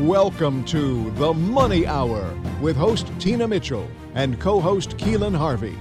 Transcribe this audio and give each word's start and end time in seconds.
Welcome 0.00 0.64
to 0.64 1.10
The 1.16 1.34
Money 1.34 1.86
Hour 1.86 2.34
with 2.62 2.74
host 2.74 3.12
Tina 3.18 3.46
Mitchell 3.46 3.86
and 4.14 4.40
co 4.40 4.58
host 4.58 4.96
Keelan 4.96 5.36
Harvey. 5.36 5.76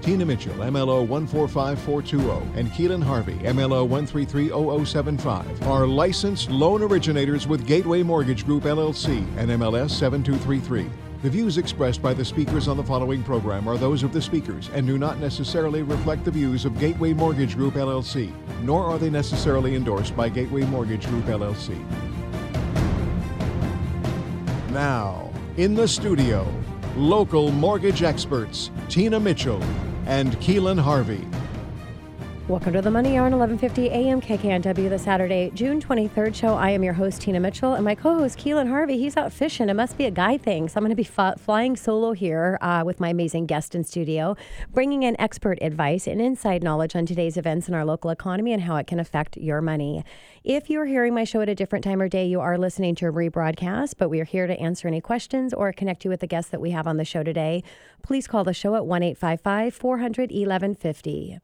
Tina 0.00 0.24
Mitchell, 0.24 0.54
MLO 0.54 1.04
145420, 1.08 2.60
and 2.60 2.70
Keelan 2.70 3.02
Harvey, 3.02 3.34
MLO 3.38 3.88
1330075, 3.88 5.66
are 5.66 5.88
licensed 5.88 6.50
loan 6.50 6.82
originators 6.82 7.48
with 7.48 7.66
Gateway 7.66 8.04
Mortgage 8.04 8.46
Group 8.46 8.62
LLC 8.62 9.26
and 9.36 9.50
MLS 9.50 9.90
7233. 9.90 10.88
The 11.22 11.30
views 11.30 11.58
expressed 11.58 12.00
by 12.00 12.14
the 12.14 12.24
speakers 12.24 12.68
on 12.68 12.76
the 12.76 12.84
following 12.84 13.24
program 13.24 13.66
are 13.66 13.76
those 13.76 14.04
of 14.04 14.12
the 14.12 14.22
speakers 14.22 14.70
and 14.72 14.86
do 14.86 14.98
not 14.98 15.18
necessarily 15.18 15.82
reflect 15.82 16.24
the 16.24 16.30
views 16.30 16.64
of 16.64 16.78
Gateway 16.78 17.12
Mortgage 17.12 17.56
Group 17.56 17.74
LLC, 17.74 18.32
nor 18.62 18.84
are 18.84 18.98
they 19.00 19.10
necessarily 19.10 19.74
endorsed 19.74 20.14
by 20.14 20.28
Gateway 20.28 20.62
Mortgage 20.62 21.08
Group 21.08 21.24
LLC. 21.24 21.84
Now, 24.74 25.30
in 25.56 25.76
the 25.76 25.86
studio, 25.86 26.44
local 26.96 27.52
mortgage 27.52 28.02
experts 28.02 28.72
Tina 28.88 29.20
Mitchell 29.20 29.62
and 30.06 30.32
Keelan 30.38 30.80
Harvey. 30.80 31.24
Welcome 32.46 32.74
to 32.74 32.82
the 32.82 32.90
Money 32.90 33.16
Hour 33.16 33.24
on 33.24 33.38
1150 33.38 33.88
AM 33.88 34.20
KKNW, 34.20 34.90
the 34.90 34.98
Saturday, 34.98 35.50
June 35.54 35.80
23rd 35.80 36.34
show. 36.34 36.48
I 36.48 36.68
am 36.72 36.84
your 36.84 36.92
host, 36.92 37.22
Tina 37.22 37.40
Mitchell, 37.40 37.72
and 37.72 37.82
my 37.82 37.94
co 37.94 38.16
host, 38.18 38.38
Keelan 38.38 38.68
Harvey. 38.68 38.98
He's 38.98 39.16
out 39.16 39.32
fishing. 39.32 39.70
It 39.70 39.74
must 39.74 39.96
be 39.96 40.04
a 40.04 40.10
guy 40.10 40.36
thing. 40.36 40.68
So 40.68 40.76
I'm 40.76 40.82
going 40.82 40.90
to 40.90 40.94
be 40.94 41.08
f- 41.16 41.40
flying 41.40 41.74
solo 41.74 42.12
here 42.12 42.58
uh, 42.60 42.82
with 42.84 43.00
my 43.00 43.08
amazing 43.08 43.46
guest 43.46 43.74
in 43.74 43.82
studio, 43.82 44.36
bringing 44.74 45.04
in 45.04 45.18
expert 45.18 45.56
advice 45.62 46.06
and 46.06 46.20
inside 46.20 46.62
knowledge 46.62 46.94
on 46.94 47.06
today's 47.06 47.38
events 47.38 47.66
in 47.66 47.72
our 47.72 47.82
local 47.82 48.10
economy 48.10 48.52
and 48.52 48.64
how 48.64 48.76
it 48.76 48.86
can 48.86 49.00
affect 49.00 49.38
your 49.38 49.62
money. 49.62 50.04
If 50.44 50.68
you're 50.68 50.84
hearing 50.84 51.14
my 51.14 51.24
show 51.24 51.40
at 51.40 51.48
a 51.48 51.54
different 51.54 51.82
time 51.82 52.02
or 52.02 52.10
day, 52.10 52.26
you 52.26 52.40
are 52.40 52.58
listening 52.58 52.94
to 52.96 53.06
a 53.06 53.10
rebroadcast, 53.10 53.94
but 53.96 54.10
we 54.10 54.20
are 54.20 54.24
here 54.24 54.46
to 54.46 54.60
answer 54.60 54.86
any 54.86 55.00
questions 55.00 55.54
or 55.54 55.72
connect 55.72 56.04
you 56.04 56.10
with 56.10 56.20
the 56.20 56.26
guests 56.26 56.50
that 56.50 56.60
we 56.60 56.72
have 56.72 56.86
on 56.86 56.98
the 56.98 57.06
show 57.06 57.22
today. 57.22 57.62
Please 58.02 58.26
call 58.26 58.44
the 58.44 58.52
show 58.52 58.74
at 58.74 58.84
1 58.84 59.02
855 59.02 59.74
400 59.74 60.30
1150. 60.30 61.38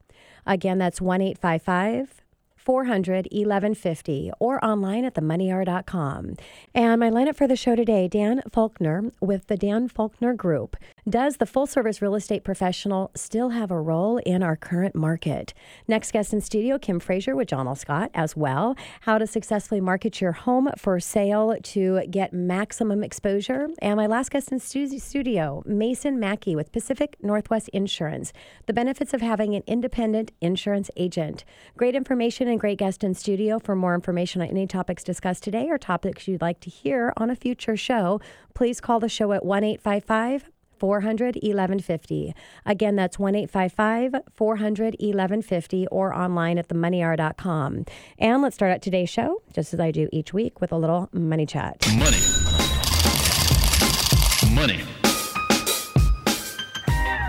Again, 0.46 0.78
that's 0.78 1.00
1 1.00 1.20
855 1.20 2.22
400 2.56 3.26
1150 3.32 4.30
or 4.38 4.62
online 4.64 5.04
at 5.04 5.14
themoneyhour.com. 5.14 6.36
And 6.74 7.00
my 7.00 7.10
lineup 7.10 7.36
for 7.36 7.48
the 7.48 7.56
show 7.56 7.74
today 7.74 8.06
Dan 8.06 8.42
Faulkner 8.52 9.10
with 9.20 9.46
the 9.46 9.56
Dan 9.56 9.88
Faulkner 9.88 10.34
Group. 10.34 10.76
Does 11.08 11.38
the 11.38 11.46
full 11.46 11.66
service 11.66 12.02
real 12.02 12.14
estate 12.14 12.44
professional 12.44 13.10
still 13.14 13.50
have 13.50 13.70
a 13.70 13.80
role 13.80 14.18
in 14.18 14.42
our 14.42 14.54
current 14.54 14.94
market? 14.94 15.54
Next 15.88 16.12
guest 16.12 16.34
in 16.34 16.42
studio, 16.42 16.78
Kim 16.78 17.00
Frazier 17.00 17.34
with 17.34 17.48
John 17.48 17.66
L. 17.66 17.74
Scott 17.74 18.10
as 18.12 18.36
well. 18.36 18.76
How 19.00 19.16
to 19.16 19.26
successfully 19.26 19.80
market 19.80 20.20
your 20.20 20.32
home 20.32 20.68
for 20.76 21.00
sale 21.00 21.56
to 21.62 22.02
get 22.10 22.34
maximum 22.34 23.02
exposure. 23.02 23.68
And 23.80 23.96
my 23.96 24.06
last 24.06 24.30
guest 24.30 24.52
in 24.52 24.60
studio, 24.60 25.62
Mason 25.64 26.20
Mackey 26.20 26.54
with 26.54 26.70
Pacific 26.70 27.16
Northwest 27.22 27.70
Insurance. 27.70 28.34
The 28.66 28.74
benefits 28.74 29.14
of 29.14 29.22
having 29.22 29.54
an 29.54 29.62
independent 29.66 30.32
insurance 30.42 30.90
agent. 30.98 31.46
Great 31.78 31.94
information 31.94 32.46
and 32.46 32.60
great 32.60 32.78
guest 32.78 33.02
in 33.02 33.14
studio. 33.14 33.58
For 33.58 33.74
more 33.74 33.94
information 33.94 34.42
on 34.42 34.48
any 34.48 34.66
topics 34.66 35.02
discussed 35.02 35.44
today 35.44 35.70
or 35.70 35.78
topics 35.78 36.28
you'd 36.28 36.42
like 36.42 36.60
to 36.60 36.68
hear 36.68 37.14
on 37.16 37.30
a 37.30 37.36
future 37.36 37.76
show, 37.76 38.20
please 38.52 38.82
call 38.82 39.00
the 39.00 39.08
show 39.08 39.32
at 39.32 39.46
1 39.46 39.64
855 39.64 40.50
400 40.80 41.36
1150. 41.36 42.34
Again, 42.66 42.96
that's 42.96 43.18
1 43.18 43.34
855 43.34 44.22
400 44.34 44.96
1150 44.98 45.86
or 45.88 46.14
online 46.14 46.58
at 46.58 46.68
themoneyhour.com. 46.68 47.84
And 48.18 48.42
let's 48.42 48.56
start 48.56 48.72
out 48.72 48.82
today's 48.82 49.10
show, 49.10 49.42
just 49.52 49.74
as 49.74 49.80
I 49.80 49.90
do 49.90 50.08
each 50.12 50.32
week, 50.32 50.60
with 50.60 50.72
a 50.72 50.76
little 50.76 51.08
money 51.12 51.46
chat. 51.46 51.86
Money. 51.96 52.18
Money. 54.52 54.99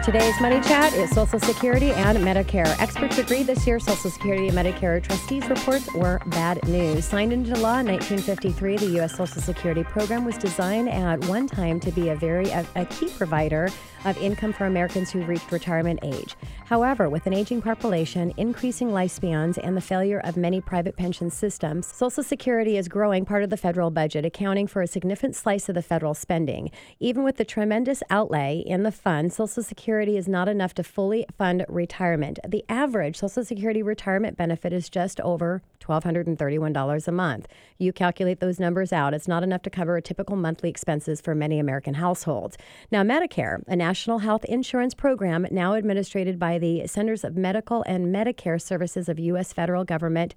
Today's 0.03 0.41
Money 0.41 0.59
Chat 0.61 0.93
is 0.93 1.11
Social 1.11 1.39
Security 1.39 1.91
and 1.91 2.17
Medicare. 2.17 2.65
Experts 2.81 3.19
agree 3.19 3.43
this 3.43 3.67
year 3.67 3.79
Social 3.79 4.09
Security 4.09 4.47
and 4.47 4.57
Medicare 4.57 4.99
trustees' 4.99 5.47
reports 5.47 5.93
were 5.93 6.19
bad 6.25 6.67
news. 6.67 7.05
Signed 7.05 7.31
into 7.31 7.53
law 7.59 7.77
in 7.77 7.85
1953, 7.85 8.77
the 8.77 8.85
U.S. 8.97 9.15
Social 9.15 9.39
Security 9.39 9.83
program 9.83 10.25
was 10.25 10.39
designed 10.39 10.89
at 10.89 11.23
one 11.25 11.45
time 11.45 11.79
to 11.81 11.91
be 11.91 12.09
a 12.09 12.15
very 12.15 12.49
a, 12.49 12.65
key 12.89 13.09
provider 13.09 13.69
of 14.05 14.17
income 14.17 14.51
for 14.51 14.65
Americans 14.65 15.11
who 15.11 15.23
reached 15.23 15.51
retirement 15.51 15.99
age. 16.01 16.35
However, 16.65 17.07
with 17.07 17.27
an 17.27 17.33
aging 17.35 17.61
population, 17.61 18.33
increasing 18.37 18.89
lifespans, 18.89 19.59
and 19.61 19.77
the 19.77 19.81
failure 19.81 20.19
of 20.23 20.35
many 20.35 20.61
private 20.61 20.97
pension 20.97 21.29
systems, 21.29 21.85
Social 21.85 22.23
Security 22.23 22.75
is 22.75 22.87
growing 22.87 23.23
part 23.23 23.43
of 23.43 23.51
the 23.51 23.57
federal 23.57 23.91
budget, 23.91 24.25
accounting 24.25 24.65
for 24.65 24.81
a 24.81 24.87
significant 24.87 25.35
slice 25.35 25.69
of 25.69 25.75
the 25.75 25.83
federal 25.83 26.15
spending. 26.15 26.71
Even 26.99 27.23
with 27.23 27.37
the 27.37 27.45
tremendous 27.45 28.01
outlay 28.09 28.63
in 28.65 28.81
the 28.81 28.91
fund, 28.91 29.31
Social 29.31 29.61
Security 29.61 29.90
is 29.99 30.27
not 30.27 30.47
enough 30.47 30.73
to 30.75 30.83
fully 30.83 31.25
fund 31.37 31.65
retirement. 31.67 32.39
The 32.47 32.63
average 32.69 33.17
Social 33.17 33.43
Security 33.43 33.83
retirement 33.83 34.37
benefit 34.37 34.71
is 34.71 34.89
just 34.89 35.19
over 35.21 35.61
$1,231 35.81 37.07
a 37.07 37.11
month. 37.11 37.47
You 37.77 37.91
calculate 37.91 38.39
those 38.39 38.59
numbers 38.59 38.93
out, 38.93 39.13
it's 39.13 39.27
not 39.27 39.43
enough 39.43 39.61
to 39.63 39.69
cover 39.69 39.99
typical 39.99 40.35
monthly 40.35 40.69
expenses 40.69 41.19
for 41.19 41.35
many 41.35 41.59
American 41.59 41.95
households. 41.95 42.57
Now, 42.91 43.03
Medicare, 43.03 43.63
a 43.67 43.75
national 43.75 44.19
health 44.19 44.45
insurance 44.45 44.93
program 44.93 45.47
now 45.51 45.73
administered 45.73 46.39
by 46.39 46.57
the 46.57 46.87
Centers 46.87 47.23
of 47.23 47.35
Medical 47.35 47.83
and 47.87 48.13
Medicare 48.13 48.61
Services 48.61 49.09
of 49.09 49.19
U.S. 49.19 49.51
federal 49.51 49.83
government, 49.83 50.35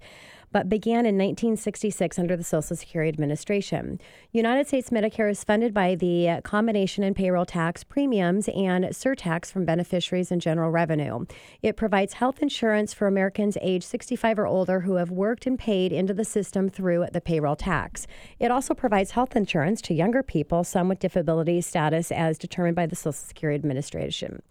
but 0.55 0.69
began 0.69 0.99
in 0.99 1.17
1966 1.17 2.17
under 2.17 2.37
the 2.37 2.41
Social 2.41 2.77
Security 2.77 3.09
Administration. 3.09 3.99
United 4.31 4.65
States 4.65 4.89
Medicare 4.89 5.29
is 5.29 5.43
funded 5.43 5.73
by 5.73 5.95
the 5.95 6.39
combination 6.45 7.03
in 7.03 7.13
payroll 7.13 7.45
tax 7.45 7.83
premiums 7.83 8.47
and 8.47 8.85
surtax 8.85 9.51
from 9.51 9.65
beneficiaries 9.65 10.31
and 10.31 10.39
general 10.39 10.71
revenue. 10.71 11.25
It 11.61 11.75
provides 11.75 12.13
health 12.13 12.41
insurance 12.41 12.93
for 12.93 13.05
Americans 13.05 13.57
age 13.59 13.83
65 13.83 14.39
or 14.39 14.47
older 14.47 14.79
who 14.79 14.95
have 14.95 15.11
worked 15.11 15.45
and 15.45 15.59
paid 15.59 15.91
into 15.91 16.13
the 16.13 16.23
system 16.23 16.69
through 16.69 17.07
the 17.11 17.19
payroll 17.19 17.57
tax. 17.57 18.07
It 18.39 18.49
also 18.49 18.73
provides 18.73 19.11
health 19.11 19.35
insurance 19.35 19.81
to 19.81 19.93
younger 19.93 20.23
people, 20.23 20.63
some 20.63 20.87
with 20.87 20.99
disability 20.99 21.59
status 21.59 22.13
as 22.13 22.37
determined 22.37 22.77
by 22.77 22.85
the 22.85 22.95
Social 22.95 23.11
Security 23.11 23.55
Administration. 23.57 24.41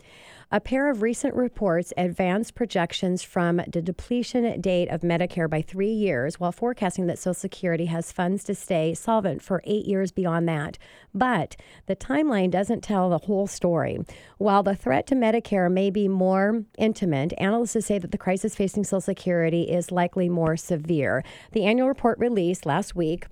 A 0.53 0.61
pair 0.61 0.91
of 0.91 1.03
recent 1.03 1.35
reports 1.35 1.93
advanced 1.97 2.55
projections 2.55 3.23
from 3.23 3.63
the 3.67 3.83
depletion 3.83 4.61
date 4.61 4.89
of 4.89 5.01
Medicare 5.01 5.49
by 5.49 5.63
three 5.63 5.93
years, 5.93 6.39
while 6.39 6.53
forecasting 6.53 7.07
that 7.07 7.19
Social 7.19 7.35
Security 7.35 7.87
has 7.87 8.13
funds 8.13 8.45
to 8.45 8.55
stay 8.55 8.95
solvent 8.95 9.43
for 9.43 9.63
eight 9.65 9.87
years 9.87 10.13
beyond 10.13 10.49
that. 10.49 10.79
But 11.15 11.57
the 11.87 11.97
timeline 11.97 12.51
doesn't 12.51 12.83
tell 12.83 13.09
the 13.09 13.19
whole 13.19 13.47
story. 13.47 13.99
While 14.39 14.63
the 14.63 14.77
threat 14.77 15.07
to 15.09 15.15
Medicare 15.15 15.73
may 15.73 15.91
be 15.91 16.09
more 16.09 16.65
intimate, 16.79 17.33
analysts 17.39 17.87
say 17.87 17.99
that 17.99 18.13
the 18.13 18.19
crisis 18.19 18.55
facing 18.55 18.85
Social 18.85 19.01
Security 19.01 19.63
is 19.63 19.91
likely 19.91 20.29
more 20.29 20.57
severe. 20.57 21.25
The 21.53 21.65
annual 21.65 21.89
report 21.89 22.19
released 22.19 22.67
last 22.67 22.95
week 22.95 23.27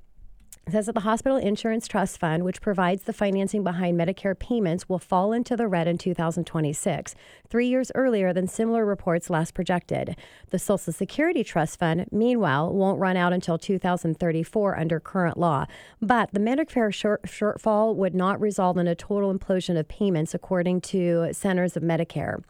it 0.64 0.70
says 0.72 0.86
that 0.86 0.92
the 0.92 1.00
Hospital 1.00 1.38
Insurance 1.38 1.88
Trust 1.88 2.18
Fund, 2.18 2.44
which 2.44 2.60
provides 2.60 3.02
the 3.02 3.12
financing 3.12 3.64
behind 3.64 3.98
Medicare 3.98 4.38
payments, 4.38 4.88
will 4.88 5.00
fall 5.00 5.32
into 5.32 5.56
the 5.56 5.66
red 5.66 5.88
in 5.88 5.98
2026, 5.98 7.16
three 7.48 7.66
years 7.66 7.90
earlier 7.96 8.32
than 8.32 8.46
similar 8.46 8.86
reports 8.86 9.28
last 9.28 9.54
projected. 9.54 10.16
The 10.50 10.60
Social 10.60 10.92
Security 10.92 11.42
Trust 11.42 11.80
Fund, 11.80 12.06
meanwhile, 12.12 12.72
won't 12.72 13.00
run 13.00 13.16
out 13.16 13.32
until 13.32 13.58
2034 13.58 14.78
under 14.78 15.00
current 15.00 15.36
law. 15.36 15.66
But 16.00 16.30
the 16.32 16.40
Medicare 16.40 16.94
short- 16.94 17.24
shortfall 17.24 17.96
would 17.96 18.14
not 18.14 18.40
result 18.40 18.78
in 18.78 18.86
a 18.86 18.94
total 18.94 19.34
implosion 19.34 19.76
of 19.76 19.88
payments, 19.88 20.32
according 20.32 20.82
to 20.82 21.30
Centers 21.32 21.76
of 21.76 21.82
Medicare. 21.82 22.42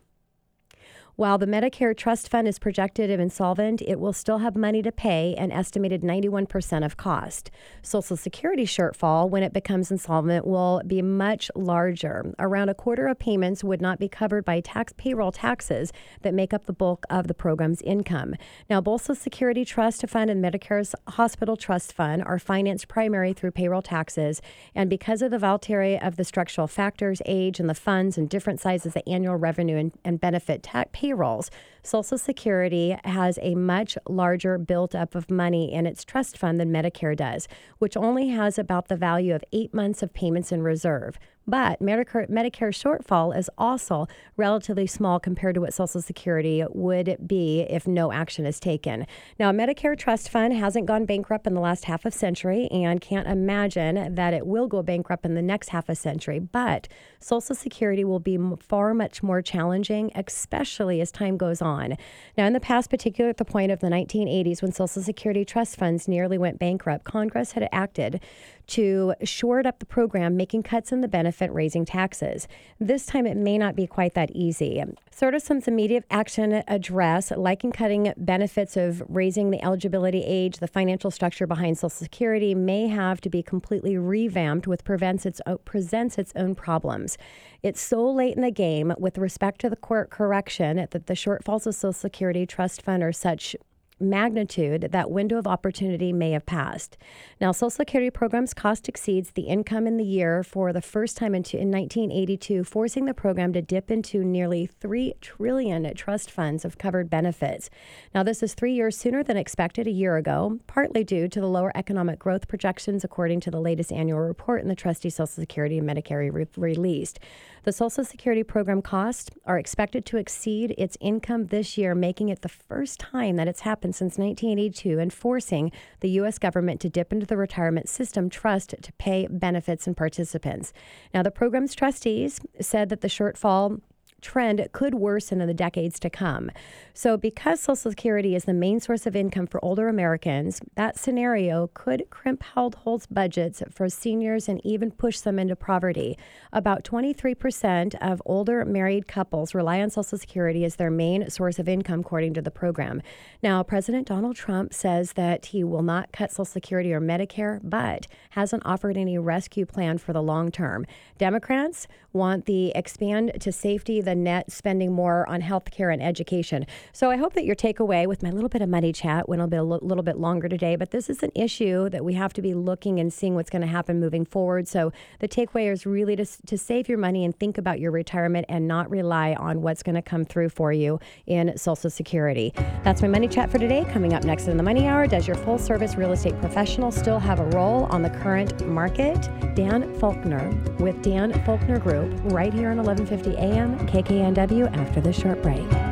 While 1.14 1.36
the 1.36 1.46
Medicare 1.46 1.94
Trust 1.94 2.30
Fund 2.30 2.48
is 2.48 2.58
projected 2.58 3.10
if 3.10 3.20
insolvent, 3.20 3.82
it 3.82 4.00
will 4.00 4.14
still 4.14 4.38
have 4.38 4.56
money 4.56 4.80
to 4.80 4.90
pay 4.90 5.34
an 5.36 5.52
estimated 5.52 6.00
91% 6.00 6.86
of 6.86 6.96
cost. 6.96 7.50
Social 7.82 8.16
Security 8.16 8.64
shortfall, 8.64 9.28
when 9.28 9.42
it 9.42 9.52
becomes 9.52 9.90
insolvent, 9.90 10.46
will 10.46 10.80
be 10.86 11.02
much 11.02 11.50
larger. 11.54 12.34
Around 12.38 12.70
a 12.70 12.74
quarter 12.74 13.08
of 13.08 13.18
payments 13.18 13.62
would 13.62 13.82
not 13.82 13.98
be 13.98 14.08
covered 14.08 14.46
by 14.46 14.60
tax 14.60 14.94
payroll 14.96 15.32
taxes 15.32 15.92
that 16.22 16.32
make 16.32 16.54
up 16.54 16.64
the 16.64 16.72
bulk 16.72 17.04
of 17.10 17.28
the 17.28 17.34
program's 17.34 17.82
income. 17.82 18.34
Now, 18.70 18.80
both 18.80 19.02
Social 19.02 19.14
Security 19.16 19.66
Trust 19.66 20.08
Fund 20.08 20.30
and 20.30 20.42
Medicare's 20.42 20.94
Hospital 21.08 21.58
Trust 21.58 21.92
Fund 21.92 22.22
are 22.24 22.38
financed 22.38 22.88
primarily 22.88 23.34
through 23.34 23.50
payroll 23.50 23.82
taxes, 23.82 24.40
and 24.74 24.88
because 24.88 25.20
of 25.20 25.30
the 25.30 25.38
volatility 25.38 25.98
of 25.98 26.16
the 26.16 26.24
structural 26.24 26.66
factors, 26.66 27.20
age, 27.26 27.60
and 27.60 27.68
the 27.68 27.74
funds 27.74 28.16
and 28.16 28.30
different 28.30 28.60
sizes 28.60 28.96
of 28.96 29.02
annual 29.06 29.36
revenue 29.36 29.76
and, 29.76 29.92
and 30.06 30.18
benefit 30.18 30.62
tax 30.62 31.01
payrolls, 31.02 31.50
Social 31.82 32.16
Security 32.16 32.96
has 33.02 33.36
a 33.42 33.56
much 33.56 33.98
larger 34.08 34.56
built-up 34.56 35.16
of 35.16 35.28
money 35.28 35.72
in 35.72 35.84
its 35.84 36.04
trust 36.04 36.38
fund 36.38 36.60
than 36.60 36.72
Medicare 36.72 37.16
does, 37.16 37.48
which 37.80 37.96
only 37.96 38.28
has 38.28 38.56
about 38.56 38.86
the 38.86 38.94
value 38.94 39.34
of 39.34 39.42
eight 39.52 39.74
months 39.74 40.00
of 40.00 40.14
payments 40.14 40.52
in 40.52 40.62
reserve. 40.62 41.18
But 41.46 41.80
Medicare, 41.80 42.30
Medicare 42.30 42.72
shortfall 42.72 43.36
is 43.36 43.50
also 43.58 44.06
relatively 44.36 44.86
small 44.86 45.18
compared 45.18 45.54
to 45.56 45.60
what 45.60 45.74
Social 45.74 46.00
Security 46.00 46.64
would 46.70 47.16
be 47.26 47.62
if 47.62 47.86
no 47.86 48.12
action 48.12 48.46
is 48.46 48.60
taken. 48.60 49.06
Now, 49.38 49.50
Medicare 49.52 49.98
Trust 49.98 50.28
Fund 50.28 50.52
hasn't 50.54 50.86
gone 50.86 51.04
bankrupt 51.04 51.46
in 51.46 51.54
the 51.54 51.60
last 51.60 51.86
half 51.86 52.04
a 52.04 52.10
century 52.10 52.68
and 52.70 53.00
can't 53.00 53.26
imagine 53.26 54.14
that 54.14 54.34
it 54.34 54.46
will 54.46 54.66
go 54.68 54.82
bankrupt 54.82 55.24
in 55.24 55.34
the 55.34 55.42
next 55.42 55.70
half 55.70 55.88
a 55.88 55.94
century. 55.94 56.38
But 56.38 56.88
Social 57.18 57.54
Security 57.54 58.04
will 58.04 58.20
be 58.20 58.38
far 58.60 58.94
much 58.94 59.22
more 59.22 59.42
challenging, 59.42 60.12
especially 60.14 61.00
as 61.00 61.10
time 61.10 61.36
goes 61.36 61.60
on. 61.60 61.96
Now, 62.36 62.46
in 62.46 62.52
the 62.52 62.60
past, 62.60 62.90
particularly 62.90 63.30
at 63.30 63.38
the 63.38 63.44
point 63.44 63.72
of 63.72 63.80
the 63.80 63.88
1980s 63.88 64.62
when 64.62 64.72
Social 64.72 65.02
Security 65.02 65.44
trust 65.44 65.76
funds 65.76 66.06
nearly 66.06 66.38
went 66.38 66.58
bankrupt, 66.58 67.04
Congress 67.04 67.52
had 67.52 67.68
acted 67.72 68.20
to 68.68 69.14
shore 69.24 69.66
up 69.66 69.80
the 69.80 69.86
program, 69.86 70.36
making 70.36 70.62
cuts 70.62 70.92
in 70.92 71.00
the 71.00 71.08
benefit, 71.32 71.54
raising 71.54 71.84
taxes. 71.84 72.46
This 72.78 73.06
time 73.06 73.26
it 73.26 73.36
may 73.36 73.56
not 73.56 73.74
be 73.74 73.86
quite 73.86 74.14
that 74.14 74.30
easy. 74.32 74.82
Sort 75.10 75.34
of 75.34 75.42
some 75.42 75.60
immediate 75.66 76.04
action 76.10 76.62
address, 76.68 77.32
like 77.36 77.64
in 77.64 77.72
cutting 77.72 78.12
benefits 78.16 78.76
of 78.76 79.02
raising 79.08 79.50
the 79.50 79.62
eligibility 79.64 80.22
age, 80.24 80.58
the 80.58 80.66
financial 80.66 81.10
structure 81.10 81.46
behind 81.46 81.78
Social 81.78 81.90
Security 81.90 82.54
may 82.54 82.86
have 82.88 83.20
to 83.22 83.30
be 83.30 83.42
completely 83.42 83.96
revamped, 83.96 84.66
which 84.66 84.84
prevents 84.84 85.24
its, 85.24 85.40
presents 85.64 86.18
its 86.18 86.32
own 86.36 86.54
problems. 86.54 87.16
It's 87.62 87.80
so 87.80 88.10
late 88.10 88.36
in 88.36 88.42
the 88.42 88.50
game 88.50 88.92
with 88.98 89.16
respect 89.16 89.60
to 89.62 89.70
the 89.70 89.76
court 89.76 90.10
correction 90.10 90.76
that 90.76 91.06
the 91.06 91.14
shortfalls 91.14 91.66
of 91.66 91.74
Social 91.74 91.92
Security 91.92 92.44
Trust 92.44 92.82
Fund 92.82 93.02
are 93.02 93.12
such 93.12 93.56
magnitude, 94.02 94.88
that 94.92 95.10
window 95.10 95.38
of 95.38 95.46
opportunity 95.46 96.12
may 96.12 96.32
have 96.32 96.44
passed. 96.44 96.96
Now, 97.40 97.52
Social 97.52 97.70
Security 97.70 98.10
program's 98.10 98.52
cost 98.52 98.88
exceeds 98.88 99.30
the 99.30 99.42
income 99.42 99.86
in 99.86 99.96
the 99.96 100.04
year 100.04 100.42
for 100.42 100.72
the 100.72 100.82
first 100.82 101.16
time 101.16 101.34
in, 101.34 101.44
in 101.52 101.70
1982, 101.70 102.64
forcing 102.64 103.04
the 103.04 103.14
program 103.14 103.52
to 103.52 103.62
dip 103.62 103.90
into 103.90 104.24
nearly 104.24 104.66
3 104.66 105.14
trillion 105.20 105.94
trust 105.94 106.30
funds 106.30 106.64
of 106.64 106.78
covered 106.78 107.08
benefits. 107.08 107.70
Now, 108.14 108.22
this 108.22 108.42
is 108.42 108.54
three 108.54 108.74
years 108.74 108.96
sooner 108.96 109.22
than 109.22 109.36
expected 109.36 109.86
a 109.86 109.90
year 109.90 110.16
ago, 110.16 110.58
partly 110.66 111.04
due 111.04 111.28
to 111.28 111.40
the 111.40 111.46
lower 111.46 111.72
economic 111.74 112.18
growth 112.18 112.48
projections, 112.48 113.04
according 113.04 113.40
to 113.40 113.50
the 113.50 113.60
latest 113.60 113.92
annual 113.92 114.18
report 114.18 114.62
in 114.62 114.68
the 114.68 114.74
Trustee 114.74 115.10
Social 115.10 115.26
Security 115.26 115.78
and 115.78 115.88
Medicare 115.88 116.32
re- 116.32 116.46
released. 116.56 117.18
The 117.64 117.72
Social 117.72 118.02
Security 118.02 118.42
program 118.42 118.82
costs 118.82 119.30
are 119.46 119.56
expected 119.56 120.04
to 120.06 120.16
exceed 120.16 120.74
its 120.76 120.98
income 121.00 121.46
this 121.46 121.78
year, 121.78 121.94
making 121.94 122.28
it 122.28 122.42
the 122.42 122.48
first 122.48 122.98
time 122.98 123.36
that 123.36 123.46
it's 123.46 123.60
happened 123.60 123.94
since 123.94 124.18
1982 124.18 124.98
and 124.98 125.12
forcing 125.12 125.70
the 126.00 126.10
U.S. 126.10 126.40
government 126.40 126.80
to 126.80 126.88
dip 126.88 127.12
into 127.12 127.24
the 127.24 127.36
retirement 127.36 127.88
system 127.88 128.28
trust 128.28 128.74
to 128.82 128.92
pay 128.94 129.28
benefits 129.30 129.86
and 129.86 129.96
participants. 129.96 130.72
Now, 131.14 131.22
the 131.22 131.30
program's 131.30 131.76
trustees 131.76 132.40
said 132.60 132.88
that 132.88 133.00
the 133.00 133.06
shortfall 133.06 133.80
trend 134.22 134.66
could 134.72 134.94
worsen 134.94 135.40
in 135.40 135.48
the 135.48 135.54
decades 135.54 135.98
to 136.00 136.08
come. 136.08 136.50
So, 136.94 137.16
because 137.16 137.60
Social 137.60 137.90
Security 137.90 138.34
is 138.34 138.44
the 138.44 138.54
main 138.54 138.80
source 138.80 139.06
of 139.06 139.16
income 139.16 139.46
for 139.46 139.62
older 139.64 139.88
Americans, 139.88 140.60
that 140.76 140.98
scenario 140.98 141.70
could 141.74 142.08
crimp 142.10 142.42
households' 142.42 143.06
budgets 143.06 143.62
for 143.70 143.88
seniors 143.88 144.48
and 144.48 144.60
even 144.64 144.90
push 144.90 145.20
them 145.20 145.38
into 145.38 145.56
poverty. 145.56 146.16
About 146.52 146.84
23% 146.84 147.94
of 148.00 148.22
older 148.24 148.64
married 148.64 149.08
couples 149.08 149.54
rely 149.54 149.80
on 149.80 149.90
Social 149.90 150.18
Security 150.18 150.64
as 150.64 150.76
their 150.76 150.90
main 150.90 151.28
source 151.28 151.58
of 151.58 151.68
income, 151.68 152.00
according 152.00 152.34
to 152.34 152.42
the 152.42 152.50
program. 152.50 153.02
Now, 153.42 153.62
President 153.62 154.06
Donald 154.06 154.36
Trump 154.36 154.72
says 154.72 155.14
that 155.14 155.46
he 155.46 155.64
will 155.64 155.82
not 155.82 156.12
cut 156.12 156.30
Social 156.30 156.44
Security 156.44 156.92
or 156.92 157.00
Medicare, 157.00 157.60
but 157.62 158.06
hasn't 158.30 158.62
offered 158.64 158.96
any 158.96 159.18
rescue 159.18 159.66
plan 159.66 159.98
for 159.98 160.12
the 160.12 160.22
long 160.22 160.50
term. 160.50 160.86
Democrats 161.18 161.88
want 162.12 162.44
the 162.44 162.70
expand 162.74 163.32
to 163.40 163.50
safety 163.50 164.00
net 164.14 164.50
spending 164.50 164.92
more 164.92 165.28
on 165.28 165.40
health 165.40 165.70
care 165.70 165.90
and 165.90 166.02
education. 166.02 166.66
So 166.92 167.10
I 167.10 167.16
hope 167.16 167.34
that 167.34 167.44
your 167.44 167.56
takeaway 167.56 168.06
with 168.06 168.22
my 168.22 168.30
little 168.30 168.48
bit 168.48 168.62
of 168.62 168.68
money 168.68 168.92
chat 168.92 169.28
went 169.28 169.42
a, 169.42 169.46
bit, 169.46 169.60
a 169.60 169.62
little 169.62 170.02
bit 170.02 170.18
longer 170.18 170.48
today, 170.48 170.76
but 170.76 170.90
this 170.90 171.08
is 171.08 171.22
an 171.22 171.30
issue 171.34 171.88
that 171.90 172.04
we 172.04 172.14
have 172.14 172.32
to 172.34 172.42
be 172.42 172.54
looking 172.54 172.98
and 172.98 173.12
seeing 173.12 173.34
what's 173.34 173.50
going 173.50 173.62
to 173.62 173.68
happen 173.68 174.00
moving 174.00 174.24
forward. 174.24 174.68
So 174.68 174.92
the 175.20 175.28
takeaway 175.28 175.72
is 175.72 175.86
really 175.86 176.16
to, 176.16 176.26
to 176.46 176.58
save 176.58 176.88
your 176.88 176.98
money 176.98 177.24
and 177.24 177.38
think 177.38 177.58
about 177.58 177.80
your 177.80 177.90
retirement 177.90 178.46
and 178.48 178.66
not 178.68 178.90
rely 178.90 179.34
on 179.34 179.62
what's 179.62 179.82
going 179.82 179.94
to 179.94 180.02
come 180.02 180.24
through 180.24 180.50
for 180.50 180.72
you 180.72 180.98
in 181.26 181.56
Social 181.56 181.90
Security. 181.90 182.52
That's 182.84 183.02
my 183.02 183.08
money 183.08 183.28
chat 183.28 183.50
for 183.50 183.58
today. 183.58 183.84
Coming 183.92 184.14
up 184.14 184.24
next 184.24 184.48
in 184.48 184.56
the 184.56 184.62
Money 184.62 184.86
Hour, 184.86 185.06
does 185.06 185.26
your 185.26 185.36
full 185.36 185.58
service 185.58 185.96
real 185.96 186.12
estate 186.12 186.38
professional 186.40 186.90
still 186.90 187.18
have 187.18 187.40
a 187.40 187.46
role 187.46 187.84
on 187.86 188.02
the 188.02 188.10
current 188.10 188.66
market? 188.66 189.28
Dan 189.54 189.92
Faulkner 189.98 190.50
with 190.78 191.02
Dan 191.02 191.32
Faulkner 191.44 191.78
Group 191.78 192.12
right 192.32 192.52
here 192.52 192.70
on 192.70 192.78
1150 192.78 193.36
AM 193.38 193.86
KKNW 194.02 194.76
after 194.76 195.00
the 195.00 195.12
short 195.12 195.40
break. 195.42 195.91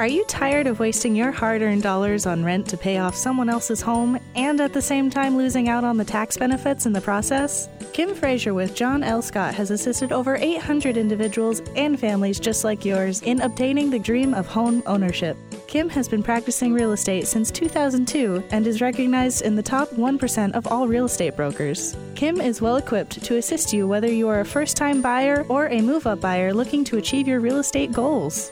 Are 0.00 0.06
you 0.06 0.24
tired 0.24 0.66
of 0.66 0.80
wasting 0.80 1.14
your 1.14 1.30
hard 1.30 1.60
earned 1.60 1.82
dollars 1.82 2.24
on 2.24 2.42
rent 2.42 2.66
to 2.68 2.78
pay 2.78 2.96
off 2.96 3.14
someone 3.14 3.50
else's 3.50 3.82
home 3.82 4.18
and 4.34 4.58
at 4.58 4.72
the 4.72 4.80
same 4.80 5.10
time 5.10 5.36
losing 5.36 5.68
out 5.68 5.84
on 5.84 5.98
the 5.98 6.06
tax 6.06 6.38
benefits 6.38 6.86
in 6.86 6.94
the 6.94 7.02
process? 7.02 7.68
Kim 7.92 8.14
Frazier 8.14 8.54
with 8.54 8.74
John 8.74 9.02
L. 9.02 9.20
Scott 9.20 9.54
has 9.54 9.70
assisted 9.70 10.10
over 10.10 10.36
800 10.36 10.96
individuals 10.96 11.60
and 11.76 12.00
families 12.00 12.40
just 12.40 12.64
like 12.64 12.82
yours 12.82 13.20
in 13.20 13.42
obtaining 13.42 13.90
the 13.90 13.98
dream 13.98 14.32
of 14.32 14.46
home 14.46 14.82
ownership. 14.86 15.36
Kim 15.66 15.90
has 15.90 16.08
been 16.08 16.22
practicing 16.22 16.72
real 16.72 16.92
estate 16.92 17.26
since 17.26 17.50
2002 17.50 18.42
and 18.52 18.66
is 18.66 18.80
recognized 18.80 19.42
in 19.42 19.54
the 19.54 19.62
top 19.62 19.90
1% 19.90 20.52
of 20.52 20.66
all 20.66 20.88
real 20.88 21.04
estate 21.04 21.36
brokers. 21.36 21.94
Kim 22.14 22.40
is 22.40 22.62
well 22.62 22.76
equipped 22.76 23.22
to 23.22 23.36
assist 23.36 23.70
you 23.74 23.86
whether 23.86 24.08
you 24.08 24.28
are 24.28 24.40
a 24.40 24.46
first 24.46 24.78
time 24.78 25.02
buyer 25.02 25.44
or 25.50 25.68
a 25.68 25.82
move 25.82 26.06
up 26.06 26.22
buyer 26.22 26.54
looking 26.54 26.84
to 26.84 26.96
achieve 26.96 27.28
your 27.28 27.40
real 27.40 27.58
estate 27.58 27.92
goals. 27.92 28.50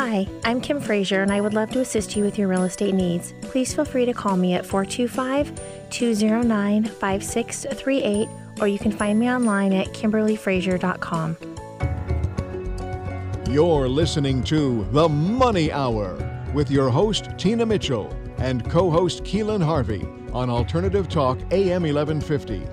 Hi, 0.00 0.28
I'm 0.44 0.60
Kim 0.60 0.80
Frazier, 0.80 1.22
and 1.22 1.32
I 1.32 1.40
would 1.40 1.54
love 1.54 1.72
to 1.72 1.80
assist 1.80 2.14
you 2.14 2.22
with 2.22 2.38
your 2.38 2.46
real 2.46 2.62
estate 2.62 2.94
needs. 2.94 3.34
Please 3.40 3.74
feel 3.74 3.84
free 3.84 4.04
to 4.04 4.12
call 4.12 4.36
me 4.36 4.54
at 4.54 4.64
425 4.64 5.90
209 5.90 6.84
5638, 6.84 8.28
or 8.60 8.68
you 8.68 8.78
can 8.78 8.92
find 8.92 9.18
me 9.18 9.28
online 9.28 9.72
at 9.72 9.88
kimberlyfrazier.com. 9.88 11.36
You're 13.50 13.88
listening 13.88 14.44
to 14.44 14.84
The 14.92 15.08
Money 15.08 15.72
Hour 15.72 16.16
with 16.54 16.70
your 16.70 16.90
host, 16.90 17.30
Tina 17.36 17.66
Mitchell, 17.66 18.16
and 18.38 18.70
co 18.70 18.92
host 18.92 19.24
Keelan 19.24 19.64
Harvey 19.64 20.06
on 20.32 20.48
Alternative 20.48 21.08
Talk 21.08 21.40
AM 21.50 21.82
1150. 21.82 22.68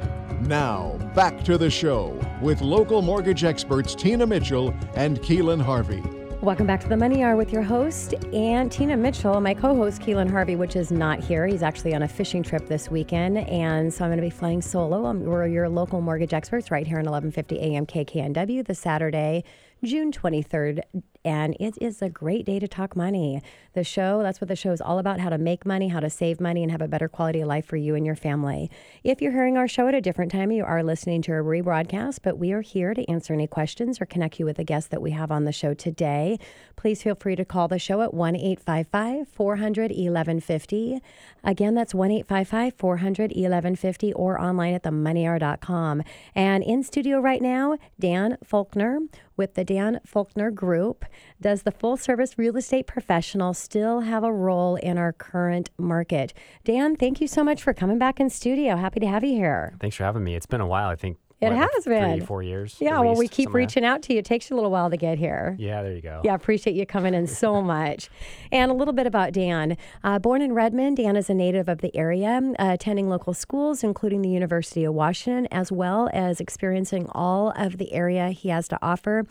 Now, 0.48 0.95
back 1.16 1.44
to 1.45 1.57
the 1.57 1.71
show 1.71 2.24
with 2.39 2.62
local 2.62 3.01
mortgage 3.01 3.44
experts 3.44 3.95
Tina 3.95 4.28
Mitchell 4.28 4.75
and 4.94 5.19
Keelan 5.21 5.60
Harvey. 5.60 6.04
Welcome 6.42 6.68
back 6.68 6.82
to 6.82 6.90
the 6.90 6.98
Money 6.98 7.24
Hour 7.24 7.38
with 7.38 7.52
your 7.52 7.64
host 7.64 8.14
and 8.34 8.72
Tina 8.72 8.96
Mitchell, 8.98 9.40
my 9.40 9.54
co-host 9.54 10.02
Keelan 10.02 10.30
Harvey, 10.30 10.56
which 10.56 10.76
is 10.76 10.92
not 10.92 11.20
here. 11.20 11.48
He's 11.48 11.64
actually 11.64 11.96
on 11.96 12.04
a 12.04 12.08
fishing 12.08 12.44
trip 12.44 12.68
this 12.68 12.92
weekend, 12.92 13.38
and 13.38 13.92
so 13.92 14.04
I'm 14.04 14.10
going 14.10 14.18
to 14.18 14.22
be 14.22 14.30
flying 14.30 14.62
solo. 14.62 15.06
Um, 15.06 15.24
we're 15.24 15.48
your 15.48 15.69
local 15.69 16.02
mortgage 16.02 16.33
experts 16.33 16.69
right 16.69 16.86
here 16.86 16.98
on 16.98 17.06
1150 17.06 17.59
AM 17.59 17.86
KKNW, 17.86 18.66
the 18.66 18.76
Saturday, 18.76 19.44
June 19.83 20.12
23rd 20.12 20.81
and 21.26 21.58
it 21.60 21.76
is 21.82 22.02
a 22.02 22.10
great 22.10 22.46
day 22.46 22.60
to 22.60 22.68
talk 22.68 22.96
money. 22.96 23.42
The 23.74 23.84
show, 23.84 24.22
that's 24.22 24.40
what 24.40 24.48
the 24.48 24.56
show 24.56 24.72
is 24.72 24.80
all 24.80 25.00
about 25.00 25.20
how 25.20 25.30
to 25.30 25.40
make 25.40 25.66
money, 25.66 25.90
how 25.90 26.00
to 26.00 26.10
save 26.10 26.40
money, 26.40 26.62
and 26.62 26.72
have 26.72 26.82
a 26.82 26.88
better 26.88 27.10
quality 27.10 27.42
of 27.42 27.48
life 27.48 27.66
for 27.66 27.78
you 27.78 27.96
and 27.96 28.06
your 28.06 28.16
family. 28.16 28.70
If 29.04 29.22
you're 29.22 29.32
hearing 29.32 29.58
our 29.58 29.68
show 29.68 29.88
at 29.88 29.96
a 29.96 30.02
different 30.02 30.32
time, 30.32 30.52
you 30.52 30.64
are 30.64 30.84
listening 30.84 31.24
to 31.24 31.32
a 31.32 31.44
rebroadcast, 31.44 32.20
but 32.22 32.38
we 32.38 32.54
are 32.54 32.62
here 32.62 32.94
to 32.94 33.10
answer 33.10 33.34
any 33.34 33.48
questions 33.48 34.00
or 34.00 34.06
connect 34.06 34.40
you 34.40 34.46
with 34.46 34.60
a 34.60 34.64
guest 34.64 34.92
that 34.92 35.02
we 35.02 35.12
have 35.12 35.32
on 35.32 35.46
the 35.46 35.52
show 35.52 35.74
today. 35.74 36.38
Please 36.76 37.02
feel 37.02 37.16
free 37.16 37.36
to 37.36 37.44
call 37.44 37.68
the 37.68 37.80
show 37.80 38.02
at 38.02 38.14
1 38.14 38.36
855 38.36 39.28
400 39.28 39.92
1150. 39.92 41.02
Again, 41.44 41.74
that's 41.74 41.96
1 41.96 42.12
855 42.12 42.76
400 42.76 43.32
1150 43.32 44.14
or 44.14 44.40
online 44.40 44.76
at 44.76 44.84
themoneyhour.com. 44.84 46.04
And 46.36 46.64
in 46.64 46.84
studio 46.84 47.20
right 47.20 47.42
now, 47.42 47.78
Dan 48.00 48.38
Faulkner 48.44 49.00
with 49.37 49.56
the 49.56 49.63
Dan 49.63 49.99
Faulkner 50.06 50.51
Group. 50.51 51.06
Does 51.42 51.63
the 51.63 51.71
full 51.71 51.97
service 51.97 52.37
real 52.37 52.57
estate 52.57 52.87
professional 52.87 53.54
still 53.54 54.01
have 54.01 54.23
a 54.23 54.31
role 54.31 54.75
in 54.75 54.97
our 54.97 55.13
current 55.13 55.69
market? 55.77 56.33
Dan, 56.63 56.95
thank 56.95 57.21
you 57.21 57.27
so 57.27 57.44
much 57.44 57.61
for 57.61 57.73
coming 57.73 57.97
back 57.97 58.19
in 58.19 58.30
studio. 58.30 58.75
Happy 58.75 58.99
to 58.99 59.07
have 59.07 59.23
you 59.23 59.33
here. 59.33 59.75
Thanks 59.80 59.95
for 59.95 60.04
having 60.04 60.23
me. 60.23 60.35
It's 60.35 60.45
been 60.45 60.61
a 60.61 60.68
while. 60.68 60.89
I 60.89 60.95
think 60.95 61.18
it 61.45 61.56
what, 61.56 61.71
has 61.73 61.87
like 61.87 61.99
been 61.99 62.18
three, 62.18 62.25
four 62.25 62.44
years. 62.44 62.75
Yeah, 62.80 62.99
well, 62.99 63.09
least, 63.09 63.19
we 63.19 63.28
keep 63.28 63.54
reaching 63.54 63.85
out 63.85 64.02
to 64.04 64.14
you. 64.14 64.19
It 64.19 64.25
takes 64.25 64.49
you 64.49 64.56
a 64.56 64.57
little 64.57 64.71
while 64.71 64.90
to 64.90 64.97
get 64.97 65.18
here. 65.18 65.56
Yeah, 65.59 65.81
there 65.83 65.94
you 65.94 66.02
go. 66.02 66.21
Yeah, 66.23 66.35
appreciate 66.35 66.75
you 66.75 66.85
coming 66.85 67.14
in 67.14 67.28
so 67.28 67.61
much. 67.61 68.09
And 68.52 68.71
a 68.71 68.73
little 68.73 68.94
bit 68.94 69.07
about 69.07 69.33
Dan. 69.33 69.78
Uh, 70.04 70.19
born 70.19 70.42
in 70.42 70.54
Redmond, 70.54 70.97
Dan 70.97 71.16
is 71.16 71.30
a 71.30 71.33
native 71.33 71.68
of 71.68 71.80
the 71.80 71.95
area, 71.95 72.42
uh, 72.59 72.71
attending 72.73 73.09
local 73.09 73.33
schools, 73.33 73.83
including 73.83 74.21
the 74.21 74.30
University 74.30 74.83
of 74.83 74.94
Washington, 74.94 75.47
as 75.52 75.71
well 75.71 76.09
as 76.14 76.40
experiencing 76.40 77.07
all 77.14 77.54
of 77.56 77.78
the 77.78 77.94
area 77.94 78.30
he 78.30 78.49
has 78.49 78.68
to 78.68 78.80
offer 78.81 79.25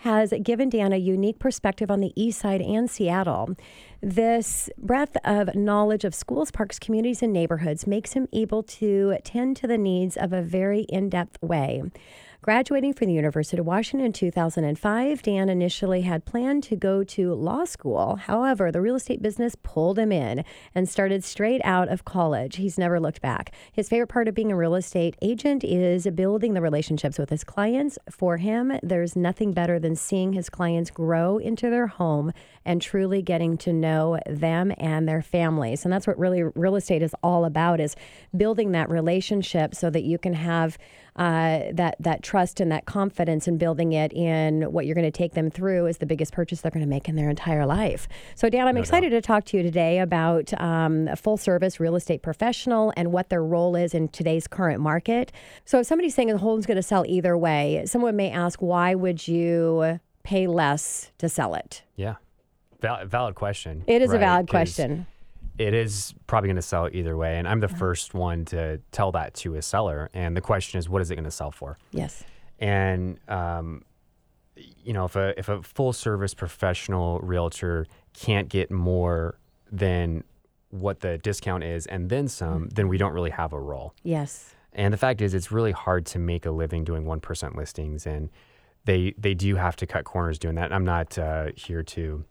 has 0.00 0.32
given 0.42 0.70
Dan 0.70 0.94
a 0.94 0.96
unique 0.96 1.38
perspective 1.38 1.90
on 1.90 2.00
the 2.00 2.12
East 2.16 2.40
Side 2.40 2.62
and 2.62 2.90
Seattle. 2.90 3.54
This 4.00 4.70
breadth 4.78 5.18
of 5.24 5.54
knowledge 5.54 6.04
of 6.04 6.14
schools, 6.14 6.50
parks, 6.50 6.78
communities, 6.78 7.22
and 7.22 7.34
neighborhoods 7.34 7.86
makes 7.86 8.14
him 8.14 8.26
able 8.32 8.62
to 8.62 9.18
tend 9.24 9.58
to 9.58 9.66
the 9.66 9.76
needs 9.76 10.16
of 10.16 10.32
a 10.32 10.40
very 10.40 10.82
in 10.88 11.10
depth 11.10 11.36
way. 11.42 11.82
Graduating 12.42 12.94
from 12.94 13.08
the 13.08 13.12
University 13.12 13.60
of 13.60 13.66
Washington 13.66 14.06
in 14.06 14.14
2005, 14.14 15.22
Dan 15.22 15.50
initially 15.50 16.00
had 16.00 16.24
planned 16.24 16.62
to 16.62 16.74
go 16.74 17.04
to 17.04 17.34
law 17.34 17.66
school. 17.66 18.16
However, 18.16 18.72
the 18.72 18.80
real 18.80 18.94
estate 18.94 19.20
business 19.20 19.54
pulled 19.62 19.98
him 19.98 20.10
in 20.10 20.42
and 20.74 20.88
started 20.88 21.22
straight 21.22 21.60
out 21.64 21.90
of 21.90 22.06
college. 22.06 22.56
He's 22.56 22.78
never 22.78 22.98
looked 22.98 23.20
back. 23.20 23.52
His 23.72 23.90
favorite 23.90 24.06
part 24.06 24.26
of 24.26 24.34
being 24.34 24.50
a 24.50 24.56
real 24.56 24.74
estate 24.74 25.16
agent 25.20 25.64
is 25.64 26.06
building 26.14 26.54
the 26.54 26.62
relationships 26.62 27.18
with 27.18 27.28
his 27.28 27.44
clients. 27.44 27.98
For 28.08 28.38
him, 28.38 28.72
there's 28.82 29.14
nothing 29.14 29.52
better 29.52 29.78
than 29.78 29.94
seeing 29.94 30.32
his 30.32 30.48
clients 30.48 30.90
grow 30.90 31.36
into 31.36 31.68
their 31.68 31.88
home 31.88 32.32
and 32.64 32.80
truly 32.80 33.20
getting 33.20 33.58
to 33.58 33.72
know 33.74 34.18
them 34.24 34.72
and 34.78 35.06
their 35.06 35.20
families. 35.20 35.84
And 35.84 35.92
that's 35.92 36.06
what 36.06 36.18
really 36.18 36.42
real 36.42 36.76
estate 36.76 37.02
is 37.02 37.14
all 37.22 37.44
about 37.44 37.80
is 37.80 37.96
building 38.34 38.72
that 38.72 38.88
relationship 38.88 39.74
so 39.74 39.90
that 39.90 40.04
you 40.04 40.16
can 40.16 40.32
have 40.32 40.78
uh, 41.16 41.60
that 41.72 41.96
that 42.00 42.22
trust 42.22 42.60
and 42.60 42.70
that 42.72 42.84
confidence 42.86 43.46
in 43.48 43.58
building 43.58 43.92
it 43.92 44.12
in 44.12 44.62
what 44.72 44.86
you're 44.86 44.94
going 44.94 45.04
to 45.04 45.10
take 45.10 45.34
them 45.34 45.50
through 45.50 45.86
is 45.86 45.98
the 45.98 46.06
biggest 46.06 46.32
purchase 46.32 46.60
they're 46.60 46.70
going 46.70 46.84
to 46.84 46.88
make 46.88 47.08
in 47.08 47.16
their 47.16 47.28
entire 47.28 47.66
life. 47.66 48.08
So, 48.34 48.48
Dan, 48.48 48.66
I'm 48.66 48.74
No 48.74 48.80
excited 48.80 49.10
to 49.10 49.20
talk 49.20 49.44
to 49.46 49.56
you 49.56 49.62
today 49.62 49.98
about 49.98 50.52
um, 50.60 51.08
a 51.08 51.16
full 51.16 51.36
service 51.36 51.80
real 51.80 51.96
estate 51.96 52.22
professional 52.22 52.92
and 52.96 53.12
what 53.12 53.28
their 53.28 53.44
role 53.44 53.76
is 53.76 53.94
in 53.94 54.08
today's 54.08 54.46
current 54.46 54.80
market. 54.80 55.32
So, 55.64 55.80
if 55.80 55.86
somebody's 55.86 56.14
saying 56.14 56.28
the 56.28 56.38
home's 56.38 56.66
going 56.66 56.76
to 56.76 56.82
sell 56.82 57.04
either 57.06 57.36
way, 57.36 57.82
someone 57.86 58.16
may 58.16 58.30
ask, 58.30 58.60
why 58.60 58.94
would 58.94 59.26
you 59.26 60.00
pay 60.22 60.46
less 60.46 61.10
to 61.18 61.28
sell 61.28 61.54
it? 61.54 61.82
Yeah. 61.96 62.16
Val- 62.80 63.06
valid 63.06 63.34
question. 63.34 63.84
It 63.86 64.02
is 64.02 64.12
a 64.12 64.18
valid 64.18 64.48
question. 64.48 65.06
It 65.60 65.74
is 65.74 66.14
probably 66.26 66.48
going 66.48 66.56
to 66.56 66.62
sell 66.62 66.88
either 66.90 67.16
way. 67.16 67.36
And 67.38 67.46
I'm 67.46 67.60
the 67.60 67.68
first 67.68 68.14
one 68.14 68.46
to 68.46 68.80
tell 68.92 69.12
that 69.12 69.34
to 69.34 69.56
a 69.56 69.62
seller. 69.62 70.08
And 70.14 70.34
the 70.34 70.40
question 70.40 70.78
is, 70.78 70.88
what 70.88 71.02
is 71.02 71.10
it 71.10 71.16
going 71.16 71.24
to 71.24 71.30
sell 71.30 71.50
for? 71.50 71.76
Yes. 71.90 72.24
And, 72.58 73.20
um, 73.28 73.84
you 74.56 74.94
know, 74.94 75.04
if 75.04 75.16
a, 75.16 75.38
if 75.38 75.48
a 75.50 75.62
full 75.62 75.92
service 75.92 76.32
professional 76.34 77.20
realtor 77.20 77.86
can't 78.14 78.48
get 78.48 78.70
more 78.70 79.38
than 79.70 80.24
what 80.70 81.00
the 81.00 81.18
discount 81.18 81.62
is 81.62 81.86
and 81.86 82.08
then 82.08 82.28
some, 82.28 82.68
then 82.70 82.88
we 82.88 82.96
don't 82.96 83.12
really 83.12 83.30
have 83.30 83.52
a 83.52 83.60
role. 83.60 83.92
Yes. 84.02 84.54
And 84.72 84.94
the 84.94 84.98
fact 84.98 85.20
is, 85.20 85.34
it's 85.34 85.52
really 85.52 85.72
hard 85.72 86.06
to 86.06 86.18
make 86.18 86.46
a 86.46 86.50
living 86.52 86.84
doing 86.84 87.04
one 87.04 87.20
percent 87.20 87.56
listings, 87.56 88.06
and 88.06 88.30
they 88.84 89.14
they 89.18 89.34
do 89.34 89.56
have 89.56 89.74
to 89.76 89.86
cut 89.86 90.04
corners 90.04 90.38
doing 90.38 90.54
that. 90.54 90.72
I'm 90.72 90.84
not 90.84 91.18
uh, 91.18 91.48
here 91.56 91.82
to 91.82 92.24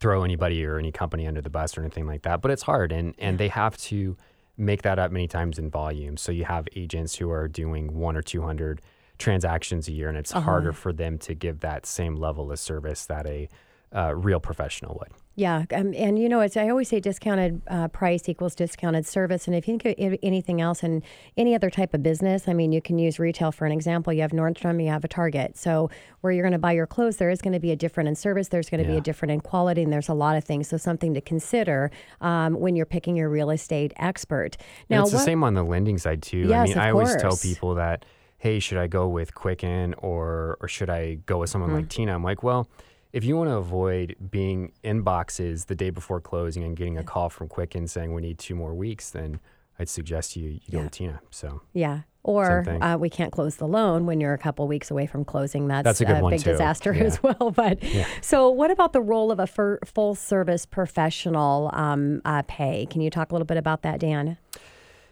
throw 0.00 0.22
anybody 0.22 0.64
or 0.64 0.78
any 0.78 0.92
company 0.92 1.26
under 1.26 1.40
the 1.40 1.50
bus 1.50 1.76
or 1.76 1.80
anything 1.80 2.06
like 2.06 2.22
that, 2.22 2.40
but 2.40 2.50
it's 2.50 2.62
hard, 2.62 2.92
and 2.92 3.14
and 3.18 3.38
they 3.38 3.48
have 3.48 3.76
to 3.76 4.16
make 4.56 4.82
that 4.82 4.98
up 4.98 5.12
many 5.12 5.28
times 5.28 5.58
in 5.58 5.70
volume. 5.70 6.16
So 6.16 6.32
you 6.32 6.44
have 6.44 6.66
agents 6.74 7.16
who 7.16 7.30
are 7.30 7.48
doing 7.48 7.94
one 7.94 8.16
or 8.16 8.22
two 8.22 8.42
hundred 8.42 8.80
transactions 9.18 9.88
a 9.88 9.92
year, 9.92 10.08
and 10.08 10.16
it's 10.16 10.32
harder 10.32 10.72
for 10.72 10.92
them 10.92 11.18
to 11.18 11.34
give 11.34 11.60
that 11.60 11.86
same 11.86 12.16
level 12.16 12.52
of 12.52 12.58
service 12.58 13.06
that 13.06 13.26
a 13.26 13.48
uh, 13.94 14.14
real 14.14 14.40
professional 14.40 14.96
would. 15.00 15.12
Yeah, 15.38 15.66
um, 15.72 15.94
and 15.94 16.18
you 16.18 16.28
know, 16.28 16.40
it's 16.40 16.56
I 16.56 16.68
always 16.68 16.88
say 16.88 16.98
discounted 16.98 17.62
uh, 17.68 17.86
price 17.86 18.28
equals 18.28 18.56
discounted 18.56 19.06
service. 19.06 19.46
And 19.46 19.54
if 19.54 19.68
you 19.68 19.78
think 19.78 19.96
of 20.00 20.18
anything 20.20 20.60
else 20.60 20.82
in 20.82 21.04
any 21.36 21.54
other 21.54 21.70
type 21.70 21.94
of 21.94 22.02
business, 22.02 22.48
I 22.48 22.54
mean, 22.54 22.72
you 22.72 22.82
can 22.82 22.98
use 22.98 23.20
retail 23.20 23.52
for 23.52 23.64
an 23.64 23.70
example. 23.70 24.12
You 24.12 24.22
have 24.22 24.32
Nordstrom, 24.32 24.82
you 24.82 24.88
have 24.88 25.04
a 25.04 25.08
Target. 25.08 25.56
So 25.56 25.90
where 26.22 26.32
you're 26.32 26.42
going 26.42 26.54
to 26.54 26.58
buy 26.58 26.72
your 26.72 26.88
clothes, 26.88 27.18
there 27.18 27.30
is 27.30 27.40
going 27.40 27.52
to 27.52 27.60
be 27.60 27.70
a 27.70 27.76
different 27.76 28.08
in 28.08 28.16
service. 28.16 28.48
There's 28.48 28.68
going 28.68 28.82
to 28.82 28.88
be 28.88 28.96
a 28.96 29.00
different 29.00 29.30
in 29.30 29.40
quality, 29.40 29.84
and 29.84 29.92
there's 29.92 30.08
a 30.08 30.14
lot 30.14 30.34
of 30.36 30.42
things. 30.42 30.66
So 30.66 30.76
something 30.76 31.14
to 31.14 31.20
consider 31.20 31.92
um, 32.20 32.54
when 32.58 32.74
you're 32.74 32.84
picking 32.84 33.14
your 33.14 33.28
real 33.28 33.50
estate 33.50 33.92
expert. 33.94 34.56
And 34.90 34.98
Now, 34.98 35.02
it's 35.02 35.12
the 35.12 35.20
same 35.20 35.44
on 35.44 35.54
the 35.54 35.62
lending 35.62 35.98
side 35.98 36.20
too. 36.20 36.46
I 36.46 36.48
Yes, 36.48 36.68
mean, 36.68 36.78
of 36.78 36.82
I 36.82 36.90
always 36.90 37.14
tell 37.14 37.36
people 37.36 37.76
that, 37.76 38.04
hey, 38.38 38.58
should 38.58 38.78
I 38.78 38.88
go 38.88 39.06
with 39.06 39.36
Quicken 39.36 39.94
or 39.98 40.58
or 40.60 40.66
should 40.66 40.90
I 40.90 41.18
go 41.26 41.38
with 41.38 41.50
someone 41.50 41.70
Hmm. 41.70 41.76
like 41.76 41.88
Tina? 41.88 42.12
I'm 42.12 42.24
like, 42.24 42.42
well, 42.42 42.68
if 43.12 43.24
you 43.24 43.36
want 43.36 43.50
to 43.50 43.56
avoid 43.56 44.16
being 44.30 44.72
in 44.82 45.02
boxes 45.02 45.66
the 45.66 45.74
day 45.74 45.90
before 45.90 46.20
closing 46.20 46.62
and 46.64 46.76
getting 46.76 46.98
a 46.98 47.02
call 47.04 47.28
from 47.30 47.48
Quicken 47.48 47.86
saying 47.86 48.12
we 48.14 48.20
need 48.22 48.38
two 48.38 48.54
more 48.54 48.74
weeks, 48.74 49.10
then 49.10 49.40
I'd 49.78 49.88
suggest 49.88 50.36
you, 50.36 50.48
you 50.50 50.60
go 50.70 50.78
Yeah. 50.78 50.82
with 50.84 50.92
Tina. 50.92 51.20
So 51.30 51.62
Yeah. 51.72 52.00
Or 52.24 52.66
uh, 52.82 52.98
we 52.98 53.08
can't 53.08 53.32
close 53.32 53.56
the 53.56 53.66
loan 53.66 54.04
when 54.04 54.20
you're 54.20 54.34
a 54.34 54.38
couple 54.38 54.66
weeks 54.68 54.90
away 54.90 55.06
from 55.06 55.24
closing. 55.24 55.66
That's, 55.66 55.84
That's 55.84 56.00
a 56.02 56.20
one, 56.20 56.32
big 56.32 56.40
too. 56.42 56.50
disaster 56.50 56.92
Yeah. 56.92 57.04
as 57.04 57.22
well. 57.22 57.52
But 57.54 57.78
so, 58.20 58.50
what 58.50 58.70
about 58.70 58.92
the 58.92 59.00
role 59.00 59.30
of 59.30 59.38
a 59.40 59.46
full 59.46 60.14
service 60.14 60.66
professional 60.66 61.70
um, 61.72 62.20
uh, 62.26 62.42
pay? 62.46 62.86
Can 62.90 63.00
you 63.00 63.08
talk 63.08 63.30
a 63.30 63.34
little 63.34 63.46
bit 63.46 63.56
about 63.56 63.80
that, 63.82 63.98
Dan? 64.00 64.36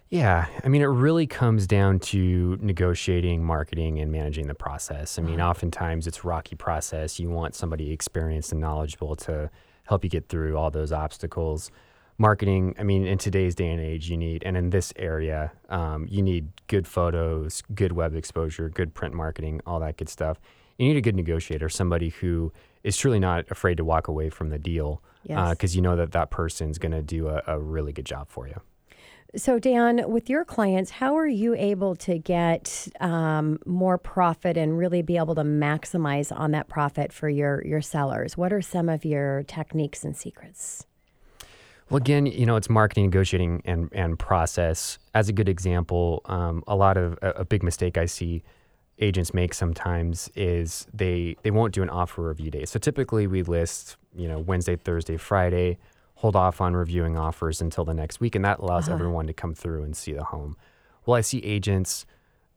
Yeah, 0.08 0.46
I 0.62 0.68
mean, 0.68 0.82
it 0.82 0.86
really 0.86 1.26
comes 1.26 1.66
down 1.66 1.98
to 2.00 2.56
negotiating, 2.60 3.42
marketing, 3.44 3.98
and 3.98 4.12
managing 4.12 4.46
the 4.46 4.54
process. 4.54 5.18
I 5.18 5.22
mean, 5.22 5.40
oftentimes 5.40 6.06
it's 6.06 6.18
a 6.22 6.26
rocky 6.28 6.54
process. 6.54 7.18
You 7.18 7.28
want 7.28 7.56
somebody 7.56 7.90
experienced 7.92 8.52
and 8.52 8.60
knowledgeable 8.60 9.16
to 9.16 9.50
help 9.84 10.04
you 10.04 10.10
get 10.10 10.28
through 10.28 10.56
all 10.56 10.70
those 10.70 10.92
obstacles. 10.92 11.72
Marketing, 12.18 12.75
I 12.78 12.84
mean, 12.84 13.04
in 13.04 13.18
today's 13.18 13.54
day 13.56 13.68
and 13.68 13.80
age, 13.80 14.08
you 14.08 14.16
need, 14.16 14.44
and 14.44 14.56
in 14.56 14.70
this 14.70 14.92
area, 14.96 15.52
um, 15.70 16.06
you 16.08 16.22
need 16.22 16.48
good 16.68 16.86
photos, 16.86 17.62
good 17.75 17.92
web 17.92 18.14
exposure, 18.14 18.68
good 18.68 18.94
print 18.94 19.12
marketing, 19.12 19.60
all 19.66 19.80
that 19.80 19.96
good 19.96 20.08
stuff. 20.08 20.38
You 20.78 20.86
need 20.86 20.96
a 20.96 21.00
good 21.00 21.16
negotiator, 21.16 21.68
somebody 21.68 22.10
who 22.10 22.52
is 22.84 22.96
truly 22.96 23.18
not 23.18 23.44
afraid 23.50 23.76
to 23.78 23.84
walk 23.84 24.06
away 24.08 24.30
from 24.30 24.50
the 24.50 24.58
deal 24.58 25.02
Yes. 25.25 25.50
because 25.50 25.75
you 25.75 25.82
know 25.82 25.96
that 25.96 26.12
that 26.12 26.30
person's 26.30 26.78
going 26.78 26.92
to 26.92 27.02
do 27.02 27.26
a, 27.28 27.42
a 27.48 27.58
really 27.58 27.92
good 27.92 28.06
job 28.06 28.28
for 28.28 28.46
you. 28.46 28.60
So, 29.35 29.59
Dan, 29.59 30.09
with 30.09 30.30
your 30.30 30.45
clients, 30.45 30.90
how 30.90 31.16
are 31.16 31.26
you 31.26 31.54
able 31.54 31.97
to 31.97 32.18
get 32.18 32.88
um, 33.00 33.59
more 33.66 33.99
profit 33.99 34.56
and 34.56 34.78
really 34.78 35.02
be 35.02 35.16
able 35.16 35.35
to 35.35 35.42
maximize 35.42 36.35
on 36.35 36.52
that 36.52 36.68
profit 36.68 37.12
for 37.12 37.28
your 37.28 37.64
your 37.66 37.83
sellers? 37.83 38.37
What 38.37 38.52
are 38.52 38.62
some 38.62 38.88
of 38.88 39.04
your 39.04 39.42
techniques 39.42 40.04
and 40.04 40.16
secrets? 40.16 40.87
Well, 41.90 41.99
again, 41.99 42.26
you 42.26 42.47
know, 42.47 42.56
it's 42.56 42.71
marketing, 42.71 43.06
negotiating, 43.06 43.62
and 43.64 43.88
and 43.92 44.18
process. 44.18 44.99
As 45.14 45.28
a 45.28 45.33
good 45.33 45.49
example, 45.49 46.23
um, 46.26 46.62
a 46.66 46.76
lot 46.76 46.97
of 46.97 47.18
a, 47.21 47.30
a 47.30 47.45
big 47.45 47.62
mistake 47.62 47.99
I 47.99 48.06
see 48.06 48.42
agents 48.99 49.35
make 49.35 49.52
sometimes 49.52 50.30
is 50.35 50.87
they 50.95 51.37
they 51.42 51.50
won't 51.50 51.75
do 51.75 51.83
an 51.83 51.90
offer 51.90 52.28
review 52.28 52.50
day. 52.50 52.64
So 52.64 52.78
typically 52.78 53.26
we 53.26 53.42
list, 53.42 53.97
you 54.14 54.28
know, 54.28 54.38
Wednesday, 54.38 54.76
Thursday, 54.76 55.16
Friday, 55.16 55.78
hold 56.16 56.35
off 56.37 56.61
on 56.61 56.75
reviewing 56.75 57.16
offers 57.16 57.61
until 57.61 57.85
the 57.85 57.94
next 57.94 58.20
week, 58.20 58.35
and 58.35 58.44
that 58.44 58.58
allows 58.58 58.88
everyone 58.88 59.26
to 59.26 59.32
come 59.32 59.54
through 59.54 59.82
and 59.85 59.96
see 59.96 60.12
the 60.12 60.25
home. 60.25 60.56
Well, 61.04 61.16
I 61.16 61.20
see 61.20 61.38
agents 61.38 62.04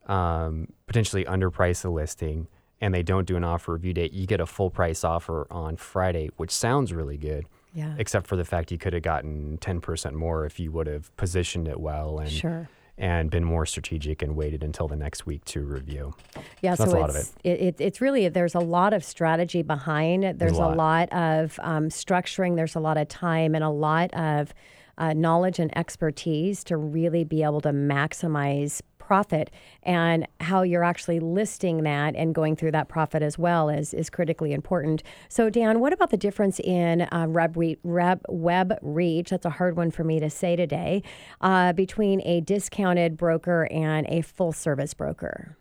um, 0.08 0.68
potentially 0.88 1.24
underprice 1.26 1.82
the 1.84 1.90
listing 1.92 2.48
and 2.82 2.94
they 2.94 3.04
don't 3.04 3.28
do 3.28 3.36
an 3.36 3.44
offer 3.44 3.74
review 3.74 3.94
date. 3.94 4.14
You 4.14 4.26
get 4.26 4.40
a 4.40 4.46
full 4.46 4.70
price 4.70 5.04
offer 5.04 5.46
on 5.52 5.76
Friday, 5.76 6.30
which 6.38 6.50
sounds 6.52 6.94
really 6.94 7.18
good 7.18 7.46
Yeah. 7.74 7.94
except 7.98 8.26
for 8.26 8.38
the 8.38 8.46
fact 8.46 8.72
you 8.72 8.78
could 8.78 8.94
have 8.94 9.04
gotten 9.04 9.58
10% 9.60 10.14
more 10.14 10.46
if 10.46 10.60
you 10.60 10.72
would 10.72 10.88
have 10.88 11.16
positioned 11.18 11.68
it 11.68 11.80
well 11.80 12.18
and 12.20 12.32
Sure. 12.32 12.70
And 13.00 13.32
been 13.32 13.46
more 13.46 13.66
strategic 13.66 14.22
and 14.22 14.36
waited 14.36 14.64
until 14.64 14.88
the 14.88 14.96
next 14.96 15.26
week 15.26 15.44
to 15.46 15.62
review. 15.62 16.14
Yeah, 16.62 16.76
So 16.76 16.86
so, 16.86 16.92
a 16.92 17.00
lot 17.00 17.10
of 17.10 17.16
it's 17.16 17.34
it. 17.44 17.62
It, 17.62 17.76
it's 17.80 18.02
really 18.02 18.28
there's 18.28 18.56
a 18.56 18.60
lot 18.60 18.94
of 18.94 19.04
strategy 19.04 19.62
behind 19.62 20.26
it. 20.26 20.38
There's 20.38 20.58
a 20.58 20.68
lot. 20.68 20.78
lot 20.78 21.14
of 21.14 21.60
um, 21.64 21.88
structuring. 21.90 22.58
There's 22.58 22.76
a 22.76 22.80
lot 22.80 22.98
of 22.98 23.08
time 23.08 23.56
and 23.56 23.64
a 23.64 23.70
lot 23.70 24.14
of 24.14 24.54
uh, 24.98 25.14
knowledge 25.14 25.60
and 25.60 25.76
expertise 25.78 26.64
to 26.66 26.76
really 26.76 27.24
be 27.24 27.42
able 27.42 27.62
to 27.62 27.70
maximize 27.70 28.82
profit 29.10 29.50
and 29.82 30.28
how 30.40 30.62
you're 30.62 30.84
actually 30.84 31.20
listing 31.20 31.82
that 31.82 32.16
and 32.16 32.36
going 32.36 32.56
through 32.56 32.70
that 32.70 32.88
profit 32.88 33.24
as 33.24 33.40
well 33.40 33.68
is 33.68 33.92
is 33.92 34.08
critically 34.08 34.54
important. 34.54 35.02
So 35.30 35.50
Dan, 35.50 35.80
what 35.80 35.94
about 35.94 36.12
the 36.12 36.18
difference 36.18 36.60
in 36.60 37.02
uh, 37.12 37.26
web, 37.28 37.58
re- 37.58 37.80
reb, 37.84 38.22
web 38.30 38.78
reach? 38.84 39.32
That's 39.32 39.48
a 39.48 39.50
hard 39.50 39.76
one 39.76 39.90
for 39.90 40.04
me 40.04 40.20
to 40.20 40.30
say 40.30 40.56
today. 40.56 41.02
Uh, 41.42 41.74
between 41.74 42.22
a 42.24 42.42
discounted 42.42 43.18
broker 43.18 43.68
and 43.72 44.06
a 44.10 44.22
full 44.22 44.52
service 44.52 44.94
broker. 44.94 45.58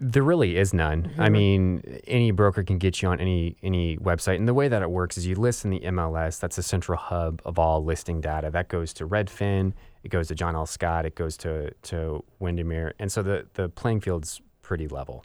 There 0.00 0.22
really 0.22 0.56
is 0.56 0.72
none. 0.72 1.12
I 1.18 1.28
mean, 1.28 1.82
any 2.06 2.30
broker 2.30 2.62
can 2.62 2.78
get 2.78 3.02
you 3.02 3.08
on 3.08 3.18
any 3.20 3.56
any 3.64 3.96
website, 3.96 4.36
and 4.36 4.46
the 4.46 4.54
way 4.54 4.68
that 4.68 4.80
it 4.80 4.90
works 4.92 5.18
is 5.18 5.26
you 5.26 5.34
list 5.34 5.64
in 5.64 5.72
the 5.72 5.80
MLS. 5.80 6.38
That's 6.38 6.54
the 6.54 6.62
central 6.62 6.96
hub 6.96 7.42
of 7.44 7.58
all 7.58 7.82
listing 7.84 8.20
data. 8.20 8.48
That 8.48 8.68
goes 8.68 8.92
to 8.94 9.08
Redfin, 9.08 9.72
it 10.08 10.10
goes 10.10 10.28
to 10.28 10.34
John 10.34 10.56
L. 10.56 10.64
Scott, 10.64 11.04
it 11.04 11.14
goes 11.14 11.36
to 11.38 11.70
to 11.82 12.24
Windermere, 12.38 12.94
and 12.98 13.12
so 13.12 13.22
the 13.22 13.46
the 13.54 13.68
playing 13.68 14.00
field's 14.00 14.40
pretty 14.62 14.88
level 14.88 15.22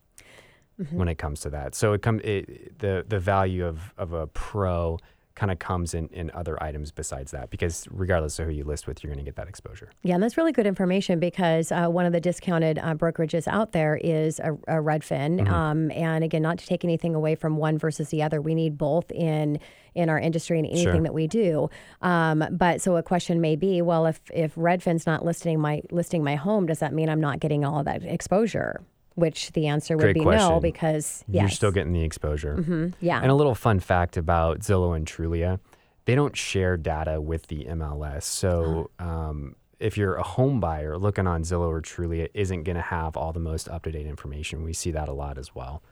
when 0.92 1.08
it 1.08 1.16
comes 1.16 1.40
to 1.42 1.50
that. 1.52 1.74
So 1.74 1.94
it 1.94 2.02
come 2.02 2.20
it, 2.24 2.80
the 2.80 3.06
the 3.08 3.20
value 3.20 3.66
of 3.66 3.94
of 3.98 4.12
a 4.12 4.28
pro 4.28 5.00
kind 5.36 5.52
of 5.52 5.58
comes 5.58 5.96
in, 5.96 6.10
in 6.10 6.30
other 6.36 6.62
items 6.62 6.92
besides 6.92 7.32
that 7.32 7.50
because 7.50 7.88
regardless 7.90 8.38
of 8.38 8.46
who 8.46 8.52
you 8.52 8.64
list 8.64 8.86
with, 8.86 9.04
you're 9.04 9.12
going 9.12 9.24
to 9.24 9.28
get 9.28 9.36
that 9.36 9.48
exposure. 9.48 9.90
Yeah, 10.04 10.14
and 10.14 10.22
that's 10.22 10.38
really 10.38 10.52
good 10.52 10.68
information 10.68 11.20
because 11.20 11.72
uh, 11.72 11.88
one 11.88 12.06
of 12.06 12.12
the 12.12 12.20
discounted 12.20 12.78
uh, 12.78 12.94
brokerages 12.94 13.48
out 13.48 13.72
there 13.72 13.96
is 13.96 14.40
a, 14.40 14.54
a 14.68 14.76
Redfin. 14.76 15.40
Mm-hmm. 15.40 15.52
Um, 15.52 15.92
and 15.92 16.24
again, 16.24 16.44
not 16.44 16.60
to 16.60 16.68
take 16.68 16.84
anything 16.84 17.16
away 17.16 17.34
from 17.34 17.58
one 17.58 17.80
versus 17.80 18.10
the 18.10 18.22
other, 18.22 18.42
we 18.42 18.54
need 18.54 18.78
both 18.78 19.12
in 19.12 19.60
in 19.96 20.10
our 20.10 20.20
industry 20.20 20.60
and 20.60 20.68
anything 20.68 20.94
sure. 20.94 21.02
that 21.02 21.14
we 21.14 21.28
do. 21.28 21.70
Um, 22.02 22.44
but 22.52 22.82
so 22.82 22.98
a 22.98 23.04
question 23.04 23.42
may 23.42 23.56
be, 23.56 23.82
well, 23.82 24.06
if 24.06 24.20
if 24.34 24.56
Redfin's 24.56 25.06
not 25.06 25.26
listing 25.26 25.60
my 25.60 25.82
listing 25.92 26.24
my 26.24 26.36
home, 26.36 26.66
does 26.66 26.80
that 26.80 26.94
mean 26.94 27.10
I'm 27.10 27.22
not 27.22 27.40
getting 27.40 27.64
all 27.66 27.80
of 27.80 27.86
that 27.86 28.04
exposure? 28.04 28.82
which 29.16 29.52
the 29.52 29.68
answer 29.68 29.96
would 29.96 30.04
Great 30.04 30.16
be 30.16 30.22
question. 30.22 30.50
no 30.50 30.60
because 30.60 31.24
yes. 31.28 31.42
you're 31.42 31.50
still 31.50 31.72
getting 31.72 31.94
the 31.94 32.02
exposure. 32.02 32.56
Mm-hmm. 32.58 32.90
Yeah. 33.00 33.22
And 33.22 33.30
a 33.30 33.36
little 33.36 33.56
fun 33.56 33.80
fact 33.80 34.18
about 34.18 34.62
Zillow 34.62 34.96
and 34.96 35.06
Trulia, 35.06 35.60
they 36.06 36.16
don't 36.16 36.36
share 36.36 36.78
data 36.78 37.22
with 37.22 37.48
the 37.48 37.66
MLS. 37.66 38.24
So 38.24 38.90
um, 39.00 39.56
if 39.80 39.98
you're 39.98 40.16
a 40.16 40.24
home 40.24 40.60
buyer 40.60 40.98
looking 40.98 41.28
on 41.28 41.44
Zillow 41.44 41.68
or 41.68 41.82
Trulia, 41.82 42.28
isn't 42.34 42.64
going 42.64 42.76
to 42.76 42.82
have 42.82 43.16
all 43.16 43.34
the 43.34 43.40
most 43.40 43.70
up 43.70 43.84
to 43.84 43.92
date 43.92 44.08
information. 44.08 44.64
We 44.64 44.74
see 44.74 44.92
that 44.92 45.08
a 45.08 45.14
lot 45.14 45.38
as 45.38 45.54
well. 45.54 45.84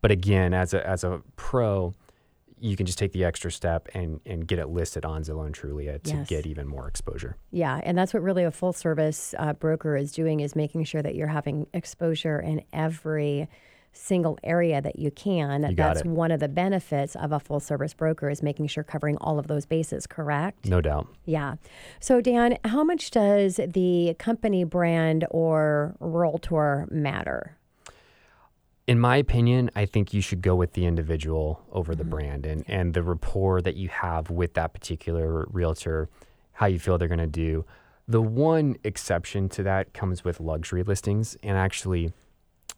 But 0.00 0.10
again, 0.10 0.52
as 0.52 0.74
a 0.74 0.86
as 0.86 1.04
a 1.04 1.22
pro, 1.36 1.94
you 2.62 2.76
can 2.76 2.86
just 2.86 2.98
take 2.98 3.12
the 3.12 3.24
extra 3.24 3.50
step 3.50 3.88
and, 3.92 4.20
and 4.24 4.46
get 4.46 4.58
it 4.58 4.68
listed 4.68 5.04
on 5.04 5.22
Zillow 5.24 5.44
and 5.44 5.54
Trulia 5.54 6.00
to 6.04 6.14
yes. 6.14 6.28
get 6.28 6.46
even 6.46 6.68
more 6.68 6.86
exposure. 6.86 7.36
Yeah, 7.50 7.80
and 7.82 7.98
that's 7.98 8.14
what 8.14 8.22
really 8.22 8.44
a 8.44 8.52
full 8.52 8.72
service 8.72 9.34
uh, 9.38 9.52
broker 9.54 9.96
is 9.96 10.12
doing 10.12 10.40
is 10.40 10.54
making 10.54 10.84
sure 10.84 11.02
that 11.02 11.16
you're 11.16 11.26
having 11.26 11.66
exposure 11.74 12.38
in 12.38 12.62
every 12.72 13.48
single 13.92 14.38
area 14.42 14.80
that 14.80 14.98
you 14.98 15.10
can. 15.10 15.64
You 15.68 15.74
that's 15.74 16.00
it. 16.00 16.06
one 16.06 16.30
of 16.30 16.40
the 16.40 16.48
benefits 16.48 17.16
of 17.16 17.32
a 17.32 17.40
full 17.40 17.60
service 17.60 17.94
broker 17.94 18.30
is 18.30 18.42
making 18.42 18.68
sure 18.68 18.84
covering 18.84 19.16
all 19.18 19.38
of 19.38 19.48
those 19.48 19.66
bases, 19.66 20.06
correct? 20.06 20.68
No 20.68 20.80
doubt. 20.80 21.08
Yeah. 21.24 21.56
So 22.00 22.20
Dan, 22.20 22.58
how 22.64 22.84
much 22.84 23.10
does 23.10 23.56
the 23.56 24.14
company 24.18 24.64
brand 24.64 25.26
or 25.30 25.94
realtor 26.00 26.86
matter? 26.90 27.58
In 28.86 28.98
my 28.98 29.16
opinion, 29.16 29.70
I 29.76 29.86
think 29.86 30.12
you 30.12 30.20
should 30.20 30.42
go 30.42 30.56
with 30.56 30.72
the 30.72 30.86
individual 30.86 31.64
over 31.70 31.94
the 31.94 32.02
mm-hmm. 32.02 32.10
brand 32.10 32.46
and, 32.46 32.64
and 32.66 32.94
the 32.94 33.02
rapport 33.02 33.62
that 33.62 33.76
you 33.76 33.88
have 33.88 34.30
with 34.30 34.54
that 34.54 34.72
particular 34.74 35.46
realtor, 35.50 36.08
how 36.52 36.66
you 36.66 36.78
feel 36.78 36.98
they're 36.98 37.08
going 37.08 37.18
to 37.18 37.26
do. 37.26 37.64
The 38.08 38.20
one 38.22 38.76
exception 38.82 39.48
to 39.50 39.62
that 39.62 39.94
comes 39.94 40.24
with 40.24 40.40
luxury 40.40 40.82
listings. 40.82 41.36
And 41.42 41.56
actually, 41.56 42.12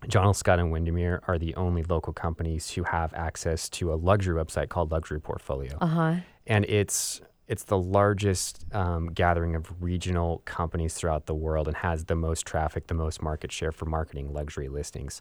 John 0.09 0.27
L. 0.27 0.35
Scott 0.35 0.59
and 0.59 0.71
Windermere 0.71 1.23
are 1.27 1.39
the 1.39 1.55
only 1.55 1.83
local 1.85 2.13
companies 2.13 2.71
who 2.71 2.85
have 2.85 3.15
access 3.15 3.71
to 3.71 3.93
a 3.93 3.97
luxury 3.97 4.43
website 4.43 4.69
called 4.69 4.93
Luxury 4.93 5.21
Portfolio. 5.21 5.79
Uh-huh. 5.81 6.17
And 6.47 6.67
it's 6.67 7.23
it's 7.47 7.65
the 7.65 7.79
largest 7.79 8.65
um, 8.73 9.09
gathering 9.09 9.55
of 9.55 9.71
regional 9.83 10.41
companies 10.47 10.95
throughout 10.95 11.27
the 11.27 11.35
world 11.35 11.69
and 11.69 11.77
has 11.77 12.05
the 12.07 12.15
most 12.15 12.47
traffic, 12.47 12.87
the 12.87 12.95
most 12.95 13.21
market 13.21 13.53
share 13.53 13.71
for 13.71 13.85
marketing 13.85 14.33
luxury 14.33 14.69
listings. 14.69 15.21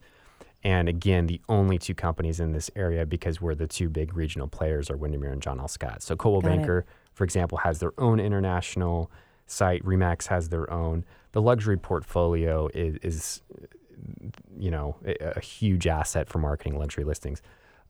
And 0.64 0.88
again, 0.88 1.28
the 1.28 1.42
only 1.50 1.78
two 1.78 1.94
companies 1.94 2.40
in 2.40 2.54
this 2.54 2.72
area, 2.76 3.06
because 3.06 3.42
we're 3.42 3.56
the 3.56 3.68
two 3.68 3.90
big 3.90 4.16
regional 4.16 4.48
players, 4.48 4.90
are 4.90 4.96
Windermere 4.96 5.32
and 5.34 5.42
John 5.42 5.60
L. 5.60 5.68
Scott. 5.68 6.02
So 6.02 6.16
Coldwell 6.16 6.42
Got 6.42 6.58
Banker, 6.58 6.80
it. 6.80 6.86
for 7.14 7.24
example, 7.24 7.58
has 7.60 7.80
their 7.80 7.94
own 7.98 8.20
international 8.20 9.12
site. 9.46 9.84
Remax 9.84 10.28
has 10.28 10.50
their 10.50 10.72
own. 10.72 11.04
The 11.34 11.42
luxury 11.42 11.78
portfolio 11.78 12.70
is, 12.74 12.98
is 13.02 13.42
you 14.58 14.72
know, 14.72 14.96
a, 15.06 15.38
a 15.38 15.40
huge 15.42 15.86
asset 15.86 16.30
for 16.30 16.40
marketing 16.40 16.78
luxury 16.78 17.04
listings 17.04 17.42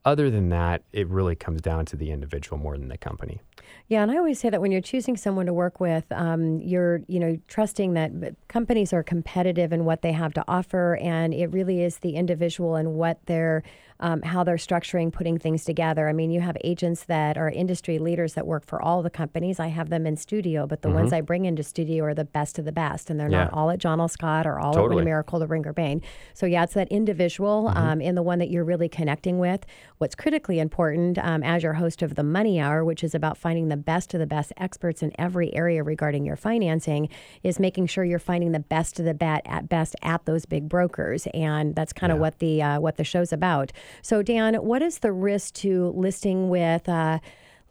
other 0.05 0.29
than 0.29 0.50
that, 0.50 0.83
it 0.91 1.07
really 1.07 1.36
comes 1.36 1.62
down 1.62 1.86
to 1.86 1.95
the 1.95 2.12
individual 2.12 2.57
more 2.57 2.77
than 2.77 2.89
the 2.89 2.98
company. 2.98 3.39
Yeah, 3.88 4.01
and 4.03 4.12
I 4.12 4.17
always 4.17 4.39
say 4.39 4.50
that 4.50 4.62
when 4.62 4.72
you're 4.72 4.81
choosing 4.81 5.17
someone 5.17 5.45
to 5.45 5.53
work 5.53 5.79
with, 5.79 6.12
um, 6.12 6.62
you're 6.62 7.01
you 7.07 7.19
know 7.19 7.38
trusting 7.48 7.93
that 7.93 8.12
companies 8.48 8.93
are 8.93 9.03
competitive 9.03 9.72
in 9.74 9.86
what 9.86 10.01
they 10.01 10.12
have 10.12 10.33
to 10.33 10.43
offer, 10.48 10.98
and 11.01 11.33
it 11.33 11.48
really 11.48 11.81
is 11.81 11.98
the 11.98 12.15
individual 12.15 12.75
and 12.75 12.93
what 12.93 13.19
they're 13.25 13.63
um, 14.03 14.22
how 14.22 14.43
they're 14.43 14.57
structuring, 14.57 15.12
putting 15.12 15.39
things 15.39 15.63
together. 15.63 16.10
I 16.10 16.13
mean, 16.13 16.29
you 16.29 16.41
have 16.41 16.57
agents 16.63 17.05
that 17.05 17.38
are 17.38 17.50
industry 17.50 18.00
leaders 18.00 18.33
that 18.33 18.45
work 18.45 18.65
for 18.65 18.81
all 18.81 19.01
the 19.01 19.10
companies. 19.10 19.62
I 19.62 19.67
have 19.67 19.89
them 19.89 20.05
in 20.05 20.17
studio, 20.17 20.67
but 20.67 20.81
the 20.81 20.89
mm-hmm. 20.89 21.00
ones 21.00 21.13
I 21.13 21.22
bring 21.22 21.45
into 21.45 21.63
studio 21.63 22.03
are 22.03 22.13
the 22.13 22.25
best 22.25 22.60
of 22.60 22.65
the 22.65 22.74
best, 22.74 23.10
and 23.10 23.17
they're 23.17 23.31
yeah. 23.31 23.45
not 23.45 23.53
all 23.53 23.69
at 23.72 23.79
John 23.79 24.01
L. 24.01 24.10
Scott 24.10 24.45
or 24.45 24.60
all 24.60 24.74
totally. 24.74 25.01
at 25.01 25.05
Miracle 25.05 25.41
or 25.41 25.48
Ringer 25.48 25.72
Bain. 25.72 26.01
So 26.33 26.45
yeah, 26.45 26.63
it's 26.63 26.74
that 26.74 26.89
individual 26.89 27.69
mm-hmm. 27.69 27.77
um, 27.77 28.01
and 28.01 28.17
the 28.17 28.22
one 28.22 28.39
that 28.39 28.50
you're 28.50 28.65
really 28.65 28.89
connecting 28.89 29.39
with. 29.39 29.65
What's 30.00 30.15
critically 30.15 30.60
important 30.60 31.17
um, 31.19 31.41
as 31.41 31.63
your 31.63 31.74
host 31.74 32.01
of 32.01 32.15
the 32.15 32.24
Money 32.24 32.60
Hour, 32.60 32.83
which 32.83 33.05
is 33.05 33.15
about 33.15 33.38
finding 33.38 33.69
the 33.69 33.77
best 33.77 34.13
of 34.13 34.19
the 34.19 34.27
best 34.27 34.51
experts 34.57 35.01
in 35.01 35.13
every 35.17 35.53
area 35.55 35.81
regarding 35.81 36.25
your 36.25 36.36
financing, 36.36 37.07
is 37.41 37.57
making 37.57 37.88
sure 37.88 38.03
you're 38.03 38.19
finding 38.19 38.51
the 38.51 38.60
best 38.60 39.00
of 39.00 39.05
the 39.05 39.13
bet 39.13 39.43
at 39.45 39.69
best 39.69 39.95
at 40.01 40.25
those 40.25 40.45
big 40.45 40.67
brokers, 40.67 41.25
and 41.33 41.73
that's 41.73 41.93
kind 41.93 42.12
of 42.12 42.17
yeah. 42.17 42.21
what 42.21 42.39
the 42.39 42.62
uh, 42.62 42.80
what 42.82 42.97
the 42.97 43.06
show's 43.06 43.32
about. 43.32 43.71
So, 44.01 44.21
Dan, 44.21 44.56
what 44.56 44.82
is 44.82 44.99
the 44.99 45.12
risk 45.12 45.53
to 45.56 45.93
listing 45.95 46.49
with, 46.49 46.88
uh, 46.89 47.19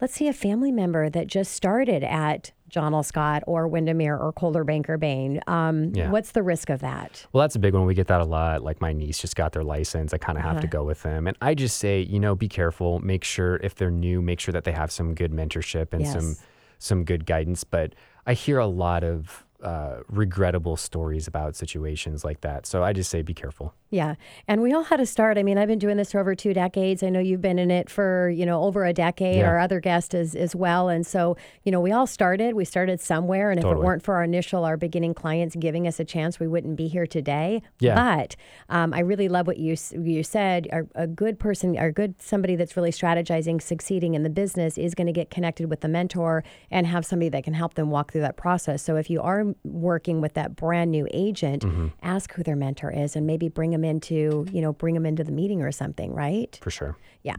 let's 0.01 0.15
say, 0.15 0.27
a 0.27 0.33
family 0.33 0.71
member 0.71 1.09
that 1.09 1.27
just 1.27 1.53
started 1.53 2.03
at 2.03 2.51
John 2.73 2.95
L. 2.95 3.03
Scott 3.03 3.43
or 3.45 3.67
Windermere 3.67 4.17
or 4.17 4.33
Coldwell 4.33 4.63
Banker 4.63 4.97
Bain. 4.97 5.39
Um, 5.45 5.93
yeah. 5.93 6.09
What's 6.09 6.31
the 6.31 6.41
risk 6.41 6.71
of 6.71 6.79
that? 6.79 7.23
Well, 7.31 7.41
that's 7.41 7.55
a 7.55 7.59
big 7.59 7.75
one. 7.75 7.85
We 7.85 7.93
get 7.93 8.07
that 8.07 8.19
a 8.19 8.25
lot. 8.25 8.63
Like 8.63 8.81
my 8.81 8.93
niece 8.93 9.19
just 9.19 9.35
got 9.35 9.51
their 9.51 9.63
license. 9.63 10.11
I 10.11 10.17
kind 10.17 10.39
of 10.39 10.43
have 10.43 10.53
uh-huh. 10.53 10.61
to 10.61 10.67
go 10.67 10.83
with 10.83 11.03
them. 11.03 11.27
And 11.27 11.37
I 11.39 11.53
just 11.53 11.77
say, 11.77 12.01
you 12.01 12.19
know, 12.19 12.33
be 12.33 12.49
careful. 12.49 12.97
Make 12.99 13.23
sure 13.23 13.57
if 13.57 13.75
they're 13.75 13.91
new, 13.91 14.23
make 14.23 14.39
sure 14.39 14.53
that 14.53 14.63
they 14.63 14.71
have 14.71 14.91
some 14.91 15.13
good 15.13 15.31
mentorship 15.31 15.93
and 15.93 16.01
yes. 16.01 16.13
some 16.13 16.35
some 16.79 17.03
good 17.05 17.27
guidance. 17.27 17.63
But 17.63 17.93
I 18.25 18.33
hear 18.33 18.57
a 18.57 18.65
lot 18.65 19.03
of 19.03 19.45
uh, 19.63 20.01
regrettable 20.09 20.75
stories 20.75 21.27
about 21.27 21.55
situations 21.55 22.23
like 22.23 22.41
that. 22.41 22.65
So 22.65 22.83
I 22.83 22.93
just 22.93 23.09
say 23.09 23.21
be 23.21 23.33
careful. 23.33 23.73
Yeah. 23.89 24.15
And 24.47 24.61
we 24.61 24.73
all 24.73 24.83
had 24.83 24.97
to 24.97 25.05
start. 25.05 25.37
I 25.37 25.43
mean, 25.43 25.57
I've 25.57 25.67
been 25.67 25.79
doing 25.79 25.97
this 25.97 26.11
for 26.11 26.19
over 26.19 26.35
two 26.35 26.53
decades. 26.53 27.03
I 27.03 27.09
know 27.09 27.19
you've 27.19 27.41
been 27.41 27.59
in 27.59 27.71
it 27.71 27.89
for, 27.89 28.29
you 28.29 28.45
know, 28.45 28.63
over 28.63 28.85
a 28.85 28.91
decade, 28.91 29.37
yeah. 29.37 29.47
our 29.47 29.59
other 29.59 29.79
guest 29.79 30.13
is 30.13 30.35
as 30.35 30.55
well. 30.55 30.89
And 30.89 31.05
so, 31.05 31.37
you 31.63 31.71
know, 31.71 31.79
we 31.79 31.91
all 31.91 32.07
started, 32.07 32.55
we 32.55 32.65
started 32.65 32.99
somewhere. 32.99 33.51
And 33.51 33.61
totally. 33.61 33.79
if 33.79 33.83
it 33.83 33.85
weren't 33.85 34.03
for 34.03 34.15
our 34.15 34.23
initial, 34.23 34.65
our 34.65 34.77
beginning 34.77 35.13
clients 35.13 35.55
giving 35.55 35.87
us 35.87 35.99
a 35.99 36.05
chance, 36.05 36.39
we 36.39 36.47
wouldn't 36.47 36.75
be 36.75 36.87
here 36.87 37.05
today. 37.05 37.61
Yeah. 37.79 37.95
But 37.95 38.35
um, 38.69 38.93
I 38.93 38.99
really 38.99 39.29
love 39.29 39.47
what 39.47 39.57
you, 39.57 39.75
you 39.91 40.23
said. 40.23 40.67
A, 40.73 41.03
a 41.03 41.07
good 41.07 41.39
person, 41.39 41.77
or 41.77 41.91
good 41.91 42.19
somebody 42.19 42.55
that's 42.55 42.75
really 42.75 42.91
strategizing, 42.91 43.61
succeeding 43.61 44.15
in 44.15 44.23
the 44.23 44.29
business 44.29 44.77
is 44.77 44.95
going 44.95 45.07
to 45.07 45.13
get 45.13 45.29
connected 45.29 45.69
with 45.69 45.81
the 45.81 45.87
mentor 45.87 46.43
and 46.71 46.87
have 46.87 47.05
somebody 47.05 47.29
that 47.29 47.43
can 47.43 47.53
help 47.53 47.75
them 47.75 47.91
walk 47.91 48.11
through 48.11 48.21
that 48.21 48.37
process. 48.37 48.81
So 48.81 48.95
if 48.95 49.09
you 49.09 49.21
are 49.21 49.52
working 49.63 50.21
with 50.21 50.33
that 50.33 50.55
brand 50.55 50.91
new 50.91 51.07
agent, 51.13 51.63
mm-hmm. 51.63 51.87
ask 52.01 52.33
who 52.33 52.43
their 52.43 52.55
mentor 52.55 52.91
is 52.91 53.15
and 53.15 53.27
maybe 53.27 53.49
bring 53.49 53.71
them 53.71 53.83
into, 53.83 54.45
you 54.51 54.61
know, 54.61 54.73
bring 54.73 54.93
them 54.93 55.05
into 55.05 55.23
the 55.23 55.31
meeting 55.31 55.61
or 55.61 55.71
something, 55.71 56.13
right? 56.13 56.57
For 56.61 56.71
sure. 56.71 56.97
Yeah. 57.23 57.35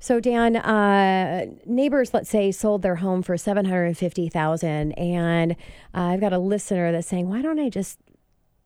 So 0.00 0.20
Dan, 0.20 0.56
uh, 0.56 1.46
neighbors, 1.66 2.12
let's 2.12 2.30
say, 2.30 2.50
sold 2.52 2.82
their 2.82 2.96
home 2.96 3.22
for 3.22 3.36
seven 3.36 3.64
hundred 3.64 3.96
fifty 3.96 4.28
thousand, 4.28 4.92
and 4.92 5.52
uh, 5.94 6.02
I've 6.02 6.20
got 6.20 6.32
a 6.32 6.38
listener 6.38 6.92
that's 6.92 7.06
saying, 7.06 7.28
why 7.28 7.42
don't 7.42 7.58
I 7.58 7.68
just 7.68 7.98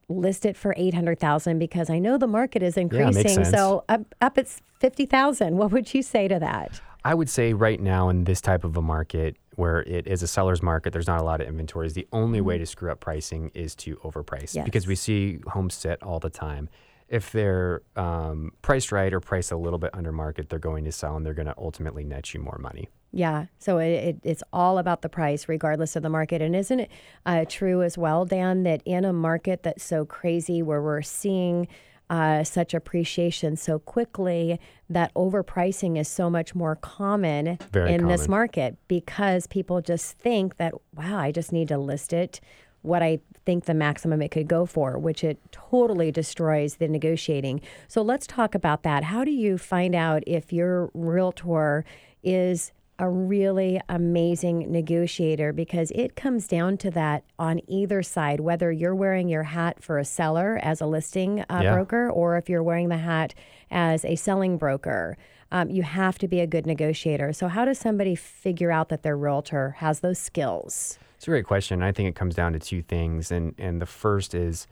list 0.08 0.44
it 0.44 0.56
for 0.56 0.74
800,000 0.76 1.58
because 1.58 1.88
I 1.90 1.98
know 1.98 2.18
the 2.18 2.26
market 2.26 2.62
is 2.62 2.76
increasing. 2.76 3.40
Yeah, 3.40 3.50
so 3.50 3.84
up, 3.88 4.14
up 4.20 4.38
it's 4.38 4.60
50,000. 4.80 5.56
What 5.56 5.72
would 5.72 5.94
you 5.94 6.02
say 6.02 6.28
to 6.28 6.38
that? 6.38 6.80
I 7.04 7.14
would 7.14 7.28
say 7.28 7.52
right 7.52 7.80
now 7.80 8.08
in 8.08 8.24
this 8.24 8.40
type 8.40 8.64
of 8.64 8.76
a 8.76 8.82
market 8.82 9.36
where 9.56 9.82
it 9.82 10.06
is 10.06 10.22
a 10.22 10.26
seller's 10.26 10.62
market, 10.62 10.92
there's 10.92 11.06
not 11.06 11.20
a 11.20 11.24
lot 11.24 11.40
of 11.40 11.48
inventories. 11.48 11.94
The 11.94 12.06
only 12.12 12.38
mm-hmm. 12.38 12.48
way 12.48 12.58
to 12.58 12.66
screw 12.66 12.90
up 12.90 13.00
pricing 13.00 13.50
is 13.54 13.74
to 13.76 13.96
overprice 13.96 14.54
yes. 14.54 14.64
because 14.64 14.86
we 14.86 14.94
see 14.94 15.40
homes 15.46 15.74
sit 15.74 16.02
all 16.02 16.18
the 16.18 16.30
time 16.30 16.68
if 17.12 17.30
they're 17.30 17.82
um, 17.94 18.52
priced 18.62 18.90
right 18.90 19.12
or 19.12 19.20
priced 19.20 19.52
a 19.52 19.56
little 19.56 19.78
bit 19.78 19.90
under 19.92 20.10
market, 20.12 20.48
they're 20.48 20.58
going 20.58 20.82
to 20.86 20.90
sell 20.90 21.14
and 21.14 21.26
they're 21.26 21.34
going 21.34 21.46
to 21.46 21.54
ultimately 21.58 22.04
net 22.04 22.32
you 22.32 22.40
more 22.40 22.56
money. 22.58 22.88
Yeah, 23.12 23.46
so 23.58 23.76
it, 23.76 23.90
it, 23.90 24.20
it's 24.22 24.42
all 24.50 24.78
about 24.78 25.02
the 25.02 25.10
price, 25.10 25.46
regardless 25.46 25.94
of 25.94 26.02
the 26.02 26.08
market. 26.08 26.40
And 26.40 26.56
isn't 26.56 26.80
it 26.80 26.90
uh, 27.26 27.44
true 27.46 27.82
as 27.82 27.98
well, 27.98 28.24
Dan, 28.24 28.62
that 28.62 28.80
in 28.86 29.04
a 29.04 29.12
market 29.12 29.62
that's 29.62 29.84
so 29.84 30.06
crazy, 30.06 30.62
where 30.62 30.80
we're 30.80 31.02
seeing 31.02 31.68
uh, 32.12 32.44
such 32.44 32.74
appreciation 32.74 33.56
so 33.56 33.78
quickly, 33.78 34.60
that 34.90 35.12
overpricing 35.14 35.98
is 35.98 36.06
so 36.06 36.28
much 36.28 36.54
more 36.54 36.76
common 36.76 37.58
Very 37.72 37.94
in 37.94 38.00
common. 38.00 38.14
this 38.14 38.28
market 38.28 38.76
because 38.86 39.46
people 39.46 39.80
just 39.80 40.18
think 40.18 40.58
that, 40.58 40.74
wow, 40.94 41.18
I 41.18 41.32
just 41.32 41.52
need 41.52 41.68
to 41.68 41.78
list 41.78 42.12
it 42.12 42.38
what 42.82 43.02
I 43.02 43.20
think 43.46 43.64
the 43.64 43.72
maximum 43.72 44.20
it 44.20 44.30
could 44.30 44.46
go 44.46 44.66
for, 44.66 44.98
which 44.98 45.24
it 45.24 45.38
totally 45.52 46.12
destroys 46.12 46.76
the 46.76 46.86
negotiating. 46.86 47.62
So 47.88 48.02
let's 48.02 48.26
talk 48.26 48.54
about 48.54 48.82
that. 48.82 49.04
How 49.04 49.24
do 49.24 49.30
you 49.30 49.56
find 49.56 49.94
out 49.94 50.22
if 50.26 50.52
your 50.52 50.90
realtor 50.92 51.84
is 52.22 52.72
a 52.98 53.08
really 53.08 53.80
amazing 53.88 54.70
negotiator 54.70 55.52
because 55.52 55.90
it 55.92 56.14
comes 56.14 56.46
down 56.46 56.76
to 56.78 56.90
that 56.90 57.24
on 57.38 57.60
either 57.66 58.02
side, 58.02 58.40
whether 58.40 58.70
you're 58.70 58.94
wearing 58.94 59.28
your 59.28 59.42
hat 59.42 59.82
for 59.82 59.98
a 59.98 60.04
seller 60.04 60.58
as 60.62 60.80
a 60.80 60.86
listing 60.86 61.40
uh, 61.48 61.60
yeah. 61.62 61.72
broker 61.72 62.10
or 62.10 62.36
if 62.36 62.48
you're 62.48 62.62
wearing 62.62 62.88
the 62.88 62.98
hat 62.98 63.34
as 63.70 64.04
a 64.04 64.14
selling 64.16 64.58
broker. 64.58 65.16
um, 65.52 65.68
you 65.68 65.82
have 65.82 66.18
to 66.18 66.26
be 66.26 66.40
a 66.40 66.46
good 66.46 66.66
negotiator. 66.66 67.32
So, 67.32 67.46
how 67.48 67.64
does 67.64 67.78
somebody 67.78 68.14
figure 68.14 68.72
out 68.72 68.88
that 68.88 69.02
their 69.02 69.16
realtor 69.16 69.76
has 69.78 70.00
those 70.00 70.18
skills? 70.18 70.98
It's 71.16 71.28
a 71.28 71.30
great 71.30 71.46
question. 71.46 71.82
I 71.82 71.92
think 71.92 72.08
it 72.08 72.16
comes 72.16 72.34
down 72.34 72.52
to 72.54 72.58
two 72.58 72.82
things. 72.82 73.30
And, 73.30 73.54
and 73.58 73.80
the 73.80 73.86
first 73.86 74.34
is 74.34 74.66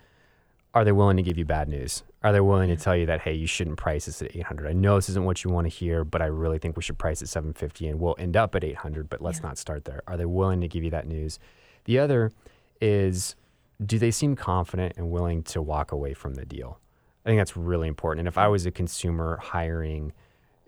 are 0.74 0.85
they 0.85 0.92
willing 0.92 1.16
to 1.16 1.22
give 1.22 1.37
you 1.37 1.44
bad 1.44 1.68
news? 1.68 2.02
Are 2.22 2.33
they 2.33 2.40
willing 2.40 2.68
to 2.68 2.76
tell 2.76 2.96
you 2.96 3.06
that, 3.06 3.22
hey, 3.22 3.33
you 3.33 3.46
shouldn't 3.46 3.76
price 3.76 4.06
this 4.06 4.22
at 4.22 4.37
800? 4.37 4.68
I 4.68 4.72
know 4.72 4.96
this 4.96 5.09
isn't 5.09 5.24
what 5.24 5.42
you 5.42 5.50
want 5.50 5.64
to 5.66 5.68
hear, 5.68 6.04
but 6.04 6.22
I 6.22 6.26
really 6.26 6.59
think 6.59 6.76
we 6.76 6.83
should 6.83 6.98
price 6.98 7.22
at 7.22 7.28
750 7.28 7.88
and 7.88 8.00
we'll 8.00 8.14
end 8.18 8.37
up 8.37 8.54
at 8.54 8.62
800, 8.62 9.09
but 9.09 9.20
let's 9.20 9.38
yeah. 9.38 9.48
not 9.48 9.59
start 9.59 9.85
there. 9.85 10.02
Are 10.06 10.16
they 10.16 10.26
willing 10.26 10.61
to 10.61 10.68
give 10.68 10.85
you 10.85 10.90
that 10.90 11.06
news? 11.06 11.38
The 11.85 11.98
other 11.98 12.30
is 12.80 13.35
do 13.85 13.98
they 13.98 14.11
seem 14.11 14.37
confident 14.37 14.94
and 14.96 15.11
willing 15.11 15.42
to 15.44 15.62
walk 15.62 15.92
away 15.92 16.14
from 16.14 16.35
the 16.35 16.44
deal? 16.44 16.78
I 17.24 17.30
think 17.30 17.40
that's 17.40 17.56
really 17.56 17.88
important. 17.88 18.20
And 18.20 18.28
if 18.28 18.38
I 18.38 18.48
was 18.48 18.66
a 18.66 18.70
consumer 18.70 19.38
hiring 19.42 20.12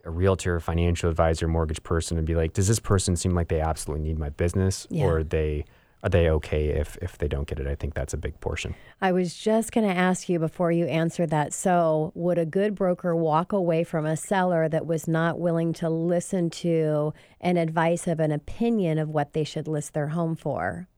a 0.04 0.10
realtor, 0.10 0.58
financial 0.60 1.08
advisor, 1.08 1.46
mortgage 1.46 1.82
person, 1.82 2.18
and 2.18 2.26
be 2.26 2.34
like, 2.34 2.52
does 2.52 2.68
this 2.68 2.80
person 2.80 3.14
seem 3.16 3.34
like 3.34 3.48
they 3.48 3.60
absolutely 3.60 4.06
need 4.06 4.18
my 4.18 4.30
business, 4.30 4.86
yeah. 4.90 5.04
or 5.04 5.22
they 5.22 5.64
are 6.02 6.08
they 6.08 6.28
okay 6.28 6.68
if 6.68 6.96
if 7.00 7.18
they 7.18 7.28
don't 7.28 7.46
get 7.46 7.60
it? 7.60 7.66
I 7.66 7.74
think 7.74 7.94
that's 7.94 8.12
a 8.12 8.16
big 8.16 8.38
portion. 8.40 8.74
I 9.00 9.12
was 9.12 9.34
just 9.34 9.72
going 9.72 9.86
to 9.86 9.94
ask 9.94 10.28
you 10.28 10.38
before 10.38 10.72
you 10.72 10.86
answer 10.86 11.26
that. 11.26 11.52
So, 11.52 12.12
would 12.14 12.38
a 12.38 12.46
good 12.46 12.74
broker 12.74 13.14
walk 13.14 13.52
away 13.52 13.84
from 13.84 14.04
a 14.04 14.16
seller 14.16 14.68
that 14.68 14.86
was 14.86 15.06
not 15.06 15.38
willing 15.38 15.72
to 15.74 15.88
listen 15.88 16.50
to 16.50 17.14
an 17.40 17.56
advice 17.56 18.06
of 18.08 18.18
an 18.18 18.32
opinion 18.32 18.98
of 18.98 19.10
what 19.10 19.32
they 19.32 19.44
should 19.44 19.68
list 19.68 19.94
their 19.94 20.08
home 20.08 20.34
for? 20.34 20.88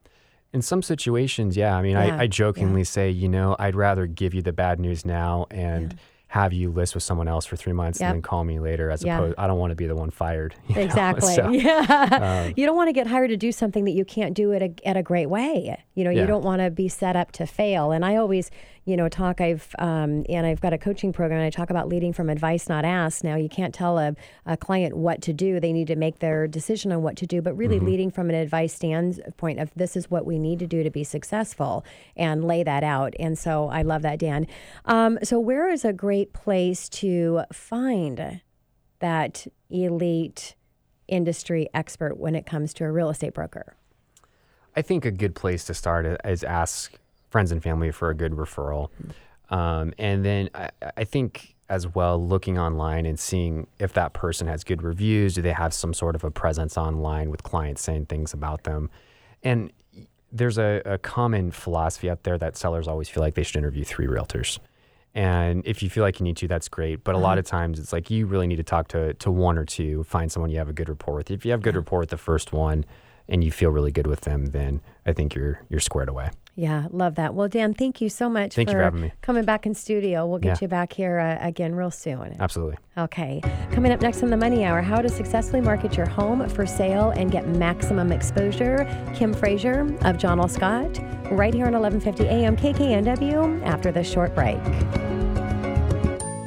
In 0.54 0.62
some 0.62 0.82
situations, 0.82 1.56
yeah. 1.56 1.76
I 1.76 1.82
mean, 1.82 1.92
yeah. 1.92 2.16
I, 2.16 2.20
I, 2.20 2.26
jokingly 2.28 2.82
yeah. 2.82 2.84
say, 2.84 3.10
you 3.10 3.28
know, 3.28 3.56
I'd 3.58 3.74
rather 3.74 4.06
give 4.06 4.34
you 4.34 4.40
the 4.40 4.52
bad 4.52 4.78
news 4.78 5.04
now 5.04 5.46
and 5.50 5.92
yeah 5.92 5.98
have 6.34 6.52
you 6.52 6.68
list 6.68 6.94
with 6.94 7.04
someone 7.04 7.28
else 7.28 7.46
for 7.46 7.54
three 7.54 7.72
months 7.72 8.00
yep. 8.00 8.08
and 8.08 8.16
then 8.16 8.22
call 8.22 8.42
me 8.42 8.58
later 8.58 8.90
as 8.90 9.04
yep. 9.04 9.20
opposed 9.20 9.38
I 9.38 9.46
don't 9.46 9.60
want 9.60 9.70
to 9.70 9.76
be 9.76 9.86
the 9.86 9.94
one 9.94 10.10
fired. 10.10 10.56
Exactly. 10.74 11.32
So, 11.32 11.48
yeah. 11.50 12.46
Um, 12.48 12.54
you 12.56 12.66
don't 12.66 12.74
want 12.74 12.88
to 12.88 12.92
get 12.92 13.06
hired 13.06 13.30
to 13.30 13.36
do 13.36 13.52
something 13.52 13.84
that 13.84 13.92
you 13.92 14.04
can't 14.04 14.34
do 14.34 14.52
at 14.52 14.60
a, 14.60 14.74
at 14.84 14.96
a 14.96 15.02
great 15.02 15.26
way. 15.26 15.80
You 15.94 16.02
know, 16.02 16.10
yeah. 16.10 16.22
you 16.22 16.26
don't 16.26 16.42
want 16.42 16.60
to 16.60 16.72
be 16.72 16.88
set 16.88 17.14
up 17.14 17.30
to 17.32 17.46
fail. 17.46 17.92
And 17.92 18.04
I 18.04 18.16
always, 18.16 18.50
you 18.84 18.96
know, 18.96 19.08
talk. 19.08 19.40
I've 19.40 19.74
um, 19.78 20.24
and 20.28 20.46
I've 20.46 20.60
got 20.60 20.72
a 20.72 20.78
coaching 20.78 21.12
program. 21.12 21.40
And 21.40 21.46
I 21.46 21.50
talk 21.50 21.70
about 21.70 21.88
leading 21.88 22.12
from 22.12 22.28
advice, 22.28 22.68
not 22.68 22.84
ask. 22.84 23.24
Now, 23.24 23.36
you 23.36 23.48
can't 23.48 23.74
tell 23.74 23.98
a, 23.98 24.14
a 24.46 24.56
client 24.56 24.96
what 24.96 25.22
to 25.22 25.32
do. 25.32 25.58
They 25.58 25.72
need 25.72 25.86
to 25.88 25.96
make 25.96 26.18
their 26.18 26.46
decision 26.46 26.92
on 26.92 27.02
what 27.02 27.16
to 27.16 27.26
do. 27.26 27.40
But 27.40 27.56
really, 27.56 27.76
mm-hmm. 27.76 27.86
leading 27.86 28.10
from 28.10 28.28
an 28.28 28.36
advice 28.36 28.74
standpoint 28.74 29.60
of 29.60 29.70
this 29.74 29.96
is 29.96 30.10
what 30.10 30.26
we 30.26 30.38
need 30.38 30.58
to 30.58 30.66
do 30.66 30.82
to 30.82 30.90
be 30.90 31.04
successful, 31.04 31.84
and 32.16 32.44
lay 32.44 32.62
that 32.62 32.84
out. 32.84 33.14
And 33.18 33.38
so, 33.38 33.68
I 33.68 33.82
love 33.82 34.02
that, 34.02 34.18
Dan. 34.18 34.46
Um, 34.84 35.18
so, 35.22 35.38
where 35.38 35.68
is 35.68 35.84
a 35.84 35.92
great 35.92 36.32
place 36.32 36.88
to 36.90 37.42
find 37.52 38.40
that 39.00 39.46
elite 39.70 40.54
industry 41.08 41.68
expert 41.74 42.16
when 42.16 42.34
it 42.34 42.46
comes 42.46 42.74
to 42.74 42.84
a 42.84 42.92
real 42.92 43.10
estate 43.10 43.34
broker? 43.34 43.76
I 44.76 44.82
think 44.82 45.04
a 45.04 45.10
good 45.10 45.34
place 45.34 45.64
to 45.66 45.74
start 45.74 46.20
is 46.24 46.42
ask 46.42 46.98
friends 47.34 47.50
and 47.50 47.60
family 47.60 47.90
for 47.90 48.10
a 48.10 48.14
good 48.14 48.30
referral. 48.30 48.90
Um, 49.50 49.92
and 49.98 50.24
then 50.24 50.50
I, 50.54 50.70
I, 50.96 51.02
think 51.02 51.56
as 51.68 51.84
well, 51.92 52.24
looking 52.24 52.60
online 52.60 53.06
and 53.06 53.18
seeing 53.18 53.66
if 53.80 53.92
that 53.94 54.12
person 54.12 54.46
has 54.46 54.62
good 54.62 54.84
reviews. 54.84 55.34
Do 55.34 55.42
they 55.42 55.52
have 55.52 55.74
some 55.74 55.94
sort 55.94 56.14
of 56.14 56.22
a 56.22 56.30
presence 56.30 56.78
online 56.78 57.30
with 57.30 57.42
clients 57.42 57.82
saying 57.82 58.06
things 58.06 58.34
about 58.34 58.62
them? 58.62 58.88
And 59.42 59.72
there's 60.30 60.58
a, 60.58 60.80
a 60.84 60.98
common 60.98 61.50
philosophy 61.50 62.08
out 62.08 62.22
there 62.22 62.38
that 62.38 62.56
sellers 62.56 62.86
always 62.86 63.08
feel 63.08 63.20
like 63.20 63.34
they 63.34 63.42
should 63.42 63.56
interview 63.56 63.82
three 63.82 64.06
realtors. 64.06 64.60
And 65.12 65.66
if 65.66 65.82
you 65.82 65.90
feel 65.90 66.04
like 66.04 66.20
you 66.20 66.24
need 66.24 66.36
to, 66.36 66.46
that's 66.46 66.68
great. 66.68 67.02
But 67.02 67.16
a 67.16 67.18
lot 67.18 67.32
uh-huh. 67.32 67.40
of 67.40 67.46
times 67.46 67.80
it's 67.80 67.92
like 67.92 68.10
you 68.10 68.26
really 68.26 68.46
need 68.46 68.62
to 68.62 68.62
talk 68.62 68.86
to, 68.88 69.12
to 69.14 69.30
one 69.32 69.58
or 69.58 69.64
two, 69.64 70.04
find 70.04 70.30
someone 70.30 70.50
you 70.50 70.58
have 70.58 70.68
a 70.68 70.72
good 70.72 70.88
rapport 70.88 71.16
with. 71.16 71.32
If 71.32 71.44
you 71.44 71.50
have 71.50 71.62
good 71.62 71.74
rapport 71.74 71.98
with 71.98 72.10
the 72.10 72.16
first 72.16 72.52
one 72.52 72.84
and 73.28 73.42
you 73.42 73.50
feel 73.50 73.70
really 73.70 73.90
good 73.90 74.06
with 74.06 74.20
them, 74.20 74.46
then 74.46 74.80
I 75.04 75.12
think 75.12 75.34
you're 75.34 75.62
you're 75.68 75.80
squared 75.80 76.08
away. 76.08 76.30
Yeah, 76.56 76.86
love 76.90 77.16
that. 77.16 77.34
Well, 77.34 77.48
Dan, 77.48 77.74
thank 77.74 78.00
you 78.00 78.08
so 78.08 78.28
much 78.28 78.54
thank 78.54 78.68
for, 78.68 78.76
for 78.76 78.82
having 78.82 79.00
me. 79.00 79.12
coming 79.22 79.44
back 79.44 79.66
in 79.66 79.74
studio. 79.74 80.26
We'll 80.26 80.38
get 80.38 80.60
yeah. 80.60 80.64
you 80.64 80.68
back 80.68 80.92
here 80.92 81.18
uh, 81.18 81.44
again 81.44 81.74
real 81.74 81.90
soon. 81.90 82.36
Absolutely. 82.38 82.76
Okay. 82.96 83.40
Coming 83.72 83.90
up 83.90 84.00
next 84.00 84.22
on 84.22 84.30
the 84.30 84.36
Money 84.36 84.64
Hour, 84.64 84.80
how 84.80 85.00
to 85.00 85.08
successfully 85.08 85.60
market 85.60 85.96
your 85.96 86.06
home 86.06 86.48
for 86.48 86.64
sale 86.64 87.10
and 87.10 87.32
get 87.32 87.48
maximum 87.48 88.12
exposure. 88.12 88.86
Kim 89.14 89.34
Frazier 89.34 89.92
of 90.02 90.16
John 90.16 90.38
L. 90.38 90.48
Scott, 90.48 91.00
right 91.32 91.52
here 91.52 91.66
on 91.66 91.72
1150 91.72 92.24
AM 92.28 92.56
KKNW 92.56 93.64
after 93.64 93.90
this 93.90 94.10
short 94.10 94.34
break. 94.34 94.60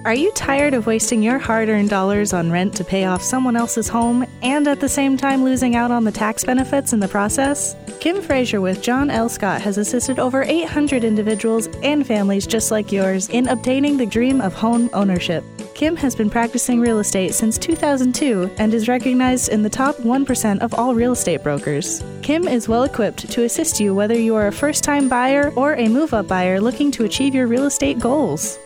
Are 0.08 0.14
you 0.14 0.32
tired 0.32 0.74
of 0.74 0.88
wasting 0.88 1.22
your 1.22 1.38
hard 1.38 1.68
earned 1.68 1.90
dollars 1.90 2.32
on 2.32 2.50
rent 2.50 2.74
to 2.76 2.86
pay 2.86 3.04
off 3.04 3.22
someone 3.22 3.58
else's 3.58 3.90
home 3.90 4.26
and 4.42 4.66
at 4.66 4.80
the 4.80 4.88
same 4.88 5.18
time 5.18 5.44
losing 5.44 5.76
out 5.76 5.92
on 5.92 6.06
the 6.06 6.14
tax 6.14 6.46
benefits 6.46 6.94
in 6.94 7.02
the 7.02 7.10
process? 7.10 7.76
Kim 8.00 8.22
Frazier 8.22 8.62
with 8.62 8.82
John 8.82 9.10
L. 9.10 9.28
Scott 9.28 9.62
has 9.62 9.78
assisted 9.78 10.18
over 10.18 10.44
800 10.44 11.04
individuals 11.04 11.68
and 11.84 12.08
families 12.08 12.48
just 12.48 12.72
like 12.72 12.90
yours 12.90 13.28
in 13.28 13.50
obtaining 13.50 13.98
the 13.98 14.06
dream 14.06 14.40
of 14.40 14.54
home 14.54 14.90
ownership. 14.94 15.44
Kim 15.76 15.98
has 15.98 16.16
been 16.16 16.30
practicing 16.30 16.80
real 16.80 17.00
estate 17.00 17.34
since 17.34 17.58
2002 17.58 18.50
and 18.60 18.74
is 18.74 18.88
recognized 18.88 19.50
in 19.50 19.62
the 19.62 19.70
top 19.70 19.98
1% 19.98 20.60
of 20.60 20.74
all 20.74 20.96
real 20.96 21.12
estate 21.12 21.44
brokers. 21.44 22.02
Kim 22.22 22.48
is 22.48 22.70
well 22.70 22.84
equipped 22.84 23.30
to 23.30 23.44
assist 23.44 23.78
you 23.78 23.94
whether 23.94 24.16
you 24.16 24.36
are 24.36 24.48
a 24.48 24.54
first 24.54 24.86
time 24.86 25.10
buyer 25.10 25.52
or 25.58 25.76
a 25.76 25.90
move 25.90 26.14
up 26.14 26.30
buyer 26.30 26.62
looking 26.62 26.92
to 26.92 27.04
achieve 27.04 27.36
your 27.36 27.48
real 27.48 27.66
estate 27.66 28.00
goals. 28.00 28.58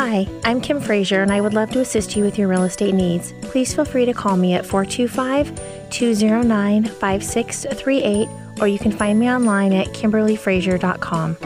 Hi, 0.00 0.28
I'm 0.44 0.60
Kim 0.60 0.80
Frazier, 0.80 1.22
and 1.22 1.32
I 1.32 1.40
would 1.40 1.54
love 1.54 1.72
to 1.72 1.80
assist 1.80 2.14
you 2.14 2.22
with 2.22 2.38
your 2.38 2.46
real 2.46 2.62
estate 2.62 2.94
needs. 2.94 3.34
Please 3.42 3.74
feel 3.74 3.84
free 3.84 4.04
to 4.04 4.12
call 4.12 4.36
me 4.36 4.54
at 4.54 4.64
425 4.64 5.90
209 5.90 6.84
5638, 6.84 8.28
or 8.60 8.68
you 8.68 8.78
can 8.78 8.92
find 8.92 9.18
me 9.18 9.28
online 9.28 9.72
at 9.72 9.88
kimberlyfrazier.com. 9.88 11.36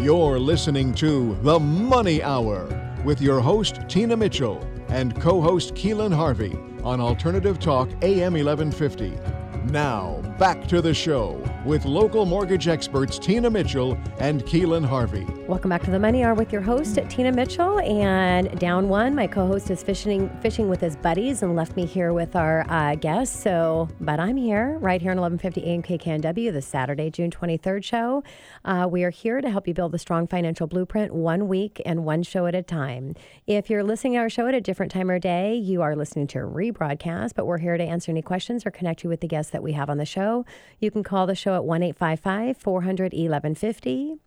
You're 0.00 0.38
listening 0.38 0.94
to 0.94 1.34
The 1.42 1.58
Money 1.58 2.22
Hour 2.22 2.68
with 3.04 3.20
your 3.20 3.40
host, 3.40 3.80
Tina 3.88 4.16
Mitchell, 4.16 4.64
and 4.86 5.20
co 5.20 5.40
host 5.40 5.74
Keelan 5.74 6.14
Harvey 6.14 6.56
on 6.84 7.00
Alternative 7.00 7.58
Talk 7.58 7.88
AM 8.02 8.34
1150. 8.34 9.35
Now, 9.70 10.22
back 10.38 10.68
to 10.68 10.80
the 10.80 10.94
show 10.94 11.42
with 11.64 11.84
local 11.84 12.24
mortgage 12.24 12.68
experts 12.68 13.18
Tina 13.18 13.50
Mitchell 13.50 13.98
and 14.20 14.44
Keelan 14.44 14.86
Harvey. 14.86 15.26
Welcome 15.48 15.70
back 15.70 15.82
to 15.82 15.90
the 15.90 15.98
Money 15.98 16.22
Hour 16.22 16.34
with 16.34 16.52
your 16.52 16.62
host 16.62 16.96
Tina 17.08 17.32
Mitchell 17.32 17.80
and 17.80 18.56
down 18.60 18.88
one. 18.88 19.12
My 19.16 19.26
co-host 19.26 19.68
is 19.72 19.82
fishing 19.82 20.30
fishing 20.40 20.68
with 20.68 20.80
his 20.80 20.94
buddies 20.94 21.42
and 21.42 21.56
left 21.56 21.74
me 21.74 21.84
here 21.84 22.12
with 22.12 22.36
our 22.36 22.64
uh, 22.68 22.94
guests. 22.94 23.42
So, 23.42 23.88
but 24.00 24.20
I'm 24.20 24.36
here 24.36 24.78
right 24.78 25.02
here 25.02 25.10
on 25.10 25.20
1150 25.20 25.64
AM 25.68 25.82
KKNW, 25.82 26.52
the 26.52 26.62
Saturday, 26.62 27.10
June 27.10 27.32
23rd 27.32 27.82
show. 27.82 28.22
Uh, 28.64 28.86
we 28.88 29.02
are 29.02 29.10
here 29.10 29.40
to 29.40 29.50
help 29.50 29.66
you 29.66 29.74
build 29.74 29.92
a 29.96 29.98
strong 29.98 30.28
financial 30.28 30.68
blueprint 30.68 31.12
one 31.12 31.48
week 31.48 31.82
and 31.84 32.04
one 32.04 32.22
show 32.22 32.46
at 32.46 32.54
a 32.54 32.62
time. 32.62 33.16
If 33.48 33.68
you're 33.68 33.82
listening 33.82 34.12
to 34.12 34.20
our 34.20 34.30
show 34.30 34.46
at 34.46 34.54
a 34.54 34.60
different 34.60 34.92
time 34.92 35.10
or 35.10 35.18
day, 35.18 35.56
you 35.56 35.82
are 35.82 35.96
listening 35.96 36.28
to 36.28 36.38
a 36.38 36.42
rebroadcast. 36.42 37.32
But 37.34 37.46
we're 37.46 37.58
here 37.58 37.76
to 37.76 37.84
answer 37.84 38.12
any 38.12 38.22
questions 38.22 38.64
or 38.64 38.70
connect 38.70 39.02
you 39.02 39.10
with 39.10 39.20
the 39.20 39.28
guests 39.28 39.55
that 39.56 39.62
we 39.62 39.72
have 39.72 39.88
on 39.88 39.96
the 39.96 40.04
show. 40.04 40.44
You 40.78 40.90
can 40.90 41.02
call 41.02 41.26
the 41.26 41.34
show 41.34 41.54
at 41.54 41.64
1 41.64 41.82
855 41.82 42.58
400 42.58 43.12
1150. 43.14 44.18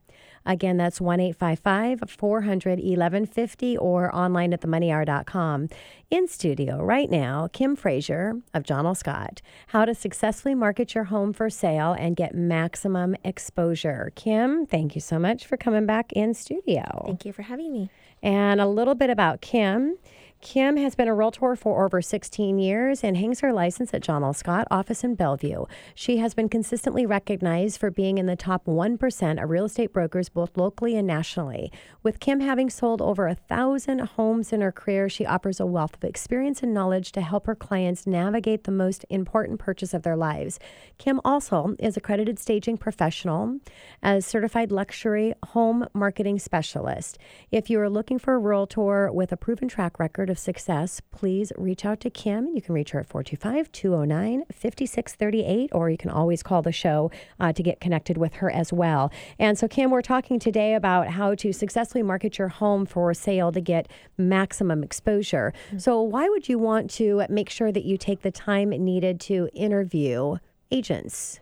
Again, 0.44 0.78
that's 0.78 1.00
1 1.00 1.20
855 1.20 2.10
400 2.10 2.80
1150 2.80 3.78
or 3.78 4.16
online 4.16 4.54
at 4.54 4.62
themoneyhour.com. 4.62 5.70
In 6.10 6.28
studio 6.28 6.84
right 6.84 7.12
now, 7.12 7.48
Kim 7.54 7.76
Frazier 7.76 8.42
of 8.56 8.64
John 8.64 8.88
L. 8.88 8.96
Scott. 8.96 9.44
How 9.68 9.86
to 9.86 9.94
successfully 9.94 10.56
market 10.56 10.96
your 10.96 11.04
home 11.06 11.34
for 11.34 11.52
sale 11.52 11.94
and 11.94 12.16
get 12.16 12.34
maximum 12.34 13.16
exposure. 13.24 14.12
Kim, 14.16 14.66
thank 14.66 14.96
you 14.96 15.02
so 15.02 15.20
much 15.20 15.46
for 15.46 15.58
coming 15.58 15.86
back 15.86 16.12
in 16.14 16.34
studio. 16.34 17.04
Thank 17.06 17.26
you 17.26 17.34
for 17.34 17.44
having 17.44 17.72
me. 17.72 17.92
And 18.24 18.60
a 18.60 18.68
little 18.68 18.96
bit 18.96 19.12
about 19.12 19.42
Kim. 19.42 19.98
Kim 20.42 20.78
has 20.78 20.96
been 20.96 21.10
a 21.10 21.14
realtor 21.14 21.54
for 21.54 21.84
over 21.84 22.02
16 22.02 22.60
years 22.60 23.04
and 23.04 23.18
hangs 23.18 23.42
her 23.42 23.52
license 23.52 23.94
at 23.94 24.02
John 24.02 24.24
L. 24.24 24.34
Scott 24.34 24.66
office 24.72 25.04
in 25.04 25.16
Bellevue. 25.16 25.66
She 25.94 26.18
has 26.18 26.34
been 26.34 26.48
consistently 26.48 27.06
recognized 27.06 27.78
for 27.78 27.92
being 27.92 28.18
in 28.18 28.26
the 28.26 28.38
top 28.38 28.66
1% 28.66 29.44
of 29.44 29.50
real 29.50 29.66
estate 29.66 29.92
brokers 29.92 30.30
both 30.30 30.56
locally 30.56 30.96
and 30.96 31.06
nationally. 31.06 31.74
With 32.04 32.22
Kim 32.22 32.40
having 32.40 32.70
sold 32.70 33.02
over 33.02 33.28
a 33.28 33.36
thousand 33.36 34.00
homes 34.00 34.54
in 34.54 34.62
her 34.62 34.72
career, 34.72 35.10
she 35.10 35.26
offers 35.26 35.60
a 35.60 35.66
wealth 35.66 35.96
of 35.96 36.06
experience 36.06 36.64
and 36.64 36.74
knowledge 36.74 37.12
to 37.12 37.22
help 37.22 37.46
her 37.46 37.56
clients 37.56 38.08
navigate 38.08 38.64
the 38.64 38.72
most 38.72 39.06
important 39.10 39.60
purchase 39.60 39.94
of 39.94 40.04
their 40.04 40.16
lives. 40.16 40.58
Kim 40.98 41.20
also 41.26 41.76
is 41.80 41.98
accredited 41.98 42.40
staging 42.40 42.78
professional 42.78 43.60
as 44.02 44.26
certified 44.26 44.72
luxury 44.72 45.34
home 45.48 45.86
marketing 45.94 46.40
specialist. 46.40 47.18
If 47.52 47.70
you 47.70 47.82
are 47.82 47.90
looking 47.90 48.20
for 48.20 48.36
a 48.36 48.40
realtor 48.40 49.12
with 49.12 49.34
a 49.34 49.38
proven 49.38 49.68
track 49.68 50.00
record 50.00 50.29
of 50.30 50.40
success, 50.40 51.02
please 51.12 51.52
reach 51.58 51.86
out 51.86 52.00
to 52.02 52.10
Kim. 52.10 52.48
You 52.54 52.62
can 52.62 52.74
reach 52.74 52.92
her 52.92 53.00
at 53.00 53.08
425 53.08 53.72
209 53.72 54.44
5638, 54.52 55.70
or 55.74 55.90
you 55.90 55.98
can 55.98 56.10
always 56.10 56.44
call 56.44 56.62
the 56.62 56.72
show 56.72 57.12
uh, 57.40 57.54
to 57.54 57.64
get 57.64 57.80
connected 57.80 58.18
with 58.18 58.36
her 58.36 58.52
as 58.52 58.72
well. 58.74 59.12
And 59.38 59.58
so, 59.58 59.68
Kim, 59.68 59.92
we're 59.92 60.02
talking 60.02 60.40
today 60.40 60.74
about 60.74 61.08
how 61.08 61.36
to 61.36 61.52
successfully 61.52 62.04
market 62.04 62.38
your 62.38 62.50
home 62.50 62.86
for 62.86 63.14
sale 63.14 63.52
to 63.52 63.62
get 63.62 63.90
maximum 64.18 64.84
exposure. 64.84 65.54
Mm-hmm. 65.68 65.80
So, 65.80 66.02
why 66.02 66.30
would 66.30 66.50
you 66.50 66.60
want 66.60 66.90
to 66.92 67.26
make 67.30 67.50
sure 67.50 67.72
that 67.72 67.86
you 67.86 67.98
take 67.98 68.22
the 68.22 68.32
time 68.32 68.70
needed 68.70 69.20
to 69.22 69.50
interview 69.54 70.38
agents? 70.72 71.40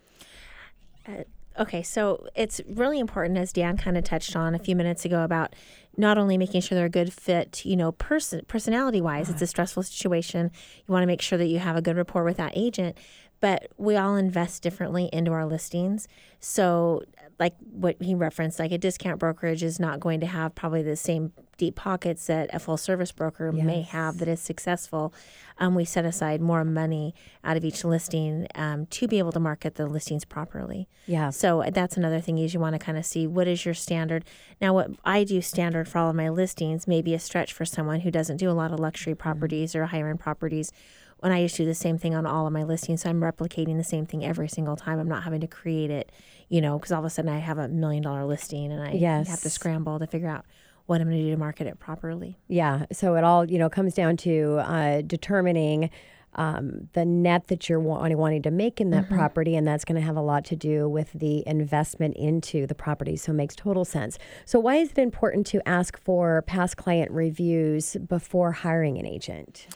Uh, 1.07 1.23
okay, 1.59 1.83
so 1.83 2.27
it's 2.35 2.61
really 2.67 2.99
important, 2.99 3.37
as 3.37 3.51
Dan 3.53 3.77
kind 3.77 3.97
of 3.97 4.03
touched 4.03 4.35
on 4.35 4.55
a 4.55 4.59
few 4.59 4.75
minutes 4.75 5.05
ago, 5.05 5.23
about 5.23 5.55
not 5.97 6.17
only 6.17 6.37
making 6.37 6.61
sure 6.61 6.75
they're 6.75 6.85
a 6.85 6.89
good 6.89 7.11
fit, 7.11 7.65
you 7.65 7.75
know, 7.75 7.91
person 7.91 8.41
personality 8.47 9.01
wise, 9.01 9.29
it's 9.29 9.41
a 9.41 9.45
mm-hmm. 9.45 9.49
stressful 9.49 9.83
situation. 9.83 10.51
You 10.87 10.91
want 10.91 11.03
to 11.03 11.07
make 11.07 11.21
sure 11.21 11.37
that 11.37 11.47
you 11.47 11.59
have 11.59 11.75
a 11.75 11.81
good 11.81 11.97
rapport 11.97 12.23
with 12.23 12.37
that 12.37 12.53
agent, 12.55 12.97
but 13.39 13.67
we 13.77 13.95
all 13.95 14.15
invest 14.15 14.63
differently 14.63 15.09
into 15.11 15.31
our 15.31 15.45
listings. 15.45 16.07
So, 16.39 17.03
like 17.39 17.53
what 17.59 17.95
he 18.01 18.15
referenced, 18.15 18.59
like 18.59 18.71
a 18.71 18.77
discount 18.77 19.19
brokerage 19.19 19.63
is 19.63 19.79
not 19.79 19.99
going 19.99 20.19
to 20.21 20.25
have 20.25 20.55
probably 20.55 20.81
the 20.81 20.95
same 20.95 21.33
deep 21.57 21.75
pockets 21.75 22.27
that 22.27 22.49
a 22.53 22.59
full 22.59 22.77
service 22.77 23.11
broker 23.11 23.51
yes. 23.53 23.65
may 23.65 23.81
have 23.81 24.17
that 24.19 24.27
is 24.27 24.39
successful. 24.39 25.13
Um, 25.59 25.75
we 25.75 25.85
set 25.85 26.05
aside 26.05 26.39
more 26.39 26.63
money 26.63 27.15
out 27.43 27.57
of 27.57 27.65
each 27.65 27.83
listing 27.83 28.47
um, 28.55 28.85
to 28.87 29.07
be 29.07 29.17
able 29.19 29.31
to 29.31 29.39
market 29.39 29.75
the 29.75 29.87
listings 29.87 30.23
properly. 30.23 30.87
Yeah. 31.07 31.31
So 31.31 31.63
that's 31.71 31.97
another 31.97 32.21
thing 32.21 32.37
is 32.37 32.53
you 32.53 32.59
want 32.59 32.73
to 32.73 32.79
kind 32.79 32.97
of 32.97 33.05
see 33.05 33.25
what 33.25 33.47
is 33.47 33.65
your 33.65 33.73
standard. 33.73 34.23
Now, 34.61 34.73
what 34.73 34.91
I 35.03 35.23
do 35.23 35.41
standard 35.41 35.87
for 35.87 35.97
all 35.99 36.09
of 36.09 36.15
my 36.15 36.29
listings 36.29 36.87
may 36.87 37.01
be 37.01 37.13
a 37.13 37.19
stretch 37.19 37.53
for 37.53 37.65
someone 37.65 38.01
who 38.01 38.11
doesn't 38.11 38.37
do 38.37 38.49
a 38.49 38.53
lot 38.53 38.71
of 38.71 38.79
luxury 38.79 39.13
mm-hmm. 39.13 39.21
properties 39.21 39.71
mm-hmm. 39.71 39.81
or 39.81 39.85
higher 39.87 40.09
end 40.09 40.19
properties 40.19 40.71
when 41.19 41.31
I 41.31 41.43
just 41.43 41.57
do 41.57 41.65
the 41.65 41.73
same 41.73 41.97
thing 41.97 42.13
on 42.13 42.25
all 42.25 42.45
of 42.45 42.53
my 42.53 42.63
listings. 42.63 43.01
So 43.01 43.09
I'm 43.09 43.21
replicating 43.21 43.77
the 43.77 43.83
same 43.83 44.05
thing 44.05 44.23
every 44.23 44.47
single 44.47 44.75
time. 44.75 44.99
I'm 44.99 45.07
not 45.07 45.23
having 45.23 45.41
to 45.41 45.47
create 45.47 45.89
it, 45.89 46.11
you 46.49 46.61
know, 46.61 46.77
because 46.77 46.91
all 46.91 46.99
of 46.99 47.05
a 47.05 47.09
sudden 47.09 47.29
I 47.29 47.39
have 47.39 47.57
a 47.57 47.67
million 47.67 48.03
dollar 48.03 48.25
listing 48.25 48.71
and 48.71 48.81
I 48.81 48.91
yes. 48.91 49.27
have 49.27 49.41
to 49.41 49.49
scramble 49.49 49.99
to 49.99 50.07
figure 50.07 50.29
out 50.29 50.45
what 50.85 51.01
I'm 51.01 51.07
going 51.07 51.17
to 51.17 51.23
do 51.25 51.31
to 51.31 51.37
market 51.37 51.67
it 51.67 51.79
properly. 51.79 52.37
Yeah. 52.47 52.85
So 52.91 53.15
it 53.15 53.23
all, 53.23 53.49
you 53.49 53.59
know, 53.59 53.69
comes 53.69 53.93
down 53.93 54.17
to 54.17 54.59
uh, 54.59 55.01
determining 55.01 55.89
um, 56.35 56.87
the 56.93 57.03
net 57.03 57.47
that 57.47 57.67
you're 57.67 57.79
wanting 57.79 58.43
to 58.43 58.51
make 58.51 58.79
in 58.79 58.91
that 58.91 59.05
mm-hmm. 59.05 59.15
property, 59.15 59.55
and 59.55 59.67
that's 59.67 59.83
going 59.83 59.95
to 59.95 60.05
have 60.05 60.15
a 60.15 60.21
lot 60.21 60.45
to 60.45 60.55
do 60.55 60.87
with 60.87 61.11
the 61.13 61.43
investment 61.47 62.15
into 62.15 62.67
the 62.67 62.75
property. 62.75 63.17
So 63.17 63.31
it 63.31 63.35
makes 63.35 63.55
total 63.55 63.85
sense. 63.85 64.19
So 64.45 64.59
why 64.59 64.75
is 64.75 64.91
it 64.91 64.99
important 64.99 65.47
to 65.47 65.67
ask 65.67 65.97
for 65.99 66.43
past 66.43 66.77
client 66.77 67.11
reviews 67.11 67.97
before 68.07 68.51
hiring 68.51 68.97
an 68.97 69.05
agent? 69.05 69.67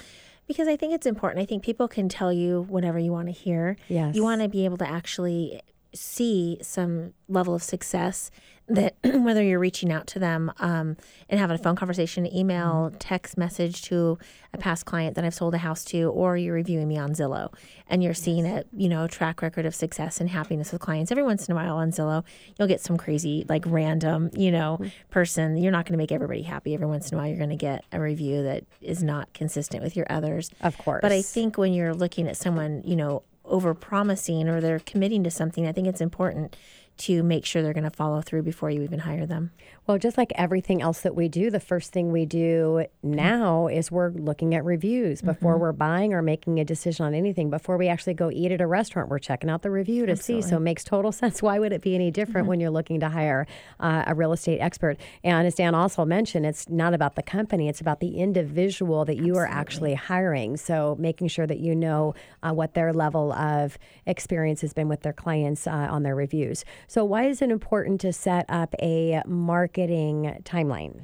because 0.48 0.68
I 0.68 0.76
think 0.76 0.94
it's 0.94 1.06
important. 1.06 1.42
I 1.42 1.46
think 1.46 1.64
people 1.64 1.88
can 1.88 2.10
tell 2.10 2.34
you 2.34 2.64
whatever 2.68 3.00
you 3.00 3.14
want 3.14 3.28
to 3.28 3.32
hear. 3.32 3.78
Yes. 3.88 4.16
You 4.16 4.24
want 4.24 4.42
to 4.42 4.50
be 4.50 4.66
able 4.66 4.76
to 4.78 4.90
actually 4.90 5.62
see 5.94 6.58
some 6.62 7.14
level 7.28 7.54
of 7.54 7.64
success 7.64 8.32
that 8.68 8.96
whether 9.04 9.44
you're 9.44 9.60
reaching 9.60 9.92
out 9.92 10.08
to 10.08 10.20
them 10.20 10.52
um, 10.60 10.96
and 11.30 11.40
having 11.40 11.56
a 11.56 11.58
phone 11.58 11.76
conversation, 11.76 12.32
email, 12.34 12.88
mm-hmm. 12.88 12.98
text 12.98 13.38
message 13.38 13.82
to 13.84 14.18
a 14.54 14.58
past 14.58 14.86
client 14.86 15.16
that 15.16 15.26
I've 15.26 15.34
sold 15.34 15.54
a 15.56 15.58
house 15.58 15.84
to, 15.86 16.10
or 16.10 16.38
you're 16.38 16.54
reviewing 16.54 16.88
me 16.88 16.98
on 16.98 17.12
Zillow 17.12 17.54
and 17.88 18.04
you're 18.04 18.14
seeing 18.14 18.46
a 18.46 18.64
you 18.76 18.90
know 18.90 19.08
track 19.08 19.42
record 19.42 19.66
of 19.66 19.76
success 19.76 20.22
and 20.22 20.30
happiness 20.30 20.72
with 20.72 20.82
clients. 20.82 21.12
Every 21.12 21.24
once 21.24 21.48
in 21.48 21.52
a 21.54 21.56
while 21.56 21.76
on 21.76 21.92
Zillow, 21.92 22.24
you'll 22.58 22.68
get 22.68 22.82
some 22.82 22.98
crazy 22.98 23.46
like 23.50 23.64
random 23.66 24.30
you 24.34 24.52
know 24.52 24.78
mm-hmm. 24.80 24.90
person. 25.10 25.58
You're 25.58 25.72
not 25.72 25.86
going 25.86 25.94
to 25.94 25.98
make 25.98 26.12
everybody 26.12 26.44
happy. 26.44 26.74
Every 26.74 26.88
once 26.88 27.12
in 27.12 27.18
a 27.18 27.22
while, 27.22 27.28
you're 27.28 27.38
going 27.38 27.50
to 27.50 27.56
get 27.56 27.86
a 27.92 28.00
review 28.00 28.44
that 28.44 28.64
is 28.82 29.04
not 29.04 29.34
consistent 29.34 29.84
with 29.84 29.96
your 29.96 30.06
others. 30.10 30.50
Of 30.62 30.78
course. 30.78 31.02
But 31.02 31.12
I 31.12 31.22
think 31.22 31.58
when 31.58 31.74
you're 31.74 31.94
looking 31.94 32.28
at 32.28 32.38
someone, 32.38 32.82
you 32.86 32.96
know, 32.96 33.24
over 33.52 33.74
promising 33.74 34.50
or 34.50 34.62
they're 34.62 34.80
committing 34.80 35.24
to 35.26 35.32
something, 35.32 35.68
I 35.68 35.72
think 35.72 35.88
it's 35.88 36.02
important 36.02 36.56
to 36.98 37.24
make 37.24 37.46
sure 37.46 37.62
they're 37.62 37.74
going 37.74 37.84
to 37.84 37.90
follow 37.90 38.22
through 38.22 38.44
before 38.44 38.70
you 38.70 38.82
even 38.84 39.00
hire 39.00 39.26
them. 39.26 39.52
Well, 39.88 39.98
just 39.98 40.18
like 40.18 40.32
everything 40.36 40.82
else 40.82 41.02
that 41.02 41.16
we 41.16 41.28
do, 41.28 41.50
the 41.50 41.60
first 41.60 41.92
thing 41.92 42.12
we 42.12 42.26
do 42.26 42.86
now 43.02 43.68
is 43.68 43.92
we're 43.92 44.12
looking 44.12 44.54
at 44.54 44.64
reviews 44.64 45.22
before 45.22 45.54
mm-hmm. 45.54 45.62
we're 45.62 45.72
buying 45.72 46.14
or 46.14 46.22
making 46.22 46.60
a 46.60 46.66
decision 46.66 47.06
on 47.06 47.16
anything. 47.16 47.50
Before 47.50 47.78
we 47.78 47.88
actually 47.88 48.14
go 48.14 48.30
eat 48.32 48.52
at 48.52 48.62
a 48.62 48.68
restaurant, 48.68 49.10
we're 49.10 49.20
checking 49.20 49.50
out 49.50 49.64
the 49.64 49.72
review 49.72 50.06
to 50.06 50.12
Absolutely. 50.12 50.44
see. 50.44 50.50
So 50.50 50.58
it 50.58 50.62
makes 50.62 50.84
total 50.84 51.12
sense. 51.22 51.42
Why 51.42 51.58
would 51.58 51.74
it 51.74 51.82
be 51.82 51.96
any 51.96 52.12
different 52.12 52.44
mm-hmm. 52.44 52.50
when 52.50 52.60
you're 52.60 52.70
looking 52.70 53.00
to 53.00 53.10
hire 53.10 53.48
uh, 53.80 54.04
a 54.08 54.14
real 54.14 54.34
estate 54.34 54.60
expert? 54.60 54.98
And 55.24 55.48
as 55.48 55.56
Dan 55.56 55.74
also 55.74 56.06
mentioned, 56.06 56.46
it's 56.46 56.70
not 56.70 56.94
about 56.94 57.16
the 57.16 57.24
company, 57.24 57.68
it's 57.68 57.82
about 57.82 58.00
the 58.00 58.18
individual 58.18 59.06
that 59.06 59.16
you 59.16 59.38
Absolutely. 59.38 59.42
are 59.42 59.48
actually 59.48 59.94
hiring. 59.96 60.58
So 60.58 60.96
making 61.00 61.30
sure 61.30 61.48
that 61.48 61.60
you 61.60 61.76
know 61.76 62.14
uh, 62.44 62.54
what 62.54 62.76
their 62.76 62.94
level 62.94 63.34
of 63.34 63.78
experience 64.06 64.62
has 64.62 64.74
been 64.74 64.88
with 64.88 65.02
their 65.02 65.14
clients 65.14 65.66
uh, 65.66 65.72
on 65.72 66.04
their 66.04 66.16
reviews. 66.16 66.64
So, 66.88 67.06
why 67.06 67.26
is 67.26 67.42
it 67.42 67.50
important 67.50 68.02
to 68.02 68.14
set 68.14 68.46
up 68.50 68.76
a 68.82 69.22
marketing 69.26 70.42
timeline? 70.44 71.02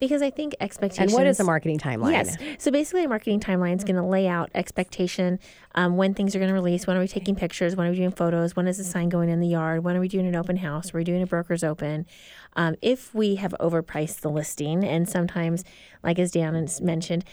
Because 0.00 0.22
I 0.22 0.30
think 0.30 0.54
expectations. 0.60 1.12
And 1.12 1.18
what 1.18 1.26
is 1.26 1.40
a 1.40 1.44
marketing 1.44 1.78
timeline? 1.78 2.12
Yes. 2.12 2.36
So 2.58 2.70
basically, 2.70 3.04
a 3.04 3.08
marketing 3.08 3.40
timeline 3.40 3.76
is 3.76 3.82
going 3.82 3.96
to 3.96 4.04
lay 4.04 4.28
out 4.28 4.48
expectation 4.54 5.40
um, 5.74 5.96
when 5.96 6.14
things 6.14 6.36
are 6.36 6.38
going 6.38 6.50
to 6.50 6.54
release. 6.54 6.86
When 6.86 6.96
are 6.96 7.00
we 7.00 7.08
taking 7.08 7.34
pictures? 7.34 7.74
When 7.74 7.86
are 7.86 7.90
we 7.90 7.96
doing 7.96 8.12
photos? 8.12 8.54
When 8.54 8.68
is 8.68 8.78
the 8.78 8.84
sign 8.84 9.08
going 9.08 9.28
in 9.28 9.40
the 9.40 9.48
yard? 9.48 9.82
When 9.82 9.96
are 9.96 10.00
we 10.00 10.06
doing 10.06 10.26
an 10.26 10.36
open 10.36 10.58
house? 10.58 10.92
we're 10.92 11.00
we 11.00 11.04
doing 11.04 11.22
a 11.22 11.26
broker's 11.26 11.64
open? 11.64 12.06
Um, 12.54 12.76
if 12.80 13.12
we 13.12 13.36
have 13.36 13.54
overpriced 13.60 14.20
the 14.20 14.30
listing, 14.30 14.84
and 14.84 15.08
sometimes, 15.08 15.64
like 16.04 16.18
as 16.20 16.30
Dan 16.30 16.68
mentioned, 16.80 17.24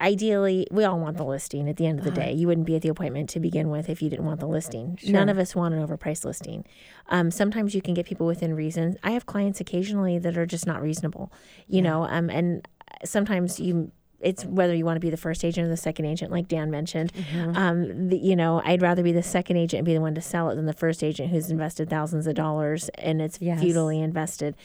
ideally, 0.00 0.66
we 0.70 0.84
all 0.84 0.98
want 0.98 1.16
the 1.16 1.24
listing 1.24 1.68
at 1.68 1.76
the 1.76 1.86
end 1.86 1.98
of 1.98 2.04
the 2.04 2.10
uh-huh. 2.10 2.20
day. 2.20 2.32
You 2.32 2.46
wouldn't 2.46 2.66
be 2.66 2.76
at 2.76 2.82
the 2.82 2.88
appointment 2.88 3.30
to 3.30 3.40
begin 3.40 3.70
with 3.70 3.88
if 3.88 4.02
you 4.02 4.10
didn't 4.10 4.24
want 4.24 4.40
the 4.40 4.46
listing. 4.46 4.96
Sure. 5.00 5.12
None 5.12 5.28
of 5.28 5.38
us 5.38 5.54
want 5.54 5.74
an 5.74 5.86
overpriced 5.86 6.24
listing. 6.24 6.64
Um, 7.08 7.30
sometimes 7.30 7.74
you 7.74 7.82
can 7.82 7.94
get 7.94 8.06
people 8.06 8.26
within 8.26 8.54
reason. 8.54 8.98
I 9.02 9.12
have 9.12 9.26
clients 9.26 9.60
occasionally 9.60 10.18
that 10.18 10.36
are 10.36 10.46
just 10.46 10.66
not 10.66 10.82
reasonable, 10.82 11.32
you 11.66 11.76
yeah. 11.76 11.90
know, 11.90 12.04
um, 12.04 12.30
and 12.30 12.66
sometimes 13.04 13.60
you 13.60 13.90
it's 14.20 14.44
whether 14.44 14.74
you 14.74 14.84
want 14.84 14.96
to 14.96 15.00
be 15.00 15.10
the 15.10 15.16
first 15.16 15.44
agent 15.44 15.66
or 15.66 15.70
the 15.70 15.76
second 15.76 16.06
agent, 16.06 16.32
like 16.32 16.48
Dan 16.48 16.70
mentioned. 16.70 17.12
Mm-hmm. 17.12 17.56
Um, 17.56 18.08
the, 18.08 18.16
you 18.16 18.34
know, 18.34 18.62
I'd 18.64 18.82
rather 18.82 19.02
be 19.02 19.12
the 19.12 19.22
second 19.22 19.56
agent 19.56 19.80
and 19.80 19.86
be 19.86 19.94
the 19.94 20.00
one 20.00 20.14
to 20.14 20.22
sell 20.22 20.48
it 20.50 20.56
than 20.56 20.66
the 20.66 20.72
first 20.72 21.04
agent 21.04 21.30
who's 21.30 21.50
invested 21.50 21.90
thousands 21.90 22.26
of 22.26 22.34
dollars 22.34 22.88
and 22.96 23.20
it's 23.20 23.38
yes. 23.40 23.60
futilely 23.60 24.00
invested. 24.00 24.56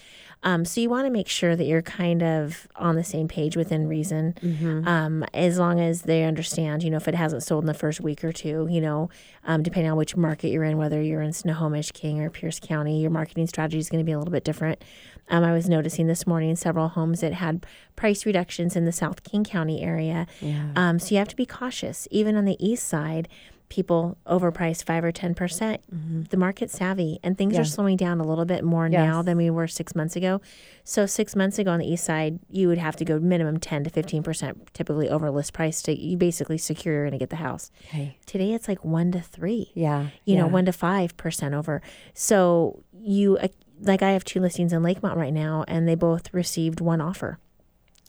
Um, 0.43 0.65
so 0.65 0.81
you 0.81 0.89
want 0.89 1.05
to 1.05 1.11
make 1.11 1.27
sure 1.27 1.55
that 1.55 1.65
you're 1.65 1.81
kind 1.83 2.23
of 2.23 2.67
on 2.75 2.95
the 2.95 3.03
same 3.03 3.27
page 3.27 3.55
within 3.55 3.87
reason, 3.87 4.33
mm-hmm. 4.41 4.87
um, 4.87 5.23
as 5.33 5.59
long 5.59 5.79
as 5.79 6.03
they 6.03 6.23
understand. 6.23 6.83
You 6.83 6.89
know, 6.89 6.97
if 6.97 7.07
it 7.07 7.15
hasn't 7.15 7.43
sold 7.43 7.63
in 7.63 7.67
the 7.67 7.73
first 7.73 8.01
week 8.01 8.23
or 8.23 8.31
two, 8.31 8.67
you 8.69 8.81
know, 8.81 9.09
um, 9.45 9.61
depending 9.61 9.91
on 9.91 9.97
which 9.97 10.15
market 10.15 10.49
you're 10.49 10.63
in, 10.63 10.77
whether 10.77 11.01
you're 11.01 11.21
in 11.21 11.33
Snohomish, 11.33 11.91
King, 11.91 12.21
or 12.21 12.29
Pierce 12.29 12.59
County, 12.59 13.01
your 13.01 13.11
marketing 13.11 13.47
strategy 13.47 13.77
is 13.77 13.89
going 13.89 14.03
to 14.03 14.05
be 14.05 14.13
a 14.13 14.17
little 14.17 14.31
bit 14.31 14.43
different. 14.43 14.83
Um, 15.29 15.43
I 15.43 15.53
was 15.53 15.69
noticing 15.69 16.07
this 16.07 16.27
morning 16.27 16.55
several 16.55 16.89
homes 16.89 17.21
that 17.21 17.33
had 17.33 17.65
price 17.95 18.25
reductions 18.25 18.75
in 18.75 18.85
the 18.85 18.91
South 18.91 19.23
King 19.23 19.43
County 19.43 19.81
area. 19.81 20.27
Yeah. 20.41 20.71
Um, 20.75 20.99
so 20.99 21.11
you 21.11 21.17
have 21.19 21.29
to 21.29 21.35
be 21.35 21.45
cautious. 21.45 22.07
Even 22.11 22.35
on 22.35 22.45
the 22.45 22.57
east 22.59 22.87
side, 22.87 23.29
people 23.71 24.17
overpriced 24.27 24.83
five 24.83 25.01
or 25.01 25.13
ten 25.13 25.33
percent. 25.33 25.81
Mm-hmm. 25.89 26.23
The 26.23 26.35
market's 26.35 26.77
savvy, 26.77 27.19
and 27.23 27.37
things 27.37 27.57
are 27.57 27.63
slowing 27.63 27.95
down 27.95 28.19
a 28.19 28.27
little 28.27 28.43
bit 28.43 28.65
more 28.65 28.85
yes. 28.87 28.99
now 28.99 29.21
than 29.21 29.37
we 29.37 29.49
were 29.49 29.65
six 29.65 29.95
months 29.95 30.17
ago. 30.17 30.41
So 30.83 31.05
six 31.05 31.37
months 31.37 31.57
ago 31.57 31.71
on 31.71 31.79
the 31.79 31.87
east 31.87 32.03
side, 32.03 32.39
you 32.49 32.67
would 32.67 32.77
have 32.77 32.97
to 32.97 33.05
go 33.05 33.17
minimum 33.17 33.59
ten 33.59 33.85
to 33.85 33.89
fifteen 33.89 34.23
percent, 34.23 34.73
typically 34.73 35.09
over 35.09 35.31
list 35.31 35.53
price 35.53 35.81
to 35.83 35.97
you 35.97 36.17
basically 36.17 36.57
secure 36.57 36.93
you're 36.93 37.03
going 37.05 37.13
to 37.13 37.17
get 37.17 37.29
the 37.29 37.37
house. 37.37 37.71
Okay. 37.87 38.17
Today 38.25 38.51
it's 38.51 38.67
like 38.67 38.83
one 38.83 39.11
to 39.13 39.21
three. 39.21 39.71
Yeah, 39.73 40.07
you 40.25 40.35
yeah. 40.35 40.41
know, 40.41 40.47
one 40.47 40.65
to 40.65 40.73
five 40.73 41.15
percent 41.15 41.55
over. 41.55 41.81
So 42.13 42.83
you 42.93 43.37
uh, 43.37 43.47
like 43.79 44.01
I 44.03 44.11
have 44.11 44.25
two 44.25 44.41
listings 44.41 44.73
in 44.73 44.81
Lakemont 44.81 45.15
right 45.15 45.33
now, 45.33 45.63
and 45.69 45.87
they 45.87 45.95
both 45.95 46.33
received 46.33 46.81
one 46.81 46.99
offer 46.99 47.39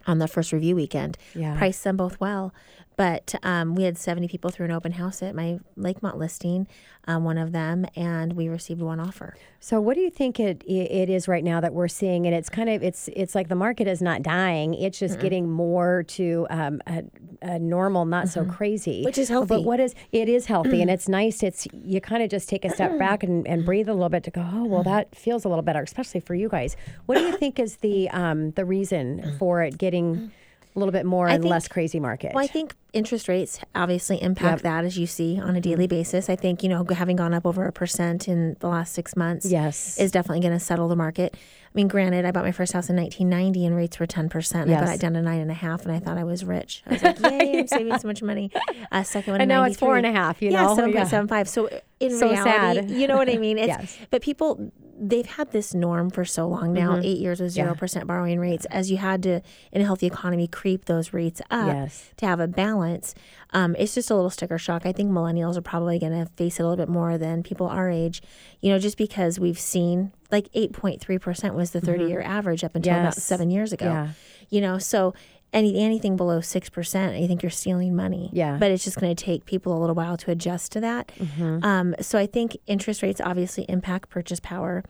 on 0.08 0.18
the 0.18 0.26
first 0.26 0.52
review 0.52 0.74
weekend. 0.74 1.16
Yeah. 1.36 1.56
Priced 1.56 1.84
them 1.84 1.96
both 1.96 2.18
well. 2.18 2.52
But 2.96 3.34
um, 3.42 3.74
we 3.74 3.84
had 3.84 3.96
70 3.96 4.28
people 4.28 4.50
through 4.50 4.66
an 4.66 4.72
open 4.72 4.92
house 4.92 5.22
at 5.22 5.34
my 5.34 5.58
Lakemont 5.78 6.16
listing, 6.16 6.66
um, 7.06 7.24
one 7.24 7.38
of 7.38 7.52
them, 7.52 7.86
and 7.96 8.34
we 8.34 8.48
received 8.48 8.80
one 8.80 9.00
offer. 9.00 9.34
So, 9.60 9.80
what 9.80 9.94
do 9.94 10.00
you 10.00 10.10
think 10.10 10.38
it 10.38 10.62
it 10.66 11.08
is 11.08 11.26
right 11.26 11.42
now 11.42 11.60
that 11.60 11.72
we're 11.72 11.88
seeing? 11.88 12.26
And 12.26 12.34
it's 12.34 12.48
kind 12.48 12.68
of 12.68 12.82
it's 12.82 13.08
it's 13.14 13.34
like 13.34 13.48
the 13.48 13.54
market 13.54 13.86
is 13.88 14.02
not 14.02 14.22
dying; 14.22 14.74
it's 14.74 14.98
just 14.98 15.14
mm-hmm. 15.14 15.22
getting 15.22 15.50
more 15.50 16.04
to 16.08 16.46
um, 16.50 16.82
a, 16.86 17.04
a, 17.42 17.58
normal, 17.58 18.04
not 18.04 18.26
mm-hmm. 18.26 18.48
so 18.48 18.52
crazy, 18.52 19.04
which 19.04 19.18
is 19.18 19.28
healthy. 19.28 19.48
But 19.48 19.64
what 19.64 19.80
is 19.80 19.94
it 20.12 20.28
is 20.28 20.46
healthy, 20.46 20.82
and 20.82 20.90
it's 20.90 21.08
nice. 21.08 21.42
It's 21.42 21.66
you 21.72 22.00
kind 22.00 22.22
of 22.22 22.30
just 22.30 22.48
take 22.48 22.64
a 22.64 22.70
step 22.70 22.98
back 22.98 23.22
and, 23.22 23.46
and 23.46 23.64
breathe 23.64 23.88
a 23.88 23.94
little 23.94 24.08
bit 24.08 24.24
to 24.24 24.30
go. 24.30 24.46
Oh 24.52 24.64
well, 24.64 24.82
that 24.82 25.14
feels 25.14 25.44
a 25.44 25.48
little 25.48 25.62
better, 25.62 25.82
especially 25.82 26.20
for 26.20 26.34
you 26.34 26.48
guys. 26.48 26.76
What 27.06 27.18
do 27.18 27.24
you 27.24 27.36
think 27.38 27.58
is 27.58 27.78
the 27.78 28.10
um, 28.10 28.52
the 28.52 28.64
reason 28.64 29.36
for 29.38 29.62
it 29.62 29.78
getting? 29.78 30.30
A 30.74 30.78
little 30.78 30.92
bit 30.92 31.04
more 31.04 31.28
and 31.28 31.42
think, 31.42 31.50
less 31.50 31.68
crazy 31.68 32.00
market. 32.00 32.32
Well, 32.34 32.42
I 32.44 32.46
think 32.46 32.74
interest 32.94 33.28
rates 33.28 33.60
obviously 33.74 34.22
impact 34.22 34.58
Yep. 34.58 34.62
that 34.62 34.84
as 34.84 34.98
you 34.98 35.06
see 35.06 35.38
on 35.40 35.54
a 35.56 35.60
daily 35.60 35.86
basis. 35.86 36.30
I 36.30 36.36
think, 36.36 36.62
you 36.62 36.68
know, 36.68 36.84
having 36.90 37.16
gone 37.16 37.34
up 37.34 37.44
over 37.46 37.66
a 37.66 37.72
percent 37.72 38.26
in 38.28 38.56
the 38.60 38.68
last 38.68 38.92
six 38.94 39.14
months 39.16 39.46
Yes. 39.46 39.98
is 39.98 40.10
definitely 40.10 40.40
going 40.40 40.52
to 40.58 40.64
settle 40.64 40.88
the 40.88 40.96
market. 40.96 41.34
I 41.34 41.70
mean, 41.74 41.88
granted, 41.88 42.24
I 42.26 42.30
bought 42.32 42.44
my 42.44 42.52
first 42.52 42.72
house 42.74 42.90
in 42.90 42.96
1990 42.96 43.64
and 43.66 43.74
rates 43.76 43.98
were 43.98 44.06
10%. 44.06 44.62
I 44.70 44.80
got 44.84 44.94
it 44.94 45.00
down 45.00 45.14
to 45.14 45.22
nine 45.22 45.40
and 45.40 45.50
a 45.50 45.54
half 45.54 45.82
and 45.86 45.92
I 45.92 45.98
thought 46.00 46.18
I 46.18 46.24
was 46.24 46.44
rich. 46.44 46.82
I 46.86 46.92
was 46.94 47.02
like, 47.02 47.20
yay, 47.30 47.58
I'm 47.60 47.66
saving 47.66 47.98
so 47.98 48.08
much 48.08 48.22
money. 48.22 48.50
Uh, 48.90 49.02
second 49.02 49.32
one 49.32 49.40
And 49.40 49.50
in 49.50 49.56
now 49.56 49.64
it's 49.64 49.76
four 49.78 49.96
and 49.96 50.04
a 50.06 50.12
half, 50.12 50.40
93. 50.40 50.48
and 50.48 50.56
a 50.56 50.58
half, 50.60 50.74
you 50.76 50.84
yeah, 50.86 50.90
know? 50.92 51.26
7.75. 51.26 51.48
So 51.48 51.68
in 52.00 52.10
So 52.18 52.30
reality, 52.30 52.80
sad. 52.88 52.90
you 52.90 53.06
know 53.06 53.16
what 53.16 53.28
I 53.30 53.36
mean? 53.36 53.56
It's, 53.62 53.68
Yes. 53.68 53.98
But 54.10 54.20
people, 54.22 54.70
they've 55.04 55.26
had 55.26 55.50
this 55.50 55.74
norm 55.74 56.10
for 56.10 56.24
so 56.24 56.46
long 56.46 56.72
now, 56.72 56.96
eight 57.02 57.18
years 57.18 57.40
with 57.40 57.54
Mm-hmm. 57.54 57.66
Yeah. 57.68 57.74
0% 57.74 58.06
borrowing 58.06 58.38
rates. 58.38 58.64
As 58.66 58.88
you 58.90 58.98
had 58.98 59.22
to, 59.24 59.40
in 59.72 59.82
a 59.82 59.84
healthy 59.84 60.06
economy, 60.06 60.46
creep 60.46 60.84
those 60.84 61.12
rates 61.12 61.40
up 61.50 61.66
Yes. 61.66 62.10
to 62.18 62.26
have 62.26 62.38
a 62.38 62.46
balance. 62.46 63.14
Um, 63.50 63.74
it's 63.78 63.94
just 63.94 64.10
a 64.10 64.14
little 64.14 64.30
sticker 64.30 64.58
shock. 64.58 64.86
I 64.86 64.92
think 64.92 65.10
millennials 65.10 65.56
are 65.56 65.60
probably 65.62 65.98
going 65.98 66.12
to 66.12 66.30
face 66.36 66.60
it 66.60 66.62
a 66.62 66.68
little 66.68 66.76
bit 66.82 66.88
more 66.88 67.18
than 67.18 67.42
people 67.42 67.66
our 67.66 67.90
age, 67.90 68.22
you 68.60 68.70
know, 68.70 68.78
just 68.78 68.96
because 68.96 69.40
we've 69.40 69.58
seen 69.58 70.12
like 70.30 70.48
8.3% 70.52 71.54
was 71.54 71.72
the 71.72 71.80
30 71.80 72.04
year 72.04 72.20
average 72.22 72.62
up 72.62 72.74
until 72.76 72.94
about 72.94 73.12
Mm-hmm. 73.12 73.20
Seven 73.20 73.50
years 73.50 73.72
ago. 73.72 73.86
Yeah. 73.86 74.08
You 74.50 74.60
know, 74.60 74.78
so 74.78 75.14
any 75.52 75.80
anything 75.82 76.16
below 76.16 76.38
6%, 76.40 77.22
I 77.22 77.26
think 77.26 77.42
you're 77.42 77.50
stealing 77.50 77.94
money. 77.94 78.30
Yeah. 78.32 78.56
But 78.58 78.70
it's 78.70 78.84
just 78.84 78.98
going 78.98 79.14
to 79.14 79.24
take 79.24 79.44
people 79.44 79.76
a 79.76 79.78
little 79.78 79.94
while 79.94 80.16
to 80.18 80.30
adjust 80.30 80.72
to 80.72 80.80
that. 80.80 81.12
Mm-hmm. 81.18 81.64
Um, 81.64 81.94
so 82.00 82.18
I 82.18 82.26
think 82.26 82.56
interest 82.66 83.02
rates 83.02 83.20
obviously 83.20 83.64
impact 83.68 84.08
purchase 84.08 84.40
power. 84.40 84.82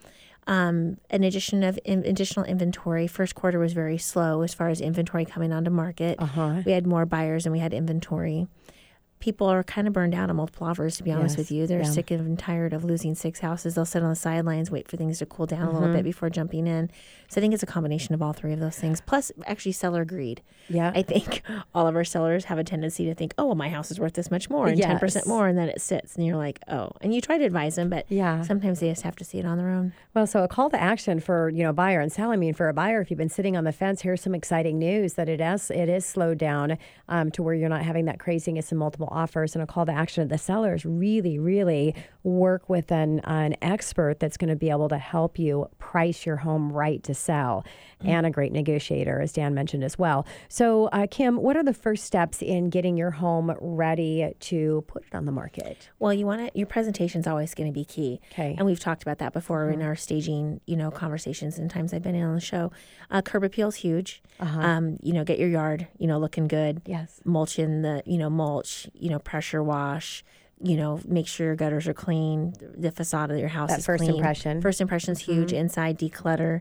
Um, 0.47 0.99
an 1.11 1.23
addition 1.23 1.63
of 1.63 1.79
in, 1.85 2.05
additional 2.05 2.45
inventory. 2.47 3.07
First 3.07 3.35
quarter 3.35 3.59
was 3.59 3.73
very 3.73 3.99
slow 3.99 4.43
as 4.43 4.55
far 4.55 4.69
as 4.69 4.81
inventory 4.81 5.25
coming 5.25 5.53
onto 5.53 5.71
market. 5.71 6.21
Uh-huh. 6.21 6.63
We 6.65 6.73
had 6.73 6.87
more 6.87 7.07
buyers 7.07 7.45
than 7.45 7.53
we 7.53 7.61
had 7.61 7.73
inventory. 7.73 8.49
People 9.23 9.47
are 9.47 9.63
kind 9.63 9.87
of 9.87 9.93
burned 9.95 10.17
out 10.17 10.31
on 10.31 10.35
multiple 10.37 10.67
offers, 10.67 10.97
to 10.97 11.05
be 11.05 11.13
honest 11.13 11.35
Yes, 11.35 11.39
with 11.39 11.51
you. 11.53 11.67
They're 11.69 11.83
yeah. 11.83 11.91
sick 11.91 12.11
and 12.11 12.37
tired 12.37 12.73
of 12.73 12.83
losing 12.83 13.15
six 13.15 13.39
houses. 13.39 13.77
They'll 13.77 13.85
sit 13.85 14.03
on 14.03 14.09
the 14.11 14.17
sidelines, 14.17 14.69
wait 14.69 14.89
for 14.89 14.97
things 14.97 15.21
to 15.21 15.27
cool 15.27 15.47
down 15.47 15.63
a 15.63 15.71
little 15.71 15.83
Mm-hmm. 15.83 15.97
bit 15.99 16.05
before 16.05 16.29
jumping 16.29 16.67
in. 16.67 16.91
So 17.29 17.39
I 17.39 17.41
think 17.41 17.55
it's 17.55 17.63
a 17.63 17.67
combination 17.67 18.15
of 18.17 18.21
all 18.21 18.33
three 18.33 18.53
of 18.53 18.59
those 18.59 18.77
things. 18.77 19.01
Plus, 19.01 19.31
actually, 19.47 19.73
seller 19.73 20.05
greed. 20.05 20.43
Yeah. 20.69 20.91
I 20.95 21.03
think 21.03 21.43
all 21.75 21.87
of 21.87 21.95
our 21.95 22.03
sellers 22.05 22.47
have 22.47 22.59
a 22.59 22.65
tendency 22.65 23.05
to 23.07 23.15
think, 23.15 23.33
oh, 23.39 23.47
well, 23.47 23.55
my 23.55 23.69
house 23.69 23.93
is 23.93 24.01
worth 24.01 24.15
this 24.15 24.29
much 24.31 24.51
more 24.51 24.67
and 24.67 24.77
Yes. 24.77 25.01
10% 25.01 25.27
more. 25.29 25.47
And 25.47 25.57
then 25.57 25.69
it 25.69 25.81
sits. 25.81 26.17
And 26.17 26.27
you're 26.27 26.37
like, 26.37 26.59
oh. 26.69 26.91
And 27.01 27.15
you 27.15 27.21
try 27.21 27.39
to 27.39 27.45
advise 27.45 27.77
them, 27.77 27.89
but 27.91 28.07
Yeah. 28.09 28.43
sometimes 28.43 28.81
they 28.81 28.91
just 28.91 29.03
have 29.03 29.15
to 29.17 29.25
see 29.25 29.39
it 29.39 29.47
on 29.47 29.57
their 29.57 29.69
own. 29.71 29.93
Well, 30.15 30.27
so 30.27 30.43
a 30.43 30.49
call 30.49 30.69
to 30.71 30.83
action 30.83 31.21
for 31.21 31.49
you 31.49 31.63
know 31.63 31.73
buyer 31.73 32.01
and 32.01 32.13
seller. 32.13 32.33
I 32.35 32.37
mean, 32.37 32.53
for 32.55 32.69
a 32.69 32.75
buyer, 32.75 33.01
if 33.01 33.11
you've 33.11 33.19
been 33.19 33.29
sitting 33.31 33.57
on 33.57 33.65
the 33.65 33.73
fence, 33.73 34.03
here's 34.03 34.21
some 34.21 34.35
exciting 34.35 34.79
news 34.79 35.15
that 35.15 35.29
it 35.29 35.41
is 35.41 35.71
it 35.71 35.89
is 35.89 36.05
slowed 36.05 36.39
down 36.39 36.77
um, 37.09 37.31
to 37.31 37.43
where 37.43 37.55
you're 37.55 37.69
not 37.71 37.83
having 37.83 38.05
that 38.07 38.19
craziness 38.19 38.73
in 38.73 38.79
multiple 38.79 39.09
offers. 39.13 39.55
And 39.55 39.63
a 39.63 39.67
call 39.67 39.87
to 39.87 39.93
action 39.93 40.23
of 40.23 40.29
the 40.29 40.39
sellers 40.39 40.85
really, 40.85 41.39
really 41.39 41.95
work 42.23 42.69
with 42.69 42.91
an 42.91 43.21
an 43.21 43.57
expert 43.63 44.21
that's 44.21 44.37
going 44.37 44.51
to 44.51 44.57
be 44.57 44.71
able 44.71 44.89
to 44.89 44.99
help 44.99 45.39
you 45.39 45.69
price 45.79 46.25
your 46.25 46.37
home 46.37 46.73
right 46.73 47.03
to 47.03 47.15
sell, 47.15 47.65
and 48.01 48.27
a 48.27 48.31
great 48.31 48.53
negotiator, 48.53 49.21
as 49.21 49.33
Dan 49.33 49.55
mentioned 49.55 49.85
as 49.85 49.99
well. 49.99 50.27
So, 50.49 50.87
uh, 50.87 51.07
Kim, 51.11 51.37
what 51.37 51.57
are 51.57 51.63
the 51.63 51.75
first 51.75 52.05
steps 52.05 52.43
in 52.43 52.71
getting 52.71 52.97
your 52.97 53.11
home 53.11 53.55
ready 53.61 54.35
to 54.41 54.85
put 54.87 55.05
it 55.05 55.15
on 55.15 55.25
the 55.25 55.33
market? 55.33 55.89
Well, 55.99 56.13
you 56.13 56.27
want 56.27 56.53
to, 56.53 56.59
your 56.59 56.67
presentation's 56.67 57.27
always 57.27 57.55
going 57.55 57.69
to 57.69 57.73
be 57.73 57.85
key. 57.85 58.21
Okay. 58.33 58.51
Mm-hmm. 58.51 58.59
And 58.59 58.67
we've 58.67 58.81
talked 58.81 59.03
about 59.03 59.19
that 59.19 59.33
before 59.33 59.71
in 59.71 59.83
our 59.83 59.95
staging, 59.95 60.61
you 60.67 60.77
know, 60.77 60.91
conversations 60.91 61.59
and 61.59 61.71
times 61.71 61.93
I've 61.93 62.03
been 62.03 62.15
in 62.15 62.25
on 62.25 62.35
the 62.35 62.41
show. 62.41 62.73
Uh, 63.11 63.23
curb 63.23 63.45
appeal's 63.45 63.77
huge. 63.77 64.23
Um, 64.41 64.99
you 65.03 65.13
know, 65.13 65.23
get 65.23 65.39
your 65.39 65.49
yard, 65.49 65.87
you 65.99 66.07
know, 66.07 66.19
looking 66.19 66.49
good. 66.49 66.79
Uh-huh. 66.79 66.99
Yes. 67.03 67.21
Mulch 67.25 67.59
in 67.59 67.83
the, 67.83 68.03
you 68.07 68.19
know, 68.19 68.31
mulch, 68.31 68.89
you 69.03 69.11
know, 69.11 69.19
pressure 69.19 69.63
wash. 69.63 70.25
You 70.65 70.77
know, 70.77 71.01
make 71.07 71.27
sure 71.27 71.47
your 71.49 71.57
gutters 71.57 71.89
are 71.89 71.95
clean. 71.95 72.55
The 72.61 72.93
facade 72.93 73.33
of 73.33 73.39
your 73.39 73.49
house 73.49 73.71
That 73.71 73.81
is 73.81 73.87
first 73.87 74.05
clean. 74.05 74.15
impression. 74.15 74.61
First 74.63 74.81
impression's 74.81 75.19
huge. 75.21 75.49
Mm-hmm. 75.49 75.57
Inside 75.57 75.99
declutter. 75.99 76.61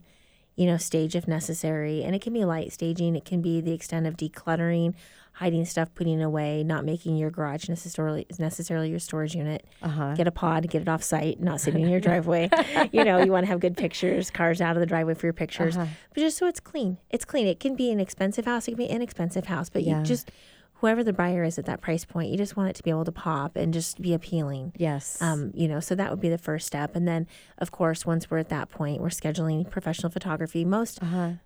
You 0.56 0.66
know, 0.66 0.78
stage 0.78 1.16
if 1.16 1.28
necessary, 1.28 2.04
and 2.04 2.14
it 2.14 2.22
can 2.22 2.34
be 2.34 2.44
light 2.44 2.74
staging. 2.74 3.16
It 3.16 3.24
can 3.26 3.42
be 3.42 3.62
the 3.62 3.72
extent 3.72 4.06
of 4.06 4.18
decluttering, 4.18 4.96
hiding 5.34 5.64
stuff, 5.66 5.94
putting 5.96 6.20
it 6.20 6.24
away, 6.24 6.62
not 6.64 6.84
making 6.84 7.16
your 7.16 7.32
garage 7.32 7.70
necessarily 7.70 8.26
necessarily 8.38 8.90
your 8.90 9.00
storage 9.00 9.34
unit. 9.34 9.66
Uh-huh. 9.82 10.14
Get 10.16 10.28
a 10.28 10.32
pod, 10.32 10.68
get 10.70 10.82
it 10.82 10.90
off 10.90 11.04
site, 11.04 11.40
not 11.40 11.62
sitting 11.62 11.84
in 11.84 11.90
your 11.90 12.00
driveway. 12.10 12.50
you 12.92 13.04
know, 13.06 13.24
you 13.24 13.32
want 13.32 13.46
to 13.46 13.48
have 13.50 13.60
good 13.62 13.78
pictures, 13.78 14.30
cars 14.30 14.60
out 14.62 14.76
of 14.76 14.82
the 14.82 14.86
driveway 14.86 15.14
for 15.14 15.26
your 15.28 15.34
pictures, 15.34 15.78
Uh-huh. 15.78 15.88
but 16.14 16.20
just 16.20 16.38
so 16.38 16.48
it's 16.48 16.60
clean. 16.60 16.98
It's 17.12 17.24
clean. 17.26 17.48
It 17.48 17.60
can 17.62 17.76
be 17.76 17.90
an 17.92 18.00
expensive 18.00 18.46
house, 18.46 18.68
it 18.68 18.72
can 18.72 18.78
be 18.78 18.90
an 18.90 18.96
inexpensive 18.98 19.46
house, 19.46 19.70
but 19.70 19.84
Yeah. 19.84 20.00
you 20.00 20.04
just 20.06 20.32
whoever 20.82 21.04
the 21.04 21.14
buyer 21.14 21.44
is 21.44 21.60
at 21.60 21.66
that 21.66 21.80
price 21.80 22.06
point, 22.06 22.32
you 22.32 22.38
just 22.38 22.58
want 22.58 22.68
it 22.68 22.76
to 22.76 22.82
be 22.82 22.90
able 22.90 23.06
to 23.06 23.12
pop 23.12 23.56
and 23.56 23.72
just 23.72 24.02
be 24.02 24.16
appealing. 24.16 24.74
Yes. 24.76 25.22
Um, 25.22 25.52
you 25.54 25.68
know, 25.68 25.80
so 25.80 25.94
that 25.94 26.10
would 26.10 26.20
be 26.20 26.30
the 26.30 26.40
first 26.40 26.66
step. 26.66 26.96
And 26.96 27.08
then, 27.08 27.28
of 27.60 27.72
course, 27.72 28.04
once 28.04 28.32
we're 28.32 28.40
at 28.40 28.50
that 28.50 28.70
point, 28.70 29.00
we're 29.00 29.10
scheduling 29.10 29.70
professional 29.70 30.12
photography. 30.12 30.66
Most 30.66 31.00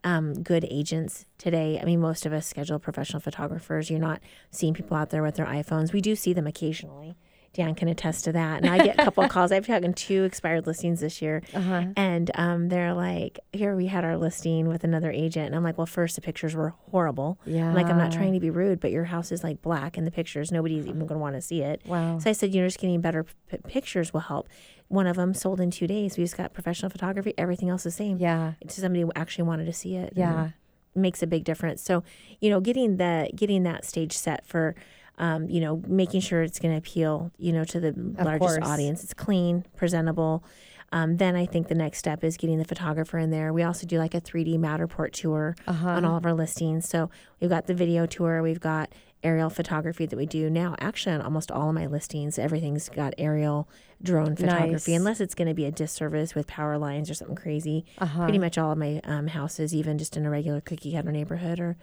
um, 0.06 0.42
good 0.42 0.66
agents 0.72 1.26
today, 1.38 1.78
I 1.82 1.86
mean, 1.86 2.00
most 2.00 2.26
of 2.26 2.32
us 2.32 2.48
schedule 2.48 2.80
professional 2.80 3.20
photographers. 3.20 3.90
You're 3.90 4.00
not 4.00 4.22
seeing 4.52 4.74
people 4.74 4.96
out 4.96 5.10
there 5.10 5.22
with 5.22 5.36
their 5.36 5.46
iPhones. 5.46 5.92
We 5.92 6.00
do 6.00 6.16
see 6.16 6.32
them 6.32 6.48
occasionally. 6.48 7.18
Dan 7.56 7.74
can 7.74 7.88
attest 7.88 8.26
to 8.26 8.34
that. 8.34 8.62
And 8.64 8.70
I 8.70 8.78
get 8.78 9.00
a 9.00 9.04
couple 9.04 9.24
of 9.24 9.30
calls. 9.36 9.52
I've 9.52 9.66
gotten 9.66 9.94
two 9.94 10.26
expired 10.26 10.68
listings 10.68 11.00
this 11.00 11.22
year. 11.22 11.42
Uh-huh. 11.54 11.86
And 11.96 12.30
um, 12.36 12.70
they're 12.70 12.94
like, 12.94 13.40
here 13.54 13.76
we 13.76 13.88
had 13.88 14.04
our 14.04 14.18
listing 14.18 14.68
with 14.68 14.84
another 14.84 15.10
agent. 15.10 15.48
And 15.48 15.56
I'm 15.56 15.64
like, 15.64 15.78
well, 15.78 15.88
first, 15.88 16.16
the 16.16 16.22
pictures 16.22 16.54
were 16.54 16.74
horrible. 16.92 17.40
I'm 17.70 17.74
like, 17.76 17.88
I'm 17.88 17.98
not 17.98 18.12
trying 18.12 18.34
to 18.34 18.40
be 18.40 18.50
rude, 18.50 18.80
but 18.80 18.92
your 18.92 19.06
house 19.06 19.32
is 19.32 19.44
like 19.44 19.62
black 19.62 19.98
in 19.98 20.04
the 20.06 20.12
pictures. 20.12 20.52
Nobody's 20.52 20.86
even 20.86 21.00
going 21.00 21.08
to 21.14 21.18
want 21.18 21.36
to 21.36 21.42
see 21.42 21.62
it. 21.62 21.82
Wow. 21.86 22.20
So 22.20 22.30
I 22.30 22.34
said, 22.34 22.54
you 22.54 22.62
know, 22.62 22.68
just 22.68 22.78
getting 22.80 23.00
better 23.02 23.24
p- 23.50 23.58
pictures 23.68 24.12
will 24.14 24.20
help. 24.22 24.50
One 24.90 25.08
of 25.08 25.16
them 25.16 25.34
sold 25.34 25.60
in 25.62 25.72
two 25.72 25.88
days. 25.88 26.18
We 26.18 26.24
just 26.26 26.38
got 26.38 26.54
professional 26.54 26.90
photography. 26.92 27.34
Everything 27.38 27.70
else 27.70 27.84
the 27.84 27.92
same. 27.92 28.18
Yeah. 28.20 28.54
It's 28.62 28.76
somebody 28.76 29.02
who 29.02 29.12
actually 29.16 29.46
wanted 29.46 29.66
to 29.66 29.74
see 29.74 29.96
it. 29.96 30.14
Yeah. 30.16 30.50
makes 30.94 31.24
a 31.24 31.28
big 31.28 31.44
difference. 31.46 31.82
So, 31.82 32.04
you 32.42 32.50
know, 32.50 32.60
getting 32.60 32.98
the 32.98 33.30
getting 33.36 33.64
that 33.64 33.84
stage 33.86 34.14
set 34.14 34.46
for, 34.46 34.76
um, 35.18 35.50
you 35.50 35.62
know, 35.62 35.82
making 35.88 36.22
sure 36.22 36.42
it's 36.44 36.60
going 36.60 36.74
to 36.74 36.78
appeal, 36.78 37.32
you 37.38 37.54
know, 37.54 37.64
to 37.66 37.80
the 37.80 37.94
largest 38.22 38.40
course. 38.40 38.60
audience. 38.70 39.04
It's 39.04 39.14
clean, 39.14 39.66
presentable. 39.76 40.44
Um, 40.92 41.18
then 41.18 41.36
I 41.36 41.46
think 41.46 41.68
the 41.68 41.76
next 41.76 41.98
step 42.00 42.24
is 42.24 42.38
getting 42.38 42.58
the 42.58 42.66
photographer 42.66 43.18
in 43.18 43.30
there. 43.32 43.52
We 43.52 43.64
also 43.64 43.86
do 43.88 43.98
like 43.98 44.14
a 44.14 44.22
3D 44.22 44.58
Matterport 44.60 45.12
tour 45.14 45.56
Uh-huh. 45.68 45.90
on 45.90 46.06
all 46.06 46.16
of 46.18 46.26
our 46.26 46.34
listings. 46.34 46.88
So 46.88 47.10
we've 47.42 47.50
got 47.50 47.66
the 47.68 47.74
video 47.74 48.06
tour, 48.06 48.42
we've 48.44 48.60
got 48.60 48.94
aerial 49.24 49.50
photography 49.50 50.06
that 50.06 50.16
we 50.16 50.28
do 50.28 50.50
now. 50.52 50.76
Actually, 50.80 51.16
on 51.16 51.22
almost 51.22 51.50
all 51.50 51.70
of 51.70 51.76
my 51.76 51.88
listings, 51.88 52.38
everything's 52.38 52.88
got 52.90 53.14
aerial 53.18 53.68
drone 54.04 54.36
photography, 54.36 54.92
Nice. 54.92 55.00
unless 55.00 55.20
it's 55.20 55.34
going 55.34 55.48
to 55.48 55.54
be 55.56 55.66
a 55.66 55.72
disservice 55.72 56.36
with 56.36 56.46
power 56.46 56.78
lines 56.78 57.10
or 57.10 57.16
something 57.16 57.36
crazy. 57.36 57.84
Uh-huh. 57.98 58.24
Pretty 58.24 58.38
much 58.38 58.58
all 58.60 58.72
of 58.72 58.78
my 58.78 59.02
um, 59.04 59.28
houses, 59.28 59.74
even 59.74 59.98
just 59.98 60.16
in 60.16 60.26
a 60.26 60.30
regular 60.30 60.62
cookie 60.62 60.94
cutter 60.94 61.12
neighborhood, 61.12 61.60
are 61.60 61.76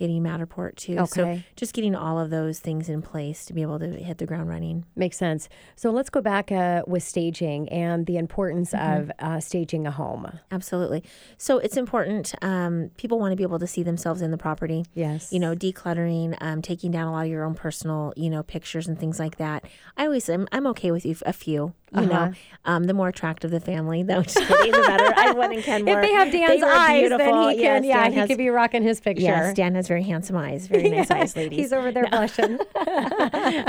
getting 0.00 0.22
Matterport 0.24 0.74
too. 0.74 1.06
So 1.06 1.40
just 1.54 1.72
getting 1.74 1.94
all 1.94 2.18
of 2.18 2.30
those 2.30 2.58
things 2.58 2.88
in 2.88 3.02
place 3.02 3.44
to 3.44 3.52
be 3.52 3.62
able 3.62 3.78
to 3.78 3.86
hit 3.86 4.18
the 4.18 4.26
ground 4.26 4.48
running. 4.48 4.84
Makes 4.96 5.18
sense. 5.18 5.48
So 5.76 5.90
let's 5.92 6.10
go 6.10 6.20
back 6.20 6.50
uh, 6.50 6.82
with 6.88 7.04
staging 7.04 7.68
and 7.68 8.06
the 8.06 8.16
importance 8.16 8.72
Mm-hmm. 8.72 9.02
of 9.02 9.12
uh, 9.18 9.40
staging 9.40 9.86
a 9.86 9.90
home. 9.90 10.38
Absolutely. 10.50 11.04
So 11.36 11.58
it's 11.58 11.76
important. 11.76 12.34
Um, 12.40 12.90
people 12.96 13.18
want 13.18 13.32
to 13.32 13.36
be 13.36 13.42
able 13.42 13.58
to 13.58 13.66
see 13.66 13.82
themselves 13.82 14.22
in 14.22 14.30
the 14.30 14.38
property. 14.38 14.86
Yes. 14.94 15.32
You 15.32 15.38
know, 15.38 15.54
decluttering, 15.54 16.36
um, 16.40 16.62
taking 16.62 16.90
down 16.90 17.06
a 17.08 17.12
lot 17.12 17.26
of 17.26 17.30
your 17.30 17.44
own 17.44 17.54
personal, 17.54 18.14
you 18.16 18.30
know, 18.30 18.42
pictures 18.42 18.88
and 18.88 18.98
things 18.98 19.18
like 19.18 19.36
that. 19.36 19.64
I 19.96 20.04
always, 20.06 20.28
I'm, 20.28 20.48
I'm 20.52 20.66
okay 20.68 20.90
with 20.90 21.04
you, 21.04 21.14
a 21.26 21.32
few. 21.34 21.74
You 21.92 22.02
Uh-huh. 22.02 22.26
know, 22.28 22.32
um, 22.66 22.84
the 22.84 22.94
more 22.94 23.08
attractive 23.08 23.50
the 23.50 23.58
family, 23.58 24.02
though, 24.04 24.22
just 24.22 24.36
kidding, 24.36 24.70
the 24.72 24.78
better. 24.78 25.12
I 25.16 25.32
Ken 25.62 25.88
If 25.88 26.00
they 26.02 26.12
have 26.12 26.30
Dan's 26.30 26.62
were 26.62 26.68
eyes, 26.68 27.08
then 27.08 27.18
beautiful. 27.18 27.48
he 27.48 27.54
can, 27.56 27.82
Yes, 27.82 27.84
yeah, 27.84 28.02
Dan 28.04 28.12
he 28.12 28.18
has- 28.18 28.28
could 28.28 28.38
be 28.38 28.48
rocking 28.48 28.82
his 28.82 29.00
picture. 29.00 29.22
Yes, 29.22 29.54
Dan 29.54 29.74
has 29.74 29.88
very 29.88 30.02
handsome 30.04 30.36
eyes, 30.36 30.66
very 30.68 30.88
nice 30.90 31.10
eyes, 31.10 31.34
ladies. 31.36 31.58
He's 31.58 31.72
over 31.72 31.90
there 31.90 32.06
blushing. 32.10 32.58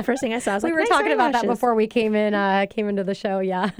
First 0.03 0.21
thing 0.21 0.33
I 0.33 0.39
saw, 0.39 0.51
I 0.51 0.55
was 0.55 0.63
we 0.63 0.69
like, 0.69 0.75
were 0.75 0.79
"Nice 0.81 0.89
talking 0.89 1.11
about 1.13 1.33
that 1.33 1.45
before 1.45 1.73
we 1.75 1.87
came 1.87 2.15
in, 2.15 2.33
uh, 2.33 2.65
came 2.69 2.87
into 2.89 3.03
the 3.03 3.15
show. 3.15 3.39
Yeah. 3.39 3.71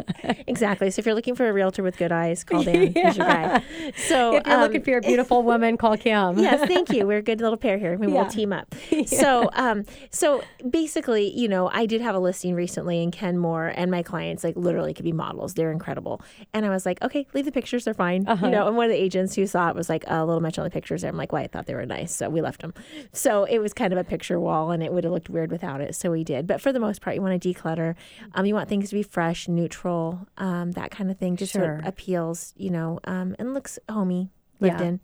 Exactly. 0.48 0.90
So 0.92 1.00
if 1.00 1.06
you're 1.06 1.16
looking 1.16 1.36
for 1.36 1.48
a 1.48 1.54
realtor 1.54 1.84
with 1.84 1.98
good 1.98 2.12
eyes, 2.12 2.44
call 2.44 2.64
Dan. 2.64 2.94
He's 2.94 3.18
your 3.18 3.28
guy. 3.28 3.62
So 3.96 4.36
if 4.38 4.48
you're 4.48 4.56
um, 4.56 4.62
looking 4.62 4.82
for 4.82 4.98
a 4.98 5.02
beautiful 5.02 5.44
woman, 5.44 5.78
call 5.78 5.98
Kim. 5.98 6.40
yes, 6.40 6.68
thank 6.68 6.90
you. 6.92 7.06
We're 7.08 7.18
a 7.20 7.22
good 7.22 7.42
little 7.42 7.58
pair 7.58 7.78
here. 7.78 7.98
Maybe 7.98 8.12
Yeah. 8.14 8.22
we'll 8.24 8.32
team 8.32 8.54
up. 8.54 8.74
So, 9.06 9.50
um, 9.54 9.86
so 10.10 10.44
basically, 10.70 11.30
you 11.38 11.48
know, 11.48 11.70
I 11.74 11.86
did 11.86 12.02
have 12.02 12.16
a 12.16 12.20
listing 12.20 12.56
recently 12.56 13.02
in 13.04 13.12
Kenmore, 13.12 13.74
and 13.76 13.92
my 13.92 14.04
clients 14.32 14.44
like 14.44 14.56
literally 14.56 14.94
could 14.94 15.04
be 15.06 15.12
models. 15.12 15.54
They're 15.54 15.72
incredible. 15.72 16.22
And 16.54 16.66
I 16.66 16.70
was 16.70 16.86
like, 16.86 17.02
okay, 17.02 17.28
leave 17.34 17.46
the 17.46 17.52
pictures. 17.52 17.86
They're 17.86 17.94
fine. 17.94 18.28
Uh-huh. 18.28 18.46
You 18.46 18.52
know, 18.52 18.68
and 18.68 18.78
one 18.78 18.86
of 18.86 18.92
the 18.92 19.02
agents 19.02 19.36
who 19.36 19.46
saw 19.46 19.70
it 19.70 19.76
was 19.76 19.90
like 19.90 20.04
a 20.08 20.26
little 20.26 20.42
much 20.42 20.58
on 20.58 20.64
the 20.64 20.70
pictures. 20.70 21.02
There. 21.02 21.10
I'm 21.10 21.18
like, 21.18 21.32
well, 21.32 21.44
I 21.44 21.48
thought 21.48 21.66
they 21.66 21.76
were 21.76 21.86
nice, 21.86 22.16
so 22.16 22.30
we 22.30 22.42
left 22.42 22.62
them. 22.62 22.74
So 23.14 23.44
it 23.44 23.60
was 23.60 23.74
kind 23.74 23.94
of 23.94 24.00
a 24.00 24.04
picture 24.04 24.40
wall, 24.40 24.72
and 24.72 24.82
it 24.82 24.94
would 24.94 25.04
have 25.04 25.14
looked 25.14 25.30
weird 25.30 25.52
without 25.52 25.82
it. 25.82 25.96
So 25.96 26.12
we 26.12 26.24
did. 26.24 26.48
But 26.48 26.62
for 26.62 26.72
the 26.72 26.80
most 26.80 27.02
part, 27.02 27.16
you 27.16 27.22
want 27.22 27.42
to 27.42 27.54
declutter. 27.54 27.96
Um, 28.34 28.46
you 28.46 28.54
want 28.54 28.70
things 28.70 28.90
to 28.90 28.96
be 28.96 29.04
fresh, 29.04 29.48
neutral, 29.48 30.28
um, 30.38 30.72
that 30.74 30.92
kind 30.92 31.12
of 31.12 31.18
thing, 31.18 31.36
just 31.36 31.54
so 31.54 31.62
it 31.64 31.86
appeals, 31.86 32.54
you 32.56 32.70
know, 32.70 33.00
um, 33.06 33.36
and 33.40 33.54
looks 33.54 33.78
homey 33.90 34.32
lived 34.60 34.80
Yeah. 34.80 34.88
in. 34.88 35.00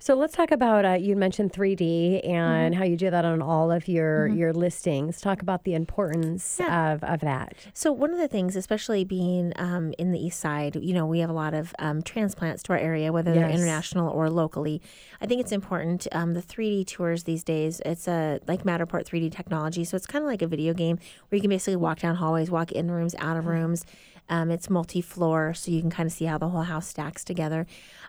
So 0.00 0.14
let's 0.14 0.32
talk 0.32 0.52
about 0.52 0.84
uh, 0.84 0.92
you 0.92 1.16
mentioned 1.16 1.52
3D 1.52 2.24
and 2.26 2.72
Mm-hmm. 2.72 2.78
how 2.78 2.84
you 2.84 2.96
do 2.96 3.10
that 3.10 3.24
on 3.24 3.42
all 3.42 3.72
of 3.72 3.88
your 3.88 4.28
your 4.28 4.52
listings. 4.52 5.20
Talk 5.20 5.42
about 5.42 5.64
the 5.64 5.74
importance 5.74 6.58
Yeah. 6.60 6.92
of, 6.92 7.02
of 7.02 7.20
that. 7.20 7.54
So 7.74 7.90
one 7.92 8.12
of 8.12 8.18
the 8.18 8.28
things, 8.28 8.54
especially 8.54 9.04
being 9.04 9.52
um, 9.56 9.92
in 9.98 10.12
the 10.12 10.18
east 10.24 10.38
side, 10.38 10.76
you 10.76 10.94
know, 10.94 11.04
we 11.04 11.18
have 11.18 11.30
a 11.30 11.34
lot 11.34 11.52
of 11.52 11.74
um, 11.80 12.02
transplants 12.02 12.62
to 12.64 12.72
our 12.74 12.78
area, 12.78 13.12
whether 13.12 13.32
they're 13.34 13.48
international 13.50 14.08
or 14.10 14.30
locally. 14.30 14.80
I 15.20 15.26
think 15.26 15.40
it's 15.40 15.52
important. 15.52 16.06
Um, 16.12 16.34
the 16.34 16.42
3D 16.42 16.86
tours 16.86 17.24
these 17.24 17.42
days, 17.42 17.82
it's 17.84 18.06
a 18.06 18.38
like 18.46 18.62
Matterport 18.62 19.04
3D 19.04 19.32
technology, 19.32 19.84
so 19.84 19.96
it's 19.96 20.06
kind 20.06 20.22
of 20.24 20.28
like 20.30 20.42
a 20.42 20.46
video 20.46 20.74
game 20.74 20.98
where 21.28 21.36
you 21.36 21.40
can 21.40 21.50
basically 21.50 21.76
walk 21.76 21.98
down 21.98 22.14
hallways, 22.16 22.50
walk 22.52 22.70
in 22.70 22.88
rooms, 22.90 23.16
out 23.18 23.36
of 23.36 23.46
rooms. 23.46 23.84
Um, 24.30 24.50
it's 24.50 24.68
multi-floor, 24.68 25.54
so 25.54 25.70
you 25.70 25.80
can 25.80 25.88
kind 25.88 26.06
of 26.06 26.12
see 26.12 26.26
how 26.26 26.36
the 26.36 26.50
whole 26.50 26.60
house 26.64 26.86
stacks 26.86 27.24
together. 27.24 27.66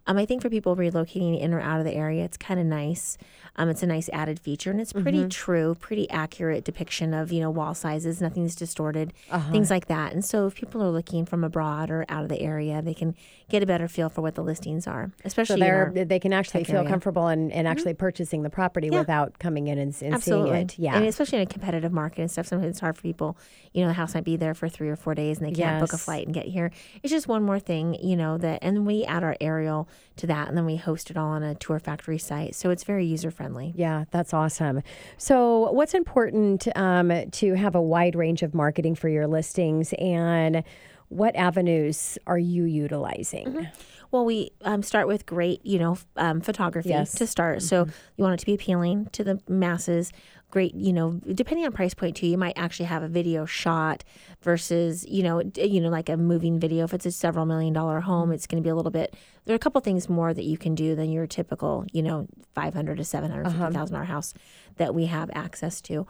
Um, 0.08 0.18
I 0.18 0.26
think 0.26 0.42
for 0.42 0.50
people 0.50 0.76
relocating 0.76 1.40
in 1.40 1.54
or 1.54 1.62
out 1.62 1.80
of 1.80 1.86
the 1.86 1.94
area, 1.94 2.24
it's 2.24 2.38
kind 2.38 2.60
of 2.60 2.66
nice. 2.66 3.18
Um, 3.58 3.70
it's 3.70 3.84
a 3.84 3.88
nice 3.88 4.10
added 4.14 4.40
feature, 4.40 4.72
and 4.72 4.80
it's 4.80 4.94
pretty 4.94 5.28
true, 5.28 5.76
pretty 5.76 6.10
accurate 6.10 6.64
depiction 6.64 7.14
of 7.14 7.32
you 7.32 7.42
know 7.42 7.50
wall 7.50 7.74
sizes. 7.74 8.22
Nothing's 8.22 8.56
distorted, 8.56 9.14
things 9.52 9.70
like 9.70 9.88
that. 9.88 10.14
And 10.14 10.24
so, 10.24 10.48
if 10.48 10.56
people 10.56 10.82
are 10.82 10.90
looking 10.90 11.26
from 11.26 11.44
abroad 11.44 11.92
or 11.92 12.06
out 12.10 12.24
of 12.24 12.30
the 12.30 12.40
area, 12.42 12.82
they 12.82 12.94
can 12.94 13.16
get 13.50 13.62
a 13.62 13.66
better 13.66 13.88
feel 13.88 14.08
for 14.10 14.22
what 14.22 14.36
the 14.36 14.44
listings 14.44 14.88
are, 14.88 15.12
especially 15.26 15.64
our- 15.70 15.92
they 15.92 16.20
can 16.20 16.32
actually 16.32 16.64
feel 16.64 16.78
area. 16.78 16.84
Mm-hmm. 16.86 16.92
comfortable 16.94 17.28
in, 17.28 17.50
in 17.52 17.66
actually 17.66 17.96
purchasing 17.96 18.44
the 18.44 18.50
property 18.50 18.88
Yeah. 18.92 19.00
without 19.00 19.40
coming 19.40 19.68
in 19.68 19.78
and, 19.80 19.96
and 20.02 20.24
seeing 20.24 20.48
it. 20.48 20.78
Yeah. 20.80 20.96
And 20.96 21.06
especially 21.06 21.40
in 21.40 21.44
a 21.44 21.48
competitive 21.48 21.92
market 21.92 22.22
and 22.22 22.32
stuff, 22.32 22.46
sometimes 22.48 22.70
it's 22.72 22.80
hard 22.80 22.96
for 22.96 23.02
people. 23.02 23.38
You 23.74 23.82
know, 23.82 23.88
the 23.88 23.94
house 23.96 24.14
might 24.14 24.24
be 24.24 24.38
there 24.38 24.54
for 24.54 24.70
three 24.70 24.88
or 24.90 24.96
four 24.96 25.16
days 25.16 25.40
and 25.40 25.48
they 25.48 25.52
can't 25.52 25.82
book 25.82 25.94
a 25.94 25.98
flight 25.98 26.26
and 26.28 26.34
get 26.34 26.46
here. 26.46 26.72
It's 27.04 27.12
just 27.12 27.28
one 27.28 27.44
more 27.44 27.60
thing, 27.60 27.96
you 27.96 28.16
know, 28.16 28.38
that, 28.38 28.60
and 28.62 28.86
we 28.86 29.04
add 29.04 29.24
our 29.24 29.36
aerial 29.42 29.89
to 30.18 30.28
that 30.28 30.48
and 30.48 30.58
then 30.58 30.66
we 30.66 30.76
host 30.76 31.10
it 31.10 31.18
all 31.18 31.30
on 31.30 31.44
a 31.44 31.56
tour 31.56 31.80
factory 31.80 32.18
site. 32.18 32.56
So 32.56 32.70
it's 32.70 32.84
very 32.84 33.06
user 33.06 33.32
friendly. 33.32 33.74
Yeah, 33.76 34.06
that's 34.12 34.34
awesome. 34.34 34.82
So, 35.18 35.72
what's 35.72 35.94
important 35.94 36.68
um, 36.76 37.12
to 37.32 37.54
have 37.54 37.76
a 37.76 37.82
wide 37.82 38.16
range 38.16 38.44
of 38.44 38.54
marketing 38.54 38.96
for 38.96 39.10
your 39.10 39.28
listings, 39.28 39.94
and 40.00 40.64
what 41.10 41.36
avenues 41.36 42.18
are 42.28 42.38
you 42.38 42.66
utilizing? 42.66 43.48
Mm-hmm. 43.48 43.64
Well, 44.12 44.26
we 44.26 44.52
um, 44.64 44.82
start 44.82 45.08
with 45.08 45.26
great, 45.26 45.64
you 45.66 45.78
know, 45.78 45.98
um, 46.16 46.42
photography 46.42 46.90
Yes. 46.90 47.14
to 47.16 47.28
start. 47.28 47.62
So 47.62 47.88
you 48.18 48.24
want 48.24 48.34
it 48.34 48.40
to 48.40 48.46
be 48.46 48.56
appealing 48.56 49.08
to 49.12 49.24
the 49.24 49.40
masses. 49.48 50.12
Great, 50.52 50.74
you 50.74 50.92
know, 50.94 51.22
depending 51.32 51.64
on 51.68 51.72
price 51.72 51.94
point 51.94 52.16
too, 52.16 52.26
you 52.26 52.38
might 52.38 52.58
actually 52.58 52.88
have 52.88 53.04
a 53.04 53.08
video 53.08 53.46
shot 53.46 54.04
versus, 54.42 55.06
you 55.08 55.22
know, 55.22 55.44
you 55.56 55.80
know, 55.80 55.90
like 55.90 56.10
a 56.10 56.18
moving 56.18 56.60
video. 56.60 56.86
If 56.86 56.94
it's 56.96 57.06
a 57.06 57.12
several 57.12 57.46
million 57.46 57.72
dollar 57.72 58.00
home, 58.00 58.32
it's 58.32 58.48
going 58.48 58.62
to 58.62 58.66
be 58.66 58.72
a 58.72 58.76
little 58.76 58.90
bit. 58.90 59.16
There 59.46 59.54
are 59.54 59.56
a 59.56 59.60
couple 59.60 59.80
things 59.82 60.10
more 60.10 60.34
that 60.34 60.46
you 60.46 60.58
can 60.58 60.74
do 60.74 60.96
than 60.96 61.12
your 61.12 61.28
typical, 61.28 61.86
you 61.94 62.02
know, 62.02 62.28
five 62.56 62.74
hundred 62.74 62.98
to 62.98 63.04
seven 63.04 63.30
hundred 63.30 63.46
fifty 63.52 63.60
thousand 63.74 63.94
dollar 63.94 64.06
house 64.06 64.34
that 64.78 64.96
we 64.96 65.06
have 65.06 65.30
access 65.36 65.82
to. 65.82 66.08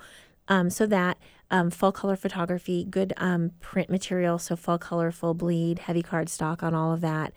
Um, 0.47 0.69
so 0.69 0.85
that 0.87 1.17
um, 1.51 1.69
full 1.69 1.91
color 1.91 2.15
photography, 2.15 2.85
good 2.89 3.13
um, 3.17 3.51
print 3.59 3.89
material, 3.89 4.39
so 4.39 4.55
full 4.55 4.77
color, 4.77 5.11
full 5.11 5.33
bleed, 5.33 5.79
heavy 5.79 6.01
cardstock 6.01 6.63
on 6.63 6.73
all 6.73 6.93
of 6.93 7.01
that. 7.01 7.33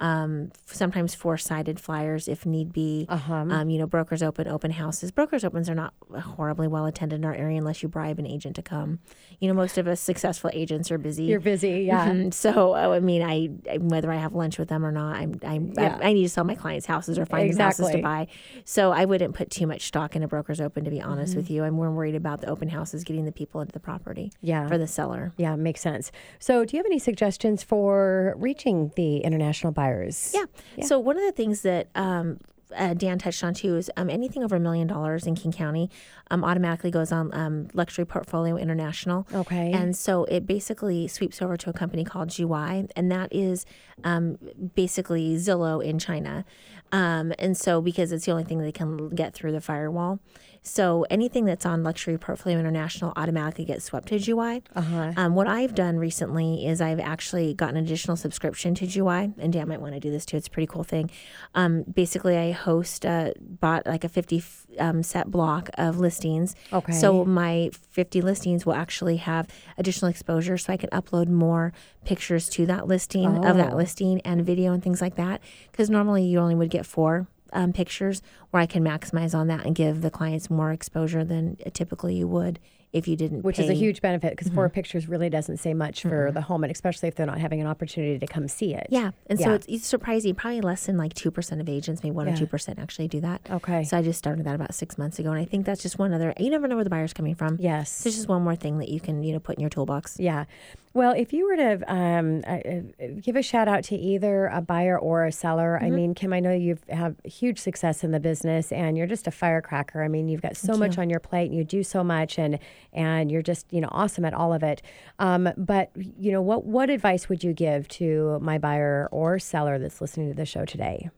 Um, 0.00 0.50
sometimes 0.64 1.14
four 1.14 1.36
sided 1.36 1.78
flyers 1.78 2.26
if 2.26 2.46
need 2.46 2.72
be. 2.72 3.06
Uh-huh. 3.08 3.34
Um, 3.34 3.68
you 3.68 3.78
know, 3.78 3.86
brokers 3.86 4.22
open, 4.22 4.48
open 4.48 4.70
houses. 4.70 5.10
Brokers 5.10 5.44
opens 5.44 5.68
are 5.68 5.74
not 5.74 5.92
horribly 6.22 6.68
well 6.68 6.86
attended 6.86 7.18
in 7.20 7.24
our 7.24 7.34
area 7.34 7.58
unless 7.58 7.82
you 7.82 7.88
bribe 7.88 8.18
an 8.18 8.26
agent 8.26 8.56
to 8.56 8.62
come. 8.62 8.98
You 9.40 9.48
know, 9.48 9.54
most 9.54 9.76
of 9.78 9.86
us 9.86 10.00
successful 10.00 10.50
agents 10.54 10.90
are 10.90 10.96
busy. 10.98 11.24
You're 11.24 11.38
busy, 11.40 11.82
yeah. 11.82 12.08
Mhm. 12.08 12.32
So 12.32 12.74
uh, 12.74 12.90
I 12.94 13.00
mean, 13.00 13.22
I, 13.22 13.76
whether 13.78 14.10
I 14.10 14.16
have 14.16 14.32
lunch 14.32 14.58
with 14.58 14.68
them 14.68 14.84
or 14.86 14.92
not, 14.92 15.16
I'm, 15.16 15.38
I'm 15.44 15.72
Yeah. 15.76 15.98
I, 16.00 16.08
I 16.08 16.12
need 16.14 16.22
to 16.22 16.28
sell 16.30 16.44
my 16.44 16.54
clients' 16.54 16.86
houses 16.86 17.18
or 17.18 17.26
find 17.26 17.50
them 17.50 17.58
houses 17.58 17.90
to 17.90 18.00
buy. 18.02 18.26
So 18.64 18.92
I 18.92 19.04
wouldn't 19.04 19.34
put 19.34 19.50
too 19.50 19.66
much 19.66 19.82
stock 19.86 20.16
in 20.16 20.22
a 20.22 20.28
broker's 20.28 20.60
open. 20.60 20.84
To 20.84 20.90
be 20.90 21.00
honest 21.00 21.32
Mm-hmm. 21.32 21.40
with 21.40 21.50
you, 21.50 21.64
I'm 21.64 21.74
more 21.74 21.90
worried 21.90 22.14
about 22.14 22.40
the 22.40 22.48
open 22.48 22.68
houses 22.70 23.04
getting 23.04 23.26
the 23.26 23.32
people 23.32 23.60
into 23.60 23.72
the 23.72 23.80
property. 23.80 24.32
Yeah. 24.40 24.66
for 24.66 24.78
the 24.78 24.86
seller. 24.86 25.32
Yeah, 25.36 25.56
makes 25.56 25.80
sense. 25.82 26.10
So, 26.38 26.64
do 26.64 26.74
you 26.74 26.78
have 26.78 26.86
any 26.86 26.98
suggestions 26.98 27.62
for 27.62 28.34
reaching 28.38 28.92
the 28.96 29.18
international 29.18 29.72
buyers? 29.90 30.32
Yeah. 30.34 30.84
So 30.84 30.98
one 30.98 31.16
of 31.16 31.24
the 31.24 31.32
things 31.32 31.62
that 31.62 31.88
um, 31.94 32.38
uh, 32.76 32.94
Dan 32.94 33.18
touched 33.18 33.42
on 33.42 33.54
too 33.54 33.76
is 33.76 33.90
um, 33.96 34.10
anything 34.10 34.44
over 34.44 34.56
a 34.56 34.60
million 34.60 34.86
dollars 34.86 35.26
in 35.26 35.34
King 35.34 35.52
County 35.52 35.90
um, 36.30 36.44
automatically 36.44 36.90
goes 36.90 37.12
on 37.12 37.32
um, 37.34 37.68
Luxury 37.74 38.04
Portfolio 38.04 38.56
International. 38.56 39.26
Okay. 39.34 39.72
And 39.72 39.96
so 39.96 40.24
it 40.24 40.46
basically 40.46 41.08
sweeps 41.08 41.42
over 41.42 41.56
to 41.56 41.70
a 41.70 41.72
company 41.72 42.04
called 42.04 42.28
Juwai, 42.28 42.90
and 42.96 43.10
that 43.10 43.32
is 43.32 43.66
um, 44.04 44.38
basically 44.74 45.36
Zillow 45.36 45.84
in 45.84 45.98
China. 45.98 46.44
Um, 46.92 47.32
and 47.38 47.56
so 47.56 47.80
because 47.80 48.10
it's 48.12 48.26
the 48.26 48.32
only 48.32 48.44
thing 48.44 48.58
they 48.58 48.72
can 48.72 49.10
get 49.10 49.34
through 49.34 49.52
the 49.52 49.60
firewall. 49.60 50.20
So 50.62 51.06
anything 51.08 51.46
that's 51.46 51.64
on 51.64 51.82
Luxury 51.82 52.18
Portfolio 52.18 52.58
International 52.58 53.14
automatically 53.16 53.64
gets 53.64 53.84
swept 53.86 54.08
to 54.08 54.16
Juwai. 54.16 54.62
Uh-huh. 54.76 55.12
Um, 55.16 55.34
what 55.34 55.46
I've 55.46 55.74
done 55.74 55.96
recently 55.98 56.66
is 56.66 56.82
I've 56.82 57.00
actually 57.00 57.54
gotten 57.54 57.76
an 57.78 57.84
additional 57.84 58.16
subscription 58.16 58.74
to 58.74 58.86
Juwai, 58.86 59.32
and 59.38 59.52
Dan 59.54 59.68
might 59.68 59.80
want 59.80 59.94
to 59.94 60.00
do 60.00 60.10
this 60.10 60.26
too. 60.26 60.36
It's 60.36 60.48
a 60.48 60.50
pretty 60.50 60.66
cool 60.66 60.84
thing. 60.84 61.10
Um, 61.54 61.84
basically, 61.84 62.36
I 62.36 62.52
host, 62.52 63.06
uh, 63.06 63.32
bought 63.40 63.86
like 63.86 64.04
a 64.04 64.08
50 64.08 64.38
f- 64.38 64.66
um, 64.78 65.02
set 65.02 65.30
block 65.30 65.70
of 65.78 65.98
listings. 65.98 66.54
Okay. 66.72 66.92
So 66.92 67.24
my 67.24 67.70
50 67.90 68.20
listings 68.20 68.66
will 68.66 68.74
actually 68.74 69.16
have 69.16 69.48
additional 69.78 70.10
exposure, 70.10 70.58
so 70.58 70.72
I 70.72 70.76
can 70.76 70.90
upload 70.90 71.28
more 71.28 71.72
pictures 72.04 72.48
to 72.50 72.66
that 72.66 72.86
listing 72.86 73.26
of 73.44 73.56
that 73.56 73.72
Oh. 73.72 73.76
listing 73.76 74.20
and 74.26 74.44
video 74.44 74.72
and 74.74 74.82
things 74.82 75.00
like 75.00 75.16
that. 75.16 75.40
Because 75.72 75.88
normally 75.88 76.24
you 76.24 76.38
only 76.38 76.54
would 76.54 76.70
get 76.70 76.84
four 76.84 77.26
um, 77.52 77.72
pictures, 77.72 78.22
where 78.50 78.62
I 78.62 78.66
can 78.66 78.84
maximize 78.84 79.34
on 79.34 79.46
that 79.48 79.64
and 79.66 79.74
give 79.74 80.02
the 80.02 80.10
clients 80.10 80.50
more 80.50 80.72
exposure 80.72 81.24
than 81.24 81.56
typically 81.72 82.14
you 82.14 82.28
would 82.28 82.58
if 82.92 83.06
you 83.06 83.16
didn't. 83.16 83.42
Which 83.42 83.58
is 83.58 83.68
a 83.68 83.74
huge 83.74 84.00
benefit 84.00 84.30
because 84.36 84.52
four 84.52 84.66
Mm-hmm. 84.66 84.74
pictures 84.74 85.08
really 85.08 85.30
doesn't 85.30 85.58
say 85.58 85.74
much 85.74 86.02
for 86.02 86.30
the 86.32 86.40
home, 86.40 86.64
and 86.64 86.70
especially 86.70 87.08
if 87.08 87.14
they're 87.14 87.26
not 87.26 87.38
having 87.38 87.60
an 87.60 87.66
opportunity 87.66 88.18
to 88.18 88.26
come 88.26 88.48
see 88.48 88.74
it. 88.74 88.86
Yeah, 88.90 89.10
and 89.28 89.38
so 89.38 89.52
it's, 89.54 89.66
it's 89.68 89.86
surprising. 89.86 90.34
Probably 90.34 90.60
less 90.60 90.86
than 90.86 90.96
like 90.96 91.14
two 91.14 91.30
percent 91.30 91.60
of 91.60 91.68
agents, 91.68 92.02
maybe 92.02 92.14
one 92.14 92.28
or 92.28 92.36
two 92.36 92.46
percent, 92.46 92.78
actually 92.78 93.08
do 93.08 93.20
that. 93.20 93.40
Okay. 93.50 93.84
So 93.84 93.96
I 93.98 94.02
just 94.02 94.18
started 94.18 94.44
that 94.46 94.54
about 94.54 94.74
six 94.74 94.98
months 94.98 95.18
ago, 95.18 95.30
and 95.30 95.40
I 95.40 95.44
think 95.44 95.66
that's 95.66 95.82
just 95.82 95.98
one 95.98 96.12
other. 96.12 96.34
You 96.38 96.50
never 96.50 96.66
know 96.68 96.74
where 96.76 96.84
the 96.84 96.90
buyer's 96.90 97.12
coming 97.12 97.34
from. 97.34 97.56
Yes. 97.60 97.90
So 97.90 98.08
it's 98.08 98.16
just 98.16 98.28
one 98.28 98.42
more 98.42 98.56
thing 98.56 98.78
that 98.78 98.88
you 98.88 99.00
can 99.00 99.22
you 99.22 99.32
know 99.32 99.40
put 99.40 99.56
in 99.56 99.60
your 99.60 99.70
toolbox. 99.70 100.18
Yeah. 100.18 100.44
Well, 100.92 101.12
if 101.16 101.32
you 101.32 101.46
were 101.46 101.54
to 101.56 101.94
um, 101.94 102.42
uh, 102.44 102.50
uh, 102.50 103.06
give 103.20 103.36
a 103.36 103.42
shout 103.42 103.68
out 103.68 103.84
to 103.84 103.96
either 103.96 104.46
a 104.46 104.60
buyer 104.60 104.98
or 104.98 105.24
a 105.24 105.30
seller, 105.32 105.60
Mm-hmm. 105.80 105.84
I 105.84 105.90
mean, 105.90 106.14
Kim, 106.14 106.32
I 106.32 106.40
know 106.40 106.52
you've 106.52 106.82
have 106.88 107.14
huge 107.24 107.58
success 107.60 108.02
in 108.02 108.10
the 108.10 108.18
business, 108.18 108.72
and 108.72 108.96
you're 108.98 109.06
just 109.06 109.26
a 109.28 109.30
firecracker. 109.30 110.02
I 110.02 110.08
mean, 110.08 110.28
you've 110.28 110.42
got 110.42 110.56
so 110.56 110.76
much 110.76 110.98
on 110.98 111.08
your 111.08 111.20
plate, 111.20 111.48
and 111.48 111.54
you 111.56 111.62
do 111.64 111.82
so 111.84 112.02
much, 112.02 112.38
and 112.38 112.58
and 112.92 113.30
you're 113.30 113.42
just 113.42 113.66
you 113.72 113.80
know 113.80 113.88
awesome 113.90 114.24
at 114.24 114.34
all 114.34 114.52
of 114.52 114.62
it. 114.62 114.82
Um, 115.18 115.48
but 115.56 115.90
you 115.94 116.32
know, 116.32 116.42
what 116.42 116.64
what 116.64 116.90
advice 116.90 117.28
would 117.28 117.44
you 117.44 117.52
give 117.52 117.88
to 117.88 118.38
my 118.40 118.58
buyer 118.58 119.08
or 119.10 119.38
seller 119.38 119.78
that's 119.78 120.00
listening 120.00 120.28
to 120.28 120.34
the 120.34 120.46
show 120.46 120.64
today? 120.64 121.10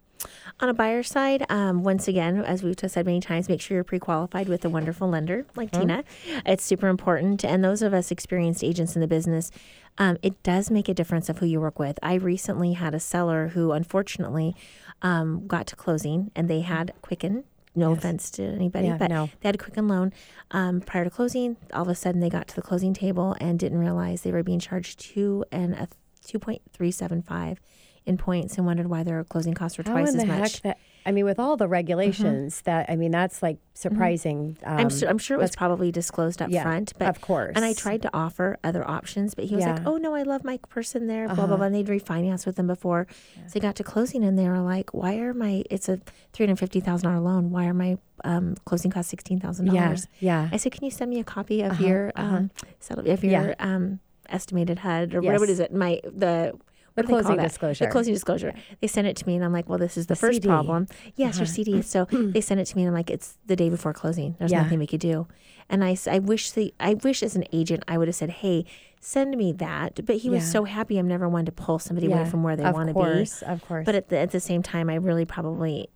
On 0.61 0.69
a 0.69 0.75
buyer 0.75 1.03
side, 1.03 1.45
um, 1.49 1.83
once 1.83 2.07
again, 2.07 2.45
as 2.45 2.63
we've 2.63 2.77
just 2.77 2.95
said 2.95 3.07
many 3.07 3.21
times, 3.21 3.49
make 3.49 3.61
sure 3.61 3.77
you're 3.77 3.85
pre-qualified 3.85 4.49
with 4.49 4.65
a 4.65 4.69
wonderful 4.69 5.09
lender 5.09 5.45
like 5.57 5.73
Tina. 5.73 6.05
It's 6.47 6.63
super 6.63 6.89
important. 6.89 7.45
And 7.45 7.65
those 7.65 7.83
of 7.83 7.93
us 7.93 8.11
experienced 8.11 8.63
agents 8.63 8.95
in 8.95 9.01
the 9.01 9.09
business, 9.09 9.51
um, 9.99 10.19
it 10.23 10.41
does 10.43 10.71
make 10.71 10.89
a 10.89 10.95
difference 10.95 11.29
of 11.29 11.39
who 11.39 11.47
you 11.47 11.61
work 11.61 11.79
with. 11.79 11.99
I 12.03 12.15
recently 12.15 12.75
had 12.75 12.95
a 12.95 13.01
seller 13.01 13.49
who, 13.49 13.73
unfortunately, 13.73 14.55
um, 15.01 15.47
got 15.47 15.67
to 15.69 15.77
closing, 15.77 16.31
and 16.37 16.49
they 16.49 16.61
had 16.61 16.93
Quicken. 17.03 17.45
No 17.75 17.93
offense 17.93 18.31
to 18.33 18.43
anybody, 18.43 18.89
Yeah, 18.89 18.99
but 18.99 19.09
no. 19.09 19.31
they 19.41 19.49
had 19.49 19.55
a 19.55 19.59
Quicken 19.59 19.89
loan 19.89 20.13
um, 20.51 20.81
prior 20.83 21.05
to 21.05 21.11
closing. 21.11 21.57
All 21.73 21.83
of 21.83 21.89
a 21.89 21.95
sudden, 21.95 22.21
they 22.21 22.29
got 22.29 22.49
to 22.49 22.55
the 22.55 22.61
closing 22.63 22.93
table 22.93 23.35
and 23.41 23.59
didn't 23.59 23.79
realize 23.79 24.23
they 24.23 24.33
were 24.33 24.43
being 24.43 24.59
charged 24.61 25.01
two 25.01 25.45
and 25.51 25.73
a 25.75 25.89
two 26.25 26.39
point 26.39 26.61
three 26.73 26.91
seven 26.91 27.23
five 27.23 27.61
in 28.05 28.19
points, 28.19 28.57
and 28.59 28.67
wondered 28.67 28.89
why 28.89 29.03
their 29.03 29.25
closing 29.25 29.55
costs 29.55 29.79
were 29.79 29.85
How 29.87 29.93
twice 29.93 30.15
as 30.15 30.25
much. 30.27 30.61
that? 30.63 30.79
I 31.05 31.13
mean, 31.13 31.25
with 31.25 31.39
all 31.39 31.57
the 31.57 31.69
regulations, 31.69 32.63
that 32.63 32.89
I 32.89 32.97
mean, 32.97 33.11
that's 33.11 33.43
like 33.43 33.59
surprising. 33.75 34.57
Mm-hmm. 34.63 34.69
I'm, 34.79 34.85
Um, 34.87 34.91
su- 34.91 35.07
I'm 35.07 35.19
sure 35.19 35.37
it 35.37 35.41
was 35.41 35.57
probably 35.57 35.91
disclosed 35.93 36.41
up 36.41 36.51
Yeah, 36.51 36.63
front, 36.63 36.93
but 36.99 37.09
of 37.09 37.21
course. 37.21 37.53
And 37.57 37.65
I 37.65 37.73
tried 37.73 38.03
to 38.03 38.11
offer 38.15 38.59
other 38.63 38.89
options, 38.89 39.35
but 39.35 39.45
he 39.47 39.55
was 39.57 39.65
like, 39.65 39.77
Yeah. 39.77 39.81
Uh-huh. 39.83 39.93
"Oh 39.93 39.97
no, 39.97 40.15
I 40.15 40.23
love 40.23 40.45
my 40.45 40.59
person 40.69 41.07
there." 41.07 41.27
Blah 41.29 41.47
blah 41.47 41.57
blah. 41.57 41.67
And 41.67 41.75
they'd 41.75 41.87
refinance 41.87 42.47
with 42.47 42.57
them 42.57 42.67
before, 42.67 43.07
so 43.47 43.53
they 43.55 43.61
got 43.61 43.77
to 43.77 43.85
closing, 43.85 44.25
and 44.25 44.39
they 44.39 44.49
were 44.49 44.61
like, 44.61 44.93
"Why 44.95 45.17
are 45.19 45.35
my? 45.35 45.65
It's 45.71 45.89
a 45.89 45.99
three 46.33 46.47
hundred 46.47 46.59
fifty 46.59 46.81
thousand 46.81 47.09
dollar 47.11 47.21
loan. 47.21 47.51
Why 47.51 47.67
are 47.67 47.75
my 47.75 47.99
um, 48.25 48.55
closing 48.65 48.91
costs 48.91 49.11
sixteen 49.11 49.41
thousand 49.41 49.67
Yeah, 49.73 49.85
dollars?" 49.85 50.07
yeah. 50.21 50.49
I 50.53 50.57
said, 50.57 50.73
"Can 50.73 50.85
you 50.85 50.91
send 50.91 51.11
me 51.11 51.19
a 51.21 51.25
copy 51.25 51.63
of 51.63 51.81
your 51.81 52.13
um, 52.17 52.51
settle, 52.81 53.09
of 53.11 53.25
your 53.25 53.33
Yeah. 53.33 53.55
um, 53.59 54.01
estimated 54.29 54.79
HUD 54.81 55.15
or 55.15 55.23
Yes. 55.23 55.41
what 55.41 55.49
is 55.49 55.61
it? 55.61 55.75
My 55.75 56.01
the 56.05 56.53
The 56.95 57.03
closing 57.03 57.37
disclosure. 57.39 57.85
The 57.87 57.91
closing 57.91 58.13
disclosure. 58.15 58.53
They 58.81 58.87
sent 58.87 59.07
it 59.07 59.17
to 59.17 59.27
me, 59.27 59.35
and 59.37 59.45
I'm 59.45 59.53
like, 59.53 59.69
"Well, 59.69 59.79
this 59.79 59.97
is 59.97 60.07
the, 60.07 60.17
first 60.17 60.37
CD. 60.37 60.49
problem." 60.49 60.89
Yes, 61.17 61.37
your 61.37 61.45
Uh-huh. 61.45 61.53
CD. 61.53 61.83
So 61.83 62.05
they 62.11 62.41
sent 62.41 62.61
it 62.61 62.67
to 62.67 62.77
me, 62.77 62.83
and 62.83 62.89
I'm 62.89 62.95
like, 62.95 63.11
"It's 63.11 63.39
the 63.47 63.57
day 63.57 63.69
before 63.71 63.93
closing. 63.93 64.37
There's 64.39 64.53
Yeah. 64.53 64.63
nothing 64.63 64.79
we 64.79 64.87
could 64.87 65.01
do." 65.01 65.27
And 65.69 65.83
I, 65.85 65.97
I 66.11 66.19
wish 66.19 66.51
the 66.51 66.75
I 66.81 66.95
wish 66.95 67.23
as 67.23 67.35
an 67.37 67.45
agent 67.53 67.83
I 67.89 67.97
would 67.99 68.09
have 68.09 68.15
said, 68.15 68.31
"Hey, 68.31 68.67
send 69.01 69.37
me 69.37 69.53
that. 69.53 70.05
But 70.07 70.17
he 70.19 70.29
was 70.31 70.43
Yeah. 70.45 70.51
so 70.51 70.65
happy. 70.65 70.99
I'm 70.99 71.09
never 71.09 71.29
one 71.29 71.45
to 71.47 71.53
pull 71.53 71.79
somebody 71.79 72.07
away 72.07 72.25
from 72.25 72.43
where 72.43 72.57
they 72.57 72.65
want 72.71 72.89
to 72.89 72.95
be. 72.95 73.01
Of 73.01 73.07
course, 73.07 73.43
Of 73.43 73.63
course. 73.63 73.85
But 73.87 73.95
at 73.95 74.09
the, 74.11 74.19
at 74.19 74.31
the 74.31 74.41
same 74.41 74.63
time, 74.63 74.89
I 74.91 74.95
really 74.97 75.25
probably 75.25 75.89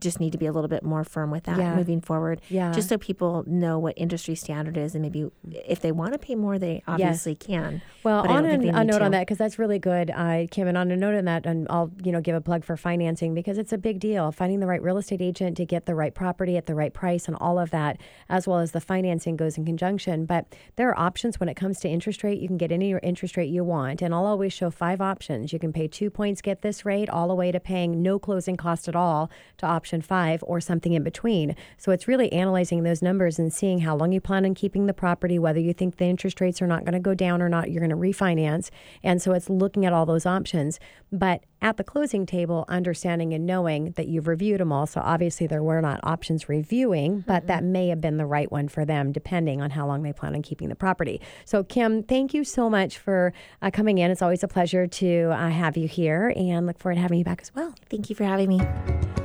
just 0.00 0.20
need 0.20 0.32
to 0.32 0.38
be 0.38 0.46
a 0.46 0.52
little 0.52 0.68
bit 0.68 0.82
more 0.82 1.04
firm 1.04 1.30
with 1.30 1.44
that 1.44 1.58
Yeah. 1.58 1.76
moving 1.76 2.00
forward. 2.00 2.40
Yeah. 2.48 2.72
Just 2.72 2.88
so 2.88 2.98
people 2.98 3.44
know 3.46 3.78
what 3.78 3.94
industry 3.96 4.34
standard 4.34 4.76
is, 4.76 4.94
and 4.94 5.02
maybe 5.02 5.30
if 5.52 5.80
they 5.80 5.92
want 5.92 6.12
to 6.12 6.18
pay 6.18 6.34
more, 6.34 6.58
they 6.58 6.82
obviously 6.86 7.34
can. 7.34 7.82
Well, 8.02 8.26
on 8.26 8.44
an, 8.46 8.66
a 8.68 8.84
note 8.84 9.02
on 9.02 9.10
that 9.12 9.20
because 9.20 9.38
that's 9.38 9.58
really 9.58 9.78
good, 9.78 10.10
uh, 10.10 10.46
Kim. 10.50 10.66
And 10.68 10.78
on 10.78 10.90
a 10.90 10.96
note 10.96 11.14
on 11.14 11.24
that, 11.26 11.44
and 11.46 11.66
I'll 11.68 11.90
you 12.02 12.12
know 12.12 12.20
give 12.20 12.34
a 12.34 12.40
plug 12.40 12.64
for 12.64 12.76
financing 12.76 13.34
because 13.34 13.58
it's 13.58 13.72
a 13.72 13.78
big 13.78 14.00
deal. 14.00 14.32
Finding 14.32 14.60
the 14.60 14.66
right 14.66 14.82
real 14.82 14.96
estate 14.98 15.20
agent 15.20 15.56
to 15.58 15.66
get 15.66 15.86
the 15.86 15.94
right 15.94 16.14
property 16.14 16.56
at 16.56 16.66
the 16.66 16.74
right 16.74 16.94
price 16.94 17.28
and 17.28 17.36
all 17.40 17.58
of 17.58 17.70
that, 17.70 17.98
as 18.28 18.46
well 18.46 18.58
as 18.58 18.72
the 18.72 18.80
financing 18.80 19.36
goes 19.36 19.58
in 19.58 19.64
conjunction. 19.64 20.24
But 20.24 20.46
there 20.76 20.88
are 20.88 20.98
options 20.98 21.38
when 21.38 21.48
it 21.48 21.54
comes 21.54 21.78
to 21.80 21.88
interest 21.88 22.22
rate. 22.24 22.40
You 22.40 22.48
can 22.48 22.56
get 22.56 22.72
any 22.72 22.94
interest 23.02 23.36
rate 23.36 23.50
you 23.50 23.64
want, 23.64 24.00
and 24.02 24.14
I'll 24.14 24.26
always 24.26 24.52
show 24.52 24.70
five 24.70 25.00
options. 25.00 25.52
You 25.52 25.58
can 25.58 25.72
pay 25.72 25.88
two 25.88 26.10
points, 26.10 26.40
get 26.40 26.62
this 26.62 26.86
rate, 26.86 27.10
all 27.10 27.28
the 27.28 27.34
way 27.34 27.50
to 27.52 27.60
paying 27.60 28.02
no 28.02 28.18
closing 28.18 28.56
cost 28.56 28.88
at 28.88 28.96
all 28.96 29.30
to 29.58 29.66
option 29.66 29.89
five 30.00 30.42
or 30.46 30.60
something 30.60 30.92
in 30.92 31.02
between. 31.02 31.56
So 31.76 31.90
it's 31.90 32.06
really 32.06 32.32
analyzing 32.32 32.82
those 32.82 33.02
numbers 33.02 33.38
and 33.38 33.52
seeing 33.52 33.80
how 33.80 33.96
long 33.96 34.12
you 34.12 34.20
plan 34.20 34.44
on 34.44 34.54
keeping 34.54 34.86
the 34.86 34.94
property, 34.94 35.38
whether 35.38 35.60
you 35.60 35.72
think 35.72 35.96
the 35.96 36.04
interest 36.04 36.40
rates 36.40 36.62
are 36.62 36.66
not 36.66 36.84
going 36.84 36.92
to 36.92 37.00
go 37.00 37.14
down 37.14 37.42
or 37.42 37.48
not, 37.48 37.70
you're 37.70 37.86
going 37.86 37.90
to 37.90 37.96
refinance. 37.96 38.70
And 39.02 39.20
so 39.20 39.32
it's 39.32 39.50
looking 39.50 39.84
at 39.84 39.92
all 39.92 40.06
those 40.06 40.26
options. 40.26 40.78
But 41.10 41.42
at 41.62 41.76
the 41.76 41.84
closing 41.84 42.26
table, 42.26 42.64
understanding 42.68 43.32
and 43.34 43.46
knowing 43.46 43.92
that 43.92 44.08
you've 44.08 44.26
reviewed 44.26 44.60
them 44.60 44.72
all. 44.72 44.86
So 44.86 45.00
obviously 45.02 45.46
there 45.46 45.62
were 45.62 45.80
not 45.80 46.00
options 46.02 46.48
reviewing, 46.48 47.24
but 47.26 47.46
that 47.46 47.62
may 47.64 47.88
have 47.88 48.00
been 48.00 48.16
the 48.16 48.26
right 48.26 48.50
one 48.50 48.68
for 48.68 48.84
them, 48.84 49.12
depending 49.12 49.60
on 49.60 49.70
how 49.70 49.86
long 49.86 50.02
they 50.02 50.12
plan 50.12 50.34
on 50.34 50.42
keeping 50.42 50.68
the 50.68 50.74
property. 50.74 51.20
So, 51.44 51.62
Kim, 51.62 52.02
thank 52.02 52.34
you 52.34 52.44
so 52.44 52.70
much 52.70 52.98
for 52.98 53.32
uh, 53.62 53.70
coming 53.70 53.98
in. 53.98 54.10
It's 54.10 54.22
always 54.22 54.42
a 54.42 54.48
pleasure 54.48 54.86
to 54.86 55.30
uh, 55.30 55.50
have 55.50 55.76
you 55.76 55.88
here 55.88 56.32
and 56.36 56.66
look 56.66 56.78
forward 56.78 56.96
to 56.96 57.00
having 57.00 57.18
you 57.18 57.24
back 57.24 57.40
as 57.42 57.54
well. 57.54 57.74
Thank 57.88 58.10
you 58.10 58.16
for 58.16 58.24
having 58.24 58.48
me. 58.48 58.60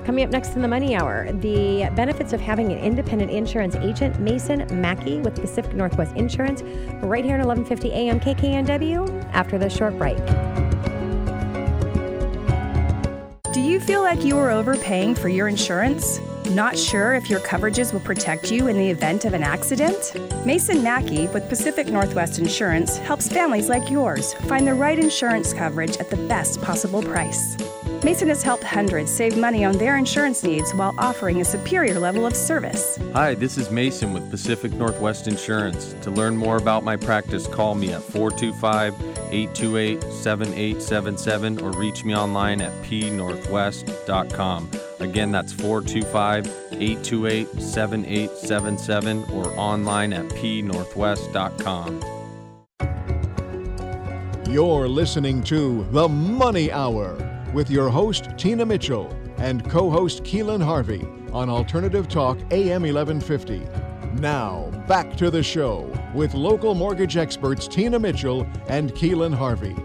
Coming 0.06 0.24
up 0.24 0.30
next 0.30 0.56
in 0.56 0.62
the 0.62 0.68
Money 0.68 0.96
Hour, 0.96 1.32
the 1.32 1.90
benefits 1.96 2.32
of 2.32 2.40
having 2.40 2.72
an 2.72 2.78
independent 2.78 3.32
insurance 3.32 3.76
agent, 3.78 4.20
Mason 4.20 4.68
Mackey 4.80 5.20
with 5.20 5.36
Pacific 5.36 5.74
Northwest 5.74 6.16
Insurance, 6.16 6.62
right 7.02 7.26
here 7.26 7.36
at 7.36 7.46
1150 7.46 7.92
AM 7.92 8.20
KKNW 8.20 9.34
after 9.34 9.58
this 9.58 9.76
short 9.76 9.98
break. 9.98 10.20
Do 13.56 13.62
you 13.62 13.80
feel 13.80 14.02
like 14.02 14.26
you 14.26 14.38
are 14.38 14.52
overpaying 14.52 15.16
for 15.16 15.30
your 15.30 15.48
insurance? 15.48 16.20
Not 16.52 16.78
sure 16.78 17.14
if 17.16 17.30
your 17.30 17.40
coverages 17.40 17.92
will 17.92 18.02
protect 18.02 18.52
you 18.52 18.68
in 18.68 18.78
the 18.78 18.90
event 18.90 19.26
of 19.26 19.34
an 19.34 19.42
accident? 19.42 20.14
Mason 20.46 20.84
Mackey 20.84 21.28
with 21.28 21.50
Pacific 21.50 21.88
Northwest 21.88 22.38
Insurance 22.38 22.98
helps 23.00 23.28
families 23.28 23.68
like 23.68 23.90
yours 23.90 24.34
find 24.48 24.68
the 24.68 24.74
right 24.74 25.00
insurance 25.00 25.54
coverage 25.54 25.98
at 25.98 26.10
the 26.10 26.18
best 26.28 26.62
possible 26.62 27.02
price. 27.02 27.58
Mason 28.04 28.28
has 28.28 28.44
helped 28.44 28.64
hundreds 28.64 29.12
save 29.12 29.36
money 29.36 29.66
on 29.66 29.78
their 29.80 29.98
insurance 29.98 30.44
needs 30.44 30.72
while 30.74 30.94
offering 31.00 31.42
a 31.42 31.46
superior 31.46 32.00
level 32.00 32.28
of 32.28 32.36
service. 32.36 33.00
Hi, 33.14 33.34
this 33.34 33.58
is 33.58 33.72
Mason 33.72 34.14
with 34.14 34.30
Pacific 34.30 34.72
Northwest 34.74 35.28
Insurance. 35.28 35.96
To 36.02 36.12
learn 36.12 36.38
more 36.38 36.58
about 36.58 36.84
my 36.84 36.96
practice, 36.96 37.48
call 37.48 37.74
me 37.74 37.92
at 37.92 38.04
425 38.04 38.94
828 39.32 40.04
7877 40.04 41.60
or 41.62 41.72
reach 41.72 42.06
me 42.06 42.16
online 42.16 42.62
at 42.62 42.72
pnorthwest.com. 42.84 44.70
Again, 45.00 45.32
that's 45.32 45.52
425 45.54 46.48
828 46.72 47.48
7877 47.62 49.24
or 49.32 49.48
online 49.60 50.14
at 50.14 50.26
pnorthwest.com. 50.26 52.02
You're 54.50 54.88
listening 54.88 55.44
to 55.44 55.84
The 55.92 56.08
Money 56.08 56.72
Hour 56.72 57.18
with 57.54 57.70
your 57.70 57.90
host, 57.90 58.30
Tina 58.38 58.66
Mitchell, 58.66 59.14
and 59.38 59.70
co 59.70 59.90
host 59.90 60.24
Keelan 60.24 60.64
Harvey 60.64 61.06
on 61.34 61.50
Alternative 61.50 62.08
Talk 62.08 62.38
AM 62.52 62.84
1150. 62.84 63.68
Now, 64.22 64.72
back 64.88 65.18
to 65.18 65.30
the 65.30 65.44
show 65.44 65.92
with 66.14 66.34
local 66.34 66.74
mortgage 66.74 67.18
experts 67.18 67.68
Tina 67.68 68.00
Mitchell 68.00 68.48
and 68.70 68.94
Keelan 68.94 69.34
Harvey. 69.34 69.76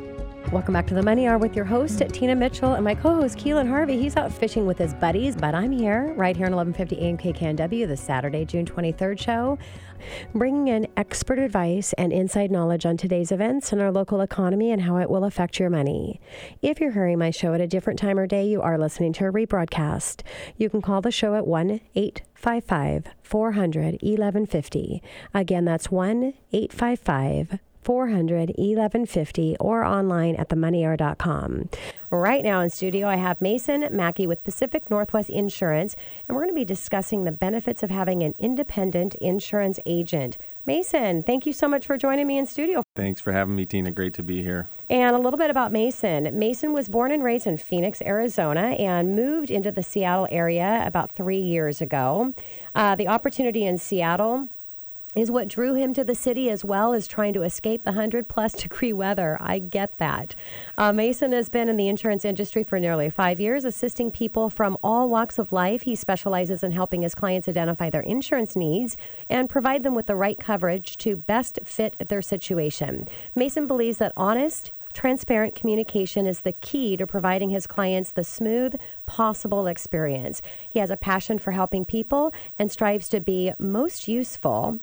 Welcome 0.52 0.74
back 0.74 0.88
to 0.88 0.94
the 0.94 1.02
Money 1.04 1.28
Hour 1.28 1.38
with 1.38 1.54
your 1.54 1.64
host, 1.64 2.02
Tina 2.08 2.34
Mitchell, 2.34 2.74
and 2.74 2.82
my 2.82 2.96
co 2.96 3.14
host, 3.14 3.38
Keelan 3.38 3.68
Harvey. 3.68 3.96
He's 3.96 4.16
out 4.16 4.32
fishing 4.32 4.66
with 4.66 4.78
his 4.78 4.92
buddies, 4.94 5.36
but 5.36 5.54
I'm 5.54 5.70
here, 5.70 6.12
right 6.16 6.36
here 6.36 6.46
on 6.46 6.56
1150 6.56 6.98
AM 6.98 7.16
KKNW, 7.16 7.86
the 7.86 7.96
Saturday, 7.96 8.44
June 8.44 8.66
23rd 8.66 9.16
show, 9.16 9.58
bringing 10.34 10.66
in 10.66 10.88
expert 10.96 11.38
advice 11.38 11.92
and 11.92 12.12
inside 12.12 12.50
knowledge 12.50 12.84
on 12.84 12.96
today's 12.96 13.30
events 13.30 13.70
and 13.70 13.80
our 13.80 13.92
local 13.92 14.20
economy 14.22 14.72
and 14.72 14.82
how 14.82 14.96
it 14.96 15.08
will 15.08 15.22
affect 15.22 15.60
your 15.60 15.70
money. 15.70 16.20
If 16.62 16.80
you're 16.80 16.90
hearing 16.90 17.20
my 17.20 17.30
show 17.30 17.54
at 17.54 17.60
a 17.60 17.68
different 17.68 18.00
time 18.00 18.18
or 18.18 18.26
day, 18.26 18.44
you 18.44 18.60
are 18.60 18.76
listening 18.76 19.12
to 19.14 19.26
a 19.26 19.32
rebroadcast. 19.32 20.22
You 20.56 20.68
can 20.68 20.82
call 20.82 21.00
the 21.00 21.12
show 21.12 21.36
at 21.36 21.46
1 21.46 21.80
855 21.94 23.06
400 23.22 23.84
1150. 24.02 25.00
Again, 25.32 25.64
that's 25.64 25.92
1 25.92 26.34
855 26.52 27.60
400 27.82 28.50
1150 28.56 29.56
or 29.58 29.84
online 29.84 30.36
at 30.36 30.48
themoneyhour.com. 30.48 31.68
Right 32.12 32.42
now 32.42 32.60
in 32.60 32.70
studio, 32.70 33.06
I 33.06 33.16
have 33.16 33.40
Mason 33.40 33.86
Mackey 33.90 34.26
with 34.26 34.42
Pacific 34.42 34.90
Northwest 34.90 35.30
Insurance, 35.30 35.94
and 36.26 36.34
we're 36.34 36.42
going 36.42 36.54
to 36.54 36.60
be 36.60 36.64
discussing 36.64 37.22
the 37.22 37.30
benefits 37.32 37.82
of 37.82 37.90
having 37.90 38.22
an 38.22 38.34
independent 38.38 39.14
insurance 39.16 39.78
agent. 39.86 40.36
Mason, 40.66 41.22
thank 41.22 41.46
you 41.46 41.52
so 41.52 41.68
much 41.68 41.86
for 41.86 41.96
joining 41.96 42.26
me 42.26 42.36
in 42.36 42.46
studio. 42.46 42.82
Thanks 42.96 43.20
for 43.20 43.32
having 43.32 43.54
me, 43.54 43.64
Tina. 43.64 43.92
Great 43.92 44.14
to 44.14 44.22
be 44.22 44.42
here. 44.42 44.68
And 44.90 45.14
a 45.14 45.18
little 45.20 45.38
bit 45.38 45.50
about 45.50 45.70
Mason. 45.70 46.36
Mason 46.36 46.72
was 46.72 46.88
born 46.88 47.12
and 47.12 47.22
raised 47.22 47.46
in 47.46 47.56
Phoenix, 47.56 48.02
Arizona, 48.02 48.70
and 48.70 49.14
moved 49.14 49.50
into 49.50 49.70
the 49.70 49.84
Seattle 49.84 50.26
area 50.30 50.82
about 50.84 51.12
three 51.12 51.40
years 51.40 51.80
ago. 51.80 52.34
Uh, 52.74 52.96
the 52.96 53.06
opportunity 53.06 53.64
in 53.64 53.78
Seattle 53.78 54.48
is 55.14 55.30
what 55.30 55.48
drew 55.48 55.74
him 55.74 55.92
to 55.94 56.04
the 56.04 56.14
city 56.14 56.48
as 56.48 56.64
well 56.64 56.92
as 56.92 57.08
trying 57.08 57.32
to 57.32 57.42
escape 57.42 57.82
the 57.82 57.90
100 57.90 58.28
plus 58.28 58.52
degree 58.62 58.92
weather. 58.92 59.36
I 59.40 59.58
get 59.58 59.98
that. 59.98 60.34
Uh, 60.78 60.92
Mason 60.92 61.32
has 61.32 61.48
been 61.48 61.68
in 61.68 61.76
the 61.76 61.88
insurance 61.88 62.24
industry 62.24 62.62
for 62.62 62.78
nearly 62.78 63.10
five 63.10 63.40
years, 63.40 63.64
assisting 63.64 64.10
people 64.10 64.50
from 64.50 64.76
all 64.82 65.08
walks 65.08 65.38
of 65.38 65.52
life. 65.52 65.82
He 65.82 65.94
specializes 65.94 66.62
in 66.62 66.70
helping 66.70 67.02
his 67.02 67.14
clients 67.14 67.48
identify 67.48 67.90
their 67.90 68.02
insurance 68.02 68.54
needs 68.54 68.96
and 69.28 69.48
provide 69.48 69.82
them 69.82 69.94
with 69.94 70.06
the 70.06 70.16
right 70.16 70.38
coverage 70.38 70.96
to 70.98 71.16
best 71.16 71.58
fit 71.64 71.96
their 72.08 72.22
situation. 72.22 73.08
Mason 73.34 73.66
believes 73.66 73.98
that 73.98 74.12
honest, 74.16 74.72
Transparent 74.92 75.54
communication 75.54 76.26
is 76.26 76.40
the 76.40 76.52
key 76.52 76.96
to 76.96 77.06
providing 77.06 77.50
his 77.50 77.66
clients 77.66 78.10
the 78.12 78.24
smooth 78.24 78.74
possible 79.06 79.66
experience. 79.66 80.42
He 80.68 80.80
has 80.80 80.90
a 80.90 80.96
passion 80.96 81.38
for 81.38 81.52
helping 81.52 81.84
people 81.84 82.32
and 82.58 82.70
strives 82.72 83.08
to 83.10 83.20
be 83.20 83.52
most 83.58 84.08
useful 84.08 84.80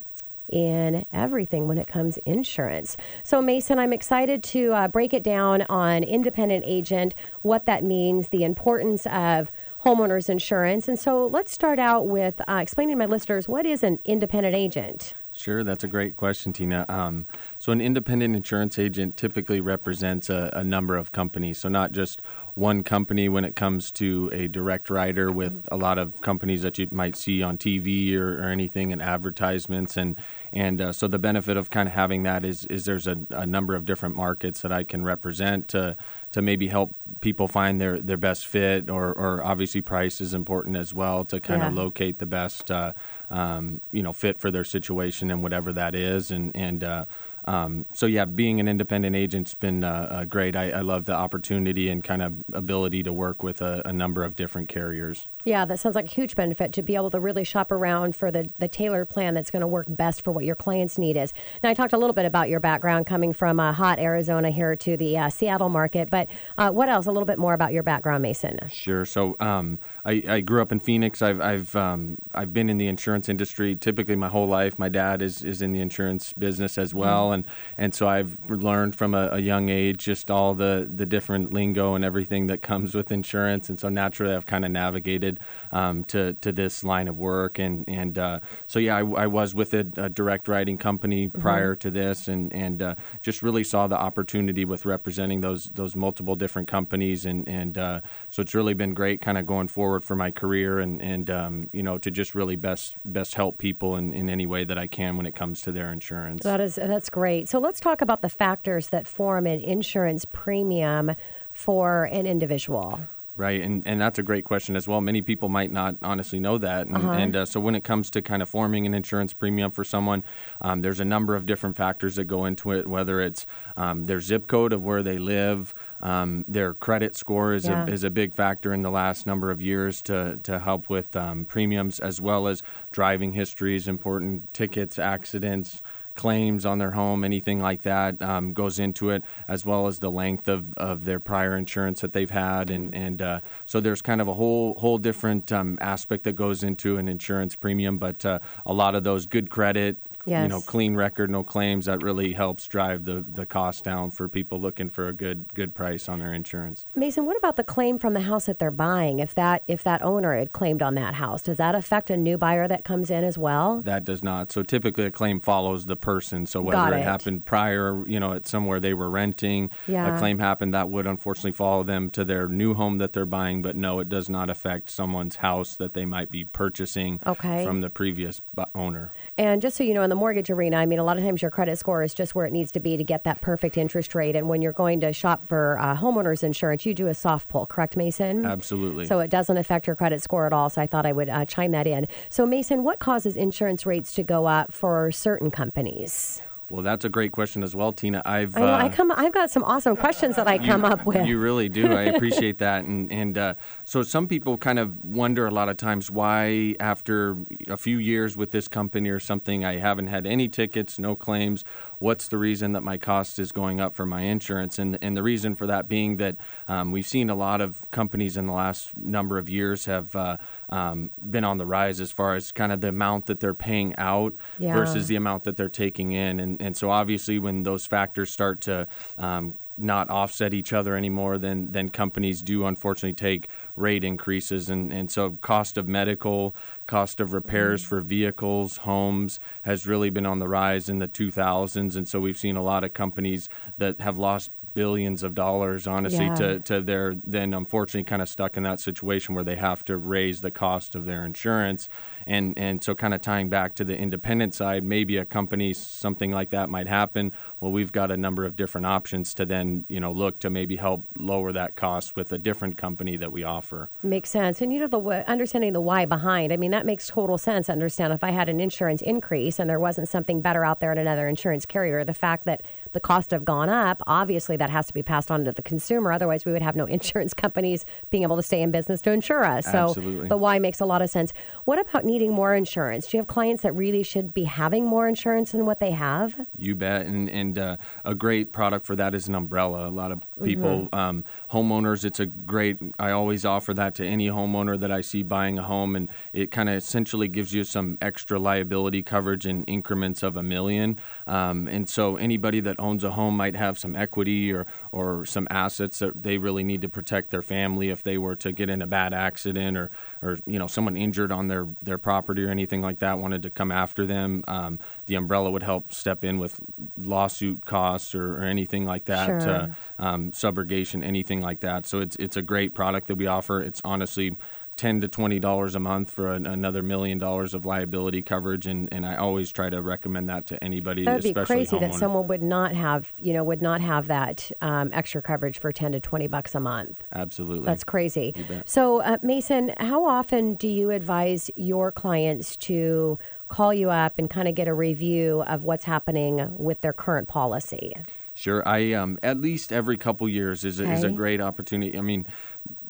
in 0.50 1.06
everything 1.14 1.68
when 1.68 1.78
it 1.78 1.88
comes 1.88 2.18
insurance. 2.26 2.98
So 3.24 3.42
Mason, 3.42 3.80
I'm 3.80 3.94
excited 3.94 4.44
to 4.44 4.74
uh, 4.74 4.88
break 4.88 5.14
it 5.14 5.24
down 5.24 5.64
on 5.64 6.04
independent 6.04 6.64
agent, 6.68 7.16
what 7.42 7.66
that 7.66 7.84
means, 7.84 8.30
the 8.30 8.44
importance 8.44 9.06
of 9.08 9.52
homeowners 9.86 10.30
insurance. 10.30 10.88
And 10.88 11.00
so 11.00 11.28
let's 11.28 11.52
start 11.52 11.80
out 11.80 12.08
with 12.08 12.42
uh, 12.50 12.60
explaining 12.62 12.96
to 12.96 13.00
my 13.00 13.06
listeners 13.06 13.48
what 13.48 13.66
is 13.66 13.84
an 13.84 14.00
independent 14.06 14.56
agent. 14.56 15.14
Sure, 15.38 15.64
that's 15.64 15.84
a 15.84 15.88
great 15.88 16.16
question, 16.16 16.52
Tina. 16.52 16.84
Um, 16.90 17.28
so, 17.60 17.72
an 17.72 17.80
independent 17.80 18.36
insurance 18.36 18.80
agent 18.80 19.18
typically 19.18 19.62
represents 19.62 20.32
a, 20.32 20.50
a, 20.54 20.64
number 20.64 20.98
of 20.98 21.12
companies. 21.12 21.60
So, 21.60 21.70
not 21.70 21.92
just 21.92 22.24
one 22.58 22.82
company 22.82 23.30
when 23.30 23.46
it 23.46 23.56
comes 23.56 23.92
to 23.92 24.32
a 24.34 24.48
direct 24.48 24.90
writer 24.90 25.32
with 25.32 25.64
a 25.72 25.78
lot 25.78 26.00
of 26.00 26.20
companies 26.22 26.64
that 26.64 26.80
you 26.80 26.88
might 26.92 27.16
see 27.16 27.44
on 27.44 27.56
TV 27.56 28.16
or, 28.16 28.40
or 28.42 28.50
anything 28.50 28.90
in 28.90 29.00
advertisements. 29.00 29.96
And 29.96 30.16
and 30.52 30.82
uh, 30.82 30.92
so, 30.92 31.08
the 31.08 31.20
benefit 31.20 31.56
of 31.56 31.70
kind 31.70 31.88
of 31.88 31.94
having 31.94 32.24
that 32.24 32.44
is 32.44 32.66
is 32.66 32.86
there's 32.86 33.06
a, 33.06 33.16
a 33.30 33.46
number 33.46 33.76
of 33.76 33.86
different 33.86 34.16
markets 34.16 34.62
that 34.62 34.72
I 34.72 34.84
can 34.84 35.04
represent 35.04 35.68
to 35.70 35.96
to 36.32 36.42
maybe 36.42 36.68
help 36.68 36.96
people 37.22 37.48
find 37.48 37.80
their, 37.80 38.00
their 38.00 38.18
best 38.18 38.48
fit, 38.48 38.90
or, 38.90 39.14
or 39.14 39.42
obviously 39.46 39.82
price 39.82 40.20
is 40.20 40.34
important 40.34 40.76
as 40.78 40.94
well 40.94 41.24
to 41.26 41.40
kind 41.40 41.62
Yeah. 41.62 41.68
of 41.70 41.74
locate 41.76 42.18
the 42.20 42.26
best 42.26 42.72
uh, 42.72 42.94
um, 43.30 43.82
you 43.92 44.02
know 44.02 44.14
fit 44.14 44.40
for 44.40 44.50
their 44.50 44.64
situation 44.64 45.30
and 45.30 45.44
whatever 45.44 45.72
that 45.74 45.94
is. 45.94 46.32
And 46.32 46.52
and 46.56 46.84
uh, 46.84 47.06
um, 47.48 47.86
so 47.94 48.06
yeah, 48.06 48.26
being 48.26 48.60
an 48.60 48.68
independent 48.68 49.16
agent's 49.16 49.54
been 49.54 49.84
uh, 49.84 50.08
uh, 50.12 50.26
great. 50.26 50.56
I, 50.56 50.72
I 50.72 50.82
love 50.82 51.06
the 51.06 51.14
opportunity 51.14 51.90
and 51.90 52.04
kind 52.04 52.22
of 52.22 52.34
ability 52.52 53.04
to 53.04 53.14
work 53.14 53.42
with 53.42 53.62
a, 53.62 53.82
a 53.86 53.94
number 53.94 54.24
of 54.26 54.36
different 54.36 54.68
carriers. 54.68 55.30
Yeah, 55.48 55.64
that 55.64 55.80
sounds 55.80 55.96
like 55.96 56.04
a 56.04 56.10
huge 56.10 56.36
benefit 56.36 56.74
to 56.74 56.84
be 56.84 56.96
able 56.96 57.10
to 57.12 57.22
really 57.22 57.46
shop 57.46 57.72
around 57.72 58.18
for 58.18 58.32
the, 58.32 58.50
the 58.60 58.68
tailored 58.68 59.10
plan 59.10 59.34
that's 59.34 59.50
going 59.50 59.62
to 59.62 59.68
work 59.68 59.86
best 59.88 60.22
for 60.22 60.34
what 60.34 60.44
your 60.44 60.58
client's 60.58 60.98
need 60.98 61.16
is. 61.16 61.34
Now, 61.64 61.70
I 61.70 61.74
talked 61.74 61.94
a 61.94 61.98
little 61.98 62.14
bit 62.14 62.26
about 62.26 62.50
your 62.50 62.60
background 62.60 63.06
coming 63.06 63.32
from 63.32 63.58
uh, 63.58 63.72
hot 63.72 63.98
Arizona 63.98 64.50
here 64.50 64.76
to 64.76 64.98
the 64.98 65.18
uh, 65.18 65.30
Seattle 65.30 65.70
market, 65.70 66.10
but 66.10 66.28
uh, 66.58 66.72
what 66.72 66.90
else? 66.90 67.06
A 67.06 67.14
little 67.14 67.26
bit 67.26 67.40
more 67.40 67.54
about 67.54 67.72
your 67.72 67.82
background, 67.82 68.24
Mason. 68.24 68.60
Sure. 68.68 69.06
So 69.06 69.38
um, 69.40 69.80
I, 70.04 70.22
I 70.28 70.42
grew 70.42 70.62
up 70.62 70.74
in 70.74 70.82
Phoenix. 70.82 71.22
I've 71.22 71.40
I've 71.40 71.74
um, 71.78 72.18
I've 72.36 72.52
been 72.52 72.68
in 72.68 72.78
the 72.78 72.88
insurance 72.88 73.30
industry 73.30 73.74
typically 73.74 74.18
my 74.18 74.28
whole 74.28 74.48
life. 74.50 74.78
My 74.78 74.90
dad 74.90 75.22
is, 75.22 75.46
is 75.46 75.62
in 75.62 75.72
the 75.72 75.80
insurance 75.80 76.34
business 76.34 76.78
as 76.78 76.94
well, 76.94 77.32
and 77.32 77.46
and 77.78 77.96
so 77.96 78.10
I've 78.10 78.38
learned 78.50 78.98
from 78.98 79.14
a, 79.14 79.30
a 79.32 79.40
young 79.40 79.70
age 79.70 80.00
just 80.00 80.30
all 80.30 80.56
the 80.56 80.92
the 80.94 81.06
different 81.06 81.54
lingo 81.54 81.96
and 81.96 82.04
everything 82.04 82.48
that 82.48 82.62
comes 82.62 82.94
with 82.94 83.14
insurance, 83.14 83.70
and 83.70 83.80
so 83.80 83.88
naturally 83.88 84.36
I've 84.36 84.46
kind 84.46 84.66
of 84.66 84.72
navigated 84.72 85.37
um, 85.72 86.04
to 86.06 86.34
to 86.34 86.52
this 86.52 86.84
line 86.84 87.08
of 87.08 87.18
work, 87.18 87.60
and 87.60 87.84
and 87.88 88.18
uh, 88.18 88.40
so 88.66 88.80
yeah, 88.80 88.98
I, 88.98 89.00
I, 89.00 89.28
was 89.28 89.54
with 89.54 89.74
a, 89.74 89.86
a 89.98 90.10
direct 90.10 90.48
writing 90.48 90.78
company 90.78 91.28
mm-hmm. 91.28 91.40
prior 91.40 91.76
to 91.76 91.92
this, 91.92 92.28
and 92.28 92.52
and 92.54 92.82
uh, 92.82 92.96
just 93.22 93.42
really 93.44 93.64
saw 93.64 93.88
the 93.88 93.98
opportunity 93.98 94.66
with 94.66 94.86
representing 94.86 95.42
those 95.42 95.70
those 95.70 95.96
multiple 95.96 96.36
different 96.36 96.68
companies, 96.68 97.26
and 97.26 97.48
and 97.48 97.78
uh, 97.78 98.02
so 98.30 98.42
it's 98.42 98.54
really 98.54 98.74
been 98.74 98.94
great, 98.94 99.22
kind 99.22 99.38
of 99.38 99.46
going 99.46 99.68
forward 99.68 100.04
for 100.04 100.16
my 100.16 100.32
career, 100.32 100.80
and 100.80 101.02
and 101.02 101.30
um, 101.30 101.70
you 101.74 101.84
know 101.84 101.98
to 101.98 102.12
just 102.12 102.36
really 102.36 102.56
best 102.56 102.96
best 103.06 103.36
help 103.36 103.58
people 103.58 103.96
in, 103.96 104.14
in 104.14 104.30
any 104.30 104.46
way 104.46 104.64
that 104.64 104.78
I 104.78 104.88
can 104.88 105.18
when 105.18 105.26
it 105.26 105.36
comes 105.36 105.62
to 105.62 105.72
their 105.72 105.92
insurance. 105.92 106.44
That 106.44 106.62
is 106.62 106.76
that's 106.76 107.10
great. 107.10 107.50
So 107.50 107.60
let's 107.60 107.80
talk 107.80 108.02
about 108.02 108.22
the 108.22 108.30
factors 108.30 108.90
that 108.90 109.08
form 109.08 109.46
an 109.46 109.60
insurance 109.60 110.26
premium 110.26 111.16
for 111.52 112.04
an 112.06 112.26
individual. 112.26 113.00
Right, 113.38 113.62
and 113.62 113.84
and 113.86 114.02
that's 114.02 114.18
a 114.18 114.24
great 114.24 114.46
question 114.46 114.76
as 114.76 114.88
well. 114.88 115.00
Many 115.00 115.22
people 115.22 115.48
might 115.48 115.72
not 115.72 115.96
honestly 116.02 116.40
know 116.40 116.58
that, 116.58 116.88
and, 116.88 116.98
uh-huh. 116.98 117.12
and 117.12 117.36
uh, 117.36 117.46
so 117.46 117.60
when 117.60 117.76
it 117.76 117.84
comes 117.84 118.10
to 118.12 118.22
kind 118.24 118.42
of 118.42 118.50
forming 118.50 118.88
an 118.88 118.96
insurance 118.96 119.32
premium 119.32 119.70
for 119.70 119.84
someone, 119.84 120.24
um, 120.60 120.82
there's 120.82 121.00
a 121.00 121.06
number 121.06 121.36
of 121.36 121.46
different 121.46 121.78
factors 121.78 122.16
that 122.16 122.24
go 122.24 122.46
into 122.46 122.72
it. 122.72 122.88
Whether 122.88 123.22
it's 123.22 123.46
um, 123.78 124.06
their 124.06 124.22
zip 124.22 124.48
code 124.48 124.74
of 124.74 124.84
where 124.84 125.04
they 125.04 125.20
live, 125.20 125.76
um, 126.02 126.46
their 126.48 126.74
credit 126.74 127.16
score 127.16 127.54
is 127.54 127.66
yeah. 127.66 127.86
a 127.86 127.92
is 127.92 128.04
a 128.04 128.10
big 128.10 128.34
factor 128.34 128.74
in 128.74 128.82
the 128.82 128.90
last 128.90 129.28
number 129.28 129.52
of 129.52 129.62
years 129.62 130.02
to 130.04 130.38
to 130.42 130.58
help 130.58 130.90
with 130.90 131.16
um, 131.16 131.46
premiums, 131.46 132.00
as 132.00 132.20
well 132.20 132.48
as 132.48 132.64
driving 132.92 133.34
histories, 133.34 133.88
important 133.88 134.52
tickets, 134.52 134.98
accidents 134.98 135.84
claims 136.18 136.66
on 136.66 136.80
their 136.80 136.92
home, 136.92 137.24
anything 137.24 137.62
like 137.62 137.84
that 137.84 138.22
um, 138.22 138.52
goes 138.52 138.80
into 138.80 139.10
it, 139.12 139.24
as 139.48 139.64
well 139.64 139.88
as 139.88 140.00
the 140.00 140.12
length 140.12 140.50
of, 140.50 140.74
of 140.76 141.06
their 141.06 141.22
prior 141.22 141.56
insurance 141.56 142.02
that 142.02 142.12
they've 142.12 142.30
had, 142.30 142.70
and 142.70 142.94
and 142.94 143.22
uh, 143.22 143.40
so 143.66 143.80
there's 143.80 144.02
kind 144.02 144.20
of 144.20 144.28
a 144.28 144.34
whole 144.34 144.74
whole 144.76 144.98
different 144.98 145.52
um, 145.54 145.78
aspect 145.80 146.26
that 146.26 146.34
goes 146.34 146.64
into 146.64 146.98
an 146.98 147.08
insurance 147.08 147.56
premium. 147.56 147.98
But 147.98 148.26
uh, 148.26 148.40
a 148.66 148.74
lot 148.74 148.96
of 148.96 149.06
those 149.06 149.26
good 149.26 149.50
credit, 149.50 149.96
yes. 150.28 150.44
you 150.44 150.50
know, 150.50 150.62
clean 150.62 150.96
record, 150.96 151.30
no 151.30 151.44
claims, 151.44 151.86
that 151.86 152.04
really 152.04 152.34
helps 152.34 152.68
drive 152.68 153.06
the, 153.06 153.26
the 153.28 153.46
cost 153.46 153.84
down 153.84 154.12
for 154.12 154.28
people 154.28 154.60
looking 154.60 154.90
for 154.90 155.08
a 155.08 155.14
good 155.14 155.54
good 155.54 155.74
price 155.74 156.08
on 156.10 156.20
their 156.20 156.34
insurance. 156.34 156.86
Mason, 156.96 157.26
what 157.26 157.38
about 157.38 157.56
the 157.56 157.64
claim 157.64 157.98
from 157.98 158.14
the 158.14 158.22
house 158.22 158.46
that 158.46 158.60
they're 158.60 158.72
buying? 158.72 159.20
If 159.20 159.34
that 159.36 159.64
if 159.68 159.84
that 159.84 160.02
owner 160.02 160.36
had 160.36 160.52
claimed 160.52 160.82
on 160.82 160.96
that 160.96 161.16
house, 161.16 161.42
does 161.42 161.58
that 161.58 161.76
affect 161.76 162.10
a 162.10 162.18
new 162.18 162.38
buyer 162.38 162.68
that 162.68 162.84
comes 162.84 163.10
in 163.10 163.24
as 163.24 163.38
well? 163.38 163.82
That 163.84 164.04
does 164.04 164.24
not. 164.24 164.52
So 164.52 164.64
typically 164.64 165.06
a 165.06 165.12
claim 165.12 165.40
follows 165.40 165.86
the 165.86 165.96
person. 165.96 166.46
So 166.46 166.62
whether 166.62 166.96
it. 166.96 167.00
it. 167.00 167.04
happened 167.04 167.46
prior, 167.46 168.06
you 168.08 168.20
know, 168.20 168.34
at 168.34 168.48
somewhere 168.48 168.80
they 168.80 168.94
were 168.94 169.10
renting, 169.10 169.70
yeah. 169.88 170.16
a 170.16 170.20
claim 170.20 170.40
happened 170.40 170.74
that 170.74 170.90
would 170.90 171.08
unfortunately 171.08 171.52
follow 171.52 171.84
them 171.84 172.10
to 172.12 172.26
their 172.26 172.48
new 172.48 172.74
home 172.74 172.98
that 172.98 173.14
they're 173.14 173.26
buying, 173.26 173.62
but 173.62 173.76
no, 173.76 174.00
it 174.00 174.10
does 174.10 174.30
not 174.30 174.50
affect 174.50 174.90
someone's 174.90 175.38
house 175.38 175.76
that 175.76 175.94
they 175.94 176.06
might 176.06 176.30
be 176.30 176.44
purchasing 176.44 177.20
okay. 177.26 177.64
from 177.64 177.82
the 177.82 177.90
previous 177.90 178.42
owner. 178.76 179.12
And 179.38 179.62
just 179.62 179.78
so 179.78 179.84
you 179.84 179.94
know, 179.94 180.04
in 180.04 180.10
the 180.10 180.16
mortgage 180.18 180.50
arena, 180.50 180.78
I 180.78 180.86
mean, 180.86 181.00
a 181.00 181.04
lot 181.04 181.18
of 181.18 181.24
times 181.24 181.42
your 181.42 181.52
credit 181.52 181.78
score 181.78 182.04
is 182.04 182.14
just 182.14 182.36
where 182.36 182.46
it 182.46 182.52
needs 182.52 182.72
to 182.74 182.80
be 182.80 182.98
to 182.98 183.04
get 183.04 183.24
that 183.24 183.40
perfect 183.42 183.78
interest 183.78 184.14
rate. 184.16 184.36
And 184.36 184.50
when 184.50 184.62
you're 184.62 184.74
going 184.74 185.00
to 185.02 185.14
shop 185.14 185.46
for 185.46 185.80
uh, 185.80 185.96
homeowners 185.96 186.44
insurance, 186.44 186.86
you 186.86 186.94
do 186.94 187.08
a 187.08 187.14
soft 187.14 187.48
pull, 187.48 187.66
correct, 187.66 187.96
Mason? 187.96 188.46
Absolutely. 188.46 189.06
So 189.06 189.20
it 189.20 189.30
doesn't 189.30 189.58
affect 189.58 189.88
your 189.88 189.96
credit 189.96 190.22
score 190.22 190.46
at 190.46 190.54
all. 190.54 190.70
So 190.70 190.82
I 190.82 190.88
thought 190.88 191.06
I 191.06 191.12
would 191.12 191.30
uh, 191.30 191.46
chime 191.46 191.72
that 191.72 191.88
in. 191.88 192.08
So, 192.30 192.46
Mason, 192.46 192.84
what 192.84 193.00
causes 193.00 193.38
insurance 193.38 193.86
rates 193.86 194.12
to 194.14 194.24
go 194.24 194.46
up 194.46 194.74
for 194.74 195.12
certain 195.12 195.52
companies? 195.52 196.42
Well, 196.70 196.82
that's 196.82 197.06
a 197.06 197.10
great 197.10 197.32
question 197.32 197.64
as 197.64 197.74
well, 197.74 197.94
Tina. 197.94 198.22
I've 198.26 198.56
I, 198.58 198.60
know, 198.60 198.68
uh, 198.68 198.78
I 198.78 198.90
come. 198.90 199.12
I've 199.14 199.32
got 199.32 199.50
some 199.50 199.64
awesome 199.64 199.96
questions 199.96 200.36
that 200.36 200.50
I 200.50 200.58
come 200.58 200.82
you, 200.82 200.88
up 200.88 201.06
with. 201.06 201.26
You 201.26 201.40
really 201.40 201.70
do. 201.70 201.94
I 201.94 202.04
appreciate 202.04 202.58
that. 202.58 202.84
And 202.84 203.10
and 203.10 203.38
uh, 203.38 203.54
so 203.86 204.04
some 204.04 204.28
people 204.28 204.58
kind 204.58 204.78
of 204.78 205.02
wonder 205.04 205.48
a 205.48 205.52
lot 205.52 205.70
of 205.70 205.78
times 205.78 206.12
why, 206.12 206.76
after 206.82 207.38
a 207.70 207.78
few 207.78 208.00
years 208.00 208.36
with 208.36 208.52
this 208.52 208.68
company 208.68 209.10
or 209.10 209.20
something, 209.20 209.64
I 209.64 209.78
haven't 209.78 210.08
had 210.08 210.28
any 210.28 210.50
tickets, 210.50 211.00
no 211.00 211.16
claims. 211.16 211.64
What's 212.00 212.28
the 212.28 212.38
reason 212.38 212.74
that 212.74 212.82
my 212.82 212.98
cost 212.98 213.40
is 213.40 213.54
going 213.54 213.80
up 213.80 213.94
for 213.94 214.06
my 214.06 214.24
insurance? 214.24 214.78
And 214.78 214.98
and 215.02 215.16
the 215.16 215.24
reason 215.24 215.56
for 215.56 215.68
that 215.68 215.88
being 215.88 216.18
that 216.18 216.36
um, 216.68 216.92
we've 216.92 217.08
seen 217.08 217.30
a 217.30 217.36
lot 217.36 217.62
of 217.62 217.90
companies 217.92 218.36
in 218.36 218.46
the 218.46 218.54
last 218.54 218.98
number 218.98 219.38
of 219.38 219.48
years 219.48 219.86
have 219.86 220.14
uh, 220.18 220.36
um, 220.70 221.12
been 221.30 221.44
on 221.44 221.58
the 221.58 221.66
rise 221.66 222.00
as 222.00 222.12
far 222.12 222.36
as 222.36 222.52
kind 222.52 222.72
of 222.72 222.82
the 222.82 222.90
amount 222.90 223.26
that 223.28 223.40
they're 223.40 223.54
paying 223.54 223.96
out 223.98 224.34
yeah. 224.60 224.74
versus 224.74 225.08
the 225.08 225.16
amount 225.16 225.44
that 225.46 225.56
they're 225.56 225.70
taking 225.70 226.12
in. 226.12 226.40
And 226.40 226.62
and 226.62 226.76
so 226.76 226.90
obviously 226.90 227.40
when 227.40 227.64
those 227.64 227.86
factors 227.86 228.32
start 228.32 228.62
to 228.62 228.88
um, 229.18 229.56
not 229.78 230.10
offset 230.10 230.54
each 230.54 230.74
other 230.74 230.96
anymore, 230.96 231.38
then 231.38 231.68
then 231.70 231.90
companies 231.90 232.42
do 232.42 232.66
unfortunately 232.66 233.14
take 233.14 233.48
rate 233.76 234.04
increases, 234.04 234.70
and 234.70 234.92
and 234.92 235.12
so 235.12 235.32
cost 235.42 235.78
of 235.78 235.88
medical, 235.88 236.56
cost 236.88 237.20
of 237.20 237.34
repairs 237.34 237.82
mm-hmm. 237.82 237.90
for 237.90 238.02
vehicles, 238.02 238.78
homes 238.78 239.40
has 239.62 239.86
really 239.86 240.10
been 240.10 240.26
on 240.26 240.40
the 240.40 240.48
rise 240.48 240.90
in 240.90 241.00
the 241.00 241.08
2000s, 241.08 241.96
and 241.96 242.08
so 242.08 242.20
we've 242.20 242.38
seen 242.38 242.56
a 242.56 242.64
lot 242.64 242.84
of 242.84 242.94
companies 242.94 243.50
that 243.78 244.02
have 244.02 244.18
lost 244.18 244.52
billions 244.78 245.24
of 245.24 245.34
dollars, 245.34 245.88
honestly, 245.88 246.28
yeah. 246.28 246.36
to, 246.36 246.60
to 246.60 246.82
their 246.82 247.16
then 247.26 247.52
unfortunately 247.52 248.04
kind 248.04 248.22
of 248.22 248.30
stuck 248.30 248.58
in 248.58 248.62
that 248.62 248.80
situation 248.80 249.34
where 249.34 249.44
they 249.44 249.56
have 249.56 249.84
to 249.84 249.98
raise 249.98 250.42
the 250.42 250.52
cost 250.52 250.94
of 250.94 251.06
their 251.06 251.26
insurance. 251.26 251.90
And, 252.28 252.54
and 252.58 252.84
so, 252.84 252.94
kind 252.94 253.14
of 253.14 253.22
tying 253.22 253.50
back 253.50 253.74
to 253.76 253.86
the 253.86 253.98
independent 253.98 254.54
side, 254.54 254.84
maybe 254.84 255.16
a 255.18 255.26
company, 255.26 255.74
something 255.74 256.32
like 256.32 256.50
that 256.50 256.70
might 256.70 256.88
happen. 256.88 257.32
Well, 257.62 257.72
we've 257.72 257.92
got 257.92 258.12
a 258.12 258.18
number 258.18 258.46
of 258.46 258.56
different 258.56 258.86
options 258.86 259.34
to 259.36 259.46
then, 259.46 259.86
you 259.88 260.00
know, 260.00 260.12
look 260.12 260.40
to 260.42 260.50
maybe 260.50 260.76
help 260.76 261.06
lower 261.18 261.54
that 261.54 261.76
cost 261.76 262.18
with 262.18 262.32
a 262.34 262.38
different 262.38 262.76
company 262.76 263.16
that 263.16 263.32
we 263.32 263.44
offer. 263.44 263.90
Makes 264.04 264.30
sense. 264.30 264.62
And, 264.62 264.74
you 264.74 264.80
know, 264.80 264.88
the 264.88 265.30
understanding 265.30 265.72
the 265.72 265.82
why 265.82 266.06
behind, 266.06 266.52
I 266.52 266.58
mean, 266.58 266.72
that 266.72 266.86
makes 266.86 267.08
total 267.08 267.38
sense. 267.38 267.70
Understand 267.70 268.12
if 268.12 268.24
I 268.24 268.32
had 268.32 268.50
an 268.50 268.60
insurance 268.60 269.02
increase 269.02 269.58
and 269.58 269.70
there 269.70 269.80
wasn't 269.80 270.10
something 270.10 270.42
better 270.42 270.66
out 270.66 270.82
there 270.82 270.92
in 270.92 270.98
another 270.98 271.28
insurance 271.28 271.66
carrier, 271.66 272.04
the 272.04 272.14
fact 272.14 272.44
that 272.44 272.62
the 272.94 273.00
cost 273.00 273.32
have 273.32 273.46
gone 273.46 273.70
up, 273.70 274.02
obviously 274.08 274.58
that 274.58 274.70
has 274.70 274.88
to 274.88 274.94
be 274.94 275.04
passed 275.04 275.32
on 275.32 275.46
to 275.46 275.52
the 275.52 275.62
consumer. 275.62 276.12
Otherwise, 276.12 276.46
we 276.46 276.52
would 276.52 276.62
have 276.62 276.76
no 276.76 276.86
insurance 276.98 277.34
companies 277.34 277.86
being 278.10 278.24
able 278.24 278.36
to 278.36 278.44
stay 278.44 278.62
in 278.62 278.72
business 278.72 279.02
to 279.04 279.12
insure 279.12 279.46
us. 279.46 279.66
So 279.66 279.90
Absolutely. 279.90 280.28
the 280.28 280.38
why 280.38 280.60
makes 280.60 280.80
a 280.80 280.86
lot 280.86 281.02
of 281.02 281.10
sense. 281.10 281.32
What 281.66 281.80
about 281.80 282.04
needing 282.18 282.34
more 282.34 282.56
insurance? 282.56 283.06
Do 283.06 283.18
you 283.18 283.20
have 283.20 283.28
clients 283.28 283.62
that 283.62 283.74
really 283.74 284.02
should 284.02 284.34
be 284.34 284.46
having 284.46 284.86
more 284.86 285.08
insurance 285.08 285.52
than 285.52 285.68
what 285.68 285.80
they 285.80 285.92
have? 285.92 286.36
You 286.58 286.74
bet. 286.74 287.06
And, 287.06 287.30
and 287.30 287.60
uh, 287.60 287.78
a 288.04 288.16
great 288.16 288.52
product 288.52 288.86
for 288.86 288.96
that 288.96 289.14
is 289.14 289.28
an 289.28 289.36
umbrella. 289.36 289.88
A 289.88 289.92
lot 289.92 290.12
of 290.12 290.24
people, 290.44 290.88
mm-hmm. 290.92 290.96
um, 290.96 291.24
homeowners, 291.52 292.04
it's 292.04 292.20
a 292.20 292.26
great, 292.26 292.80
I 292.98 293.12
always 293.12 293.46
offer 293.46 293.72
that 293.76 293.94
to 293.96 294.06
any 294.06 294.30
homeowner 294.30 294.80
that 294.80 294.92
I 294.92 295.02
see 295.02 295.22
buying 295.22 295.60
a 295.60 295.64
home. 295.64 295.96
And 295.96 296.10
it 296.34 296.50
kind 296.50 296.70
of 296.70 296.76
essentially 296.76 297.28
gives 297.28 297.54
you 297.54 297.64
some 297.64 298.00
extra 298.02 298.40
liability 298.40 299.04
coverage 299.04 299.46
in 299.46 299.64
increments 299.66 300.24
of 300.24 300.36
a 300.36 300.44
million. 300.44 300.98
Um, 301.28 301.68
and 301.68 301.88
so 301.88 302.18
anybody 302.18 302.62
that 302.62 302.78
owns 302.80 303.04
a 303.04 303.12
home 303.12 303.38
might 303.38 303.56
have 303.56 303.78
some 303.78 303.96
equity 303.96 304.52
or, 304.52 304.66
or 304.92 305.24
some 305.24 305.48
assets 305.52 306.00
that 306.00 306.24
they 306.24 306.40
really 306.40 306.64
need 306.64 306.82
to 306.82 306.90
protect 306.90 307.30
their 307.30 307.44
family 307.44 307.90
if 307.90 308.04
they 308.04 308.18
were 308.18 308.36
to 308.38 308.52
get 308.52 308.72
in 308.72 308.82
a 308.82 308.88
bad 308.88 309.14
accident 309.14 309.78
or, 309.78 309.92
or 310.24 310.40
you 310.48 310.58
know 310.58 310.66
someone 310.66 310.98
injured 310.98 311.32
on 311.32 311.48
their, 311.48 311.68
their 311.84 312.00
property 312.08 312.42
or 312.46 312.50
anything 312.50 312.82
like 312.82 313.00
that 313.00 313.20
wanted 313.20 313.44
to 313.44 313.50
come 313.50 313.70
after 313.70 314.06
them. 314.06 314.42
Um, 314.48 314.80
the 315.08 315.16
umbrella 315.16 315.52
would 315.52 315.64
help 315.64 315.92
step 315.92 316.24
in 316.24 316.40
with 316.40 316.58
lawsuit 316.96 317.66
costs 317.66 318.16
or, 318.16 318.38
or 318.38 318.44
anything 318.44 318.86
like 318.86 319.04
that, 319.06 319.42
sure. 319.42 319.52
uh, 319.52 319.68
um, 320.00 320.32
subrogation, 320.32 321.04
anything 321.04 321.42
like 321.42 321.60
that. 321.60 321.86
So 321.86 322.00
it's 322.00 322.16
it's 322.16 322.38
a 322.38 322.42
great 322.42 322.74
product 322.74 323.08
that 323.08 323.16
we 323.18 323.28
offer. 323.28 323.60
It's 323.60 323.82
honestly 323.84 324.38
ten 324.78 325.02
to 325.02 325.08
twenty 325.08 325.40
dollars 325.40 325.76
a 325.76 325.80
month 325.80 326.10
for 326.10 326.32
an, 326.32 326.46
another 326.46 326.82
million 326.82 327.18
dollars 327.18 327.54
of 327.54 327.66
liability 327.66 328.22
coverage, 328.22 328.68
and, 328.68 328.88
and 328.92 329.06
I 329.06 329.16
always 329.18 329.52
try 329.52 329.70
to 329.70 329.82
recommend 329.82 330.30
that 330.30 330.46
to 330.48 330.64
anybody. 330.64 331.04
That'd 331.04 331.24
be 331.24 331.34
crazy 331.34 331.76
homeowner. 331.76 331.80
that 331.82 331.94
someone 331.96 332.28
would 332.28 332.44
not 332.44 332.74
have 332.74 333.12
you 333.18 333.34
know 333.34 333.44
would 333.44 333.62
not 333.62 333.82
have 333.82 334.08
that 334.08 334.52
um, 334.62 334.92
extra 334.94 335.22
coverage 335.22 335.60
for 335.60 335.72
ten 335.72 335.92
to 335.92 336.00
twenty 336.00 336.28
bucks 336.28 336.56
a 336.56 336.60
month. 336.60 337.04
Absolutely, 337.12 337.66
that's 337.66 337.84
crazy. 337.84 338.34
So 338.66 339.02
uh, 339.02 339.18
Mason, 339.22 339.74
how 339.80 340.06
often 340.06 340.56
do 340.56 340.68
you 340.68 340.92
advise 340.92 341.50
your 341.56 341.92
clients 341.92 342.56
to 342.58 343.18
call 343.50 343.74
you 343.74 343.90
up 343.90 344.20
and 344.20 344.30
kind 344.30 344.48
of 344.48 344.56
get 344.56 344.68
a 344.68 344.74
review 344.74 345.44
of 345.48 345.64
what's 345.64 345.86
happening 345.86 346.56
with 346.58 346.82
their 346.82 346.94
current 346.94 347.28
policy? 347.28 347.96
Sure, 348.34 348.62
I 348.68 348.94
um, 348.94 349.18
at 349.24 349.42
least 349.42 349.74
every 349.74 349.98
couple 349.98 350.30
years 350.30 350.64
is 350.64 350.80
a, 350.80 350.92
is 350.92 351.04
a 351.04 351.10
great 351.10 351.42
opportunity. 351.42 351.98
I 351.98 352.02
mean, 352.02 352.28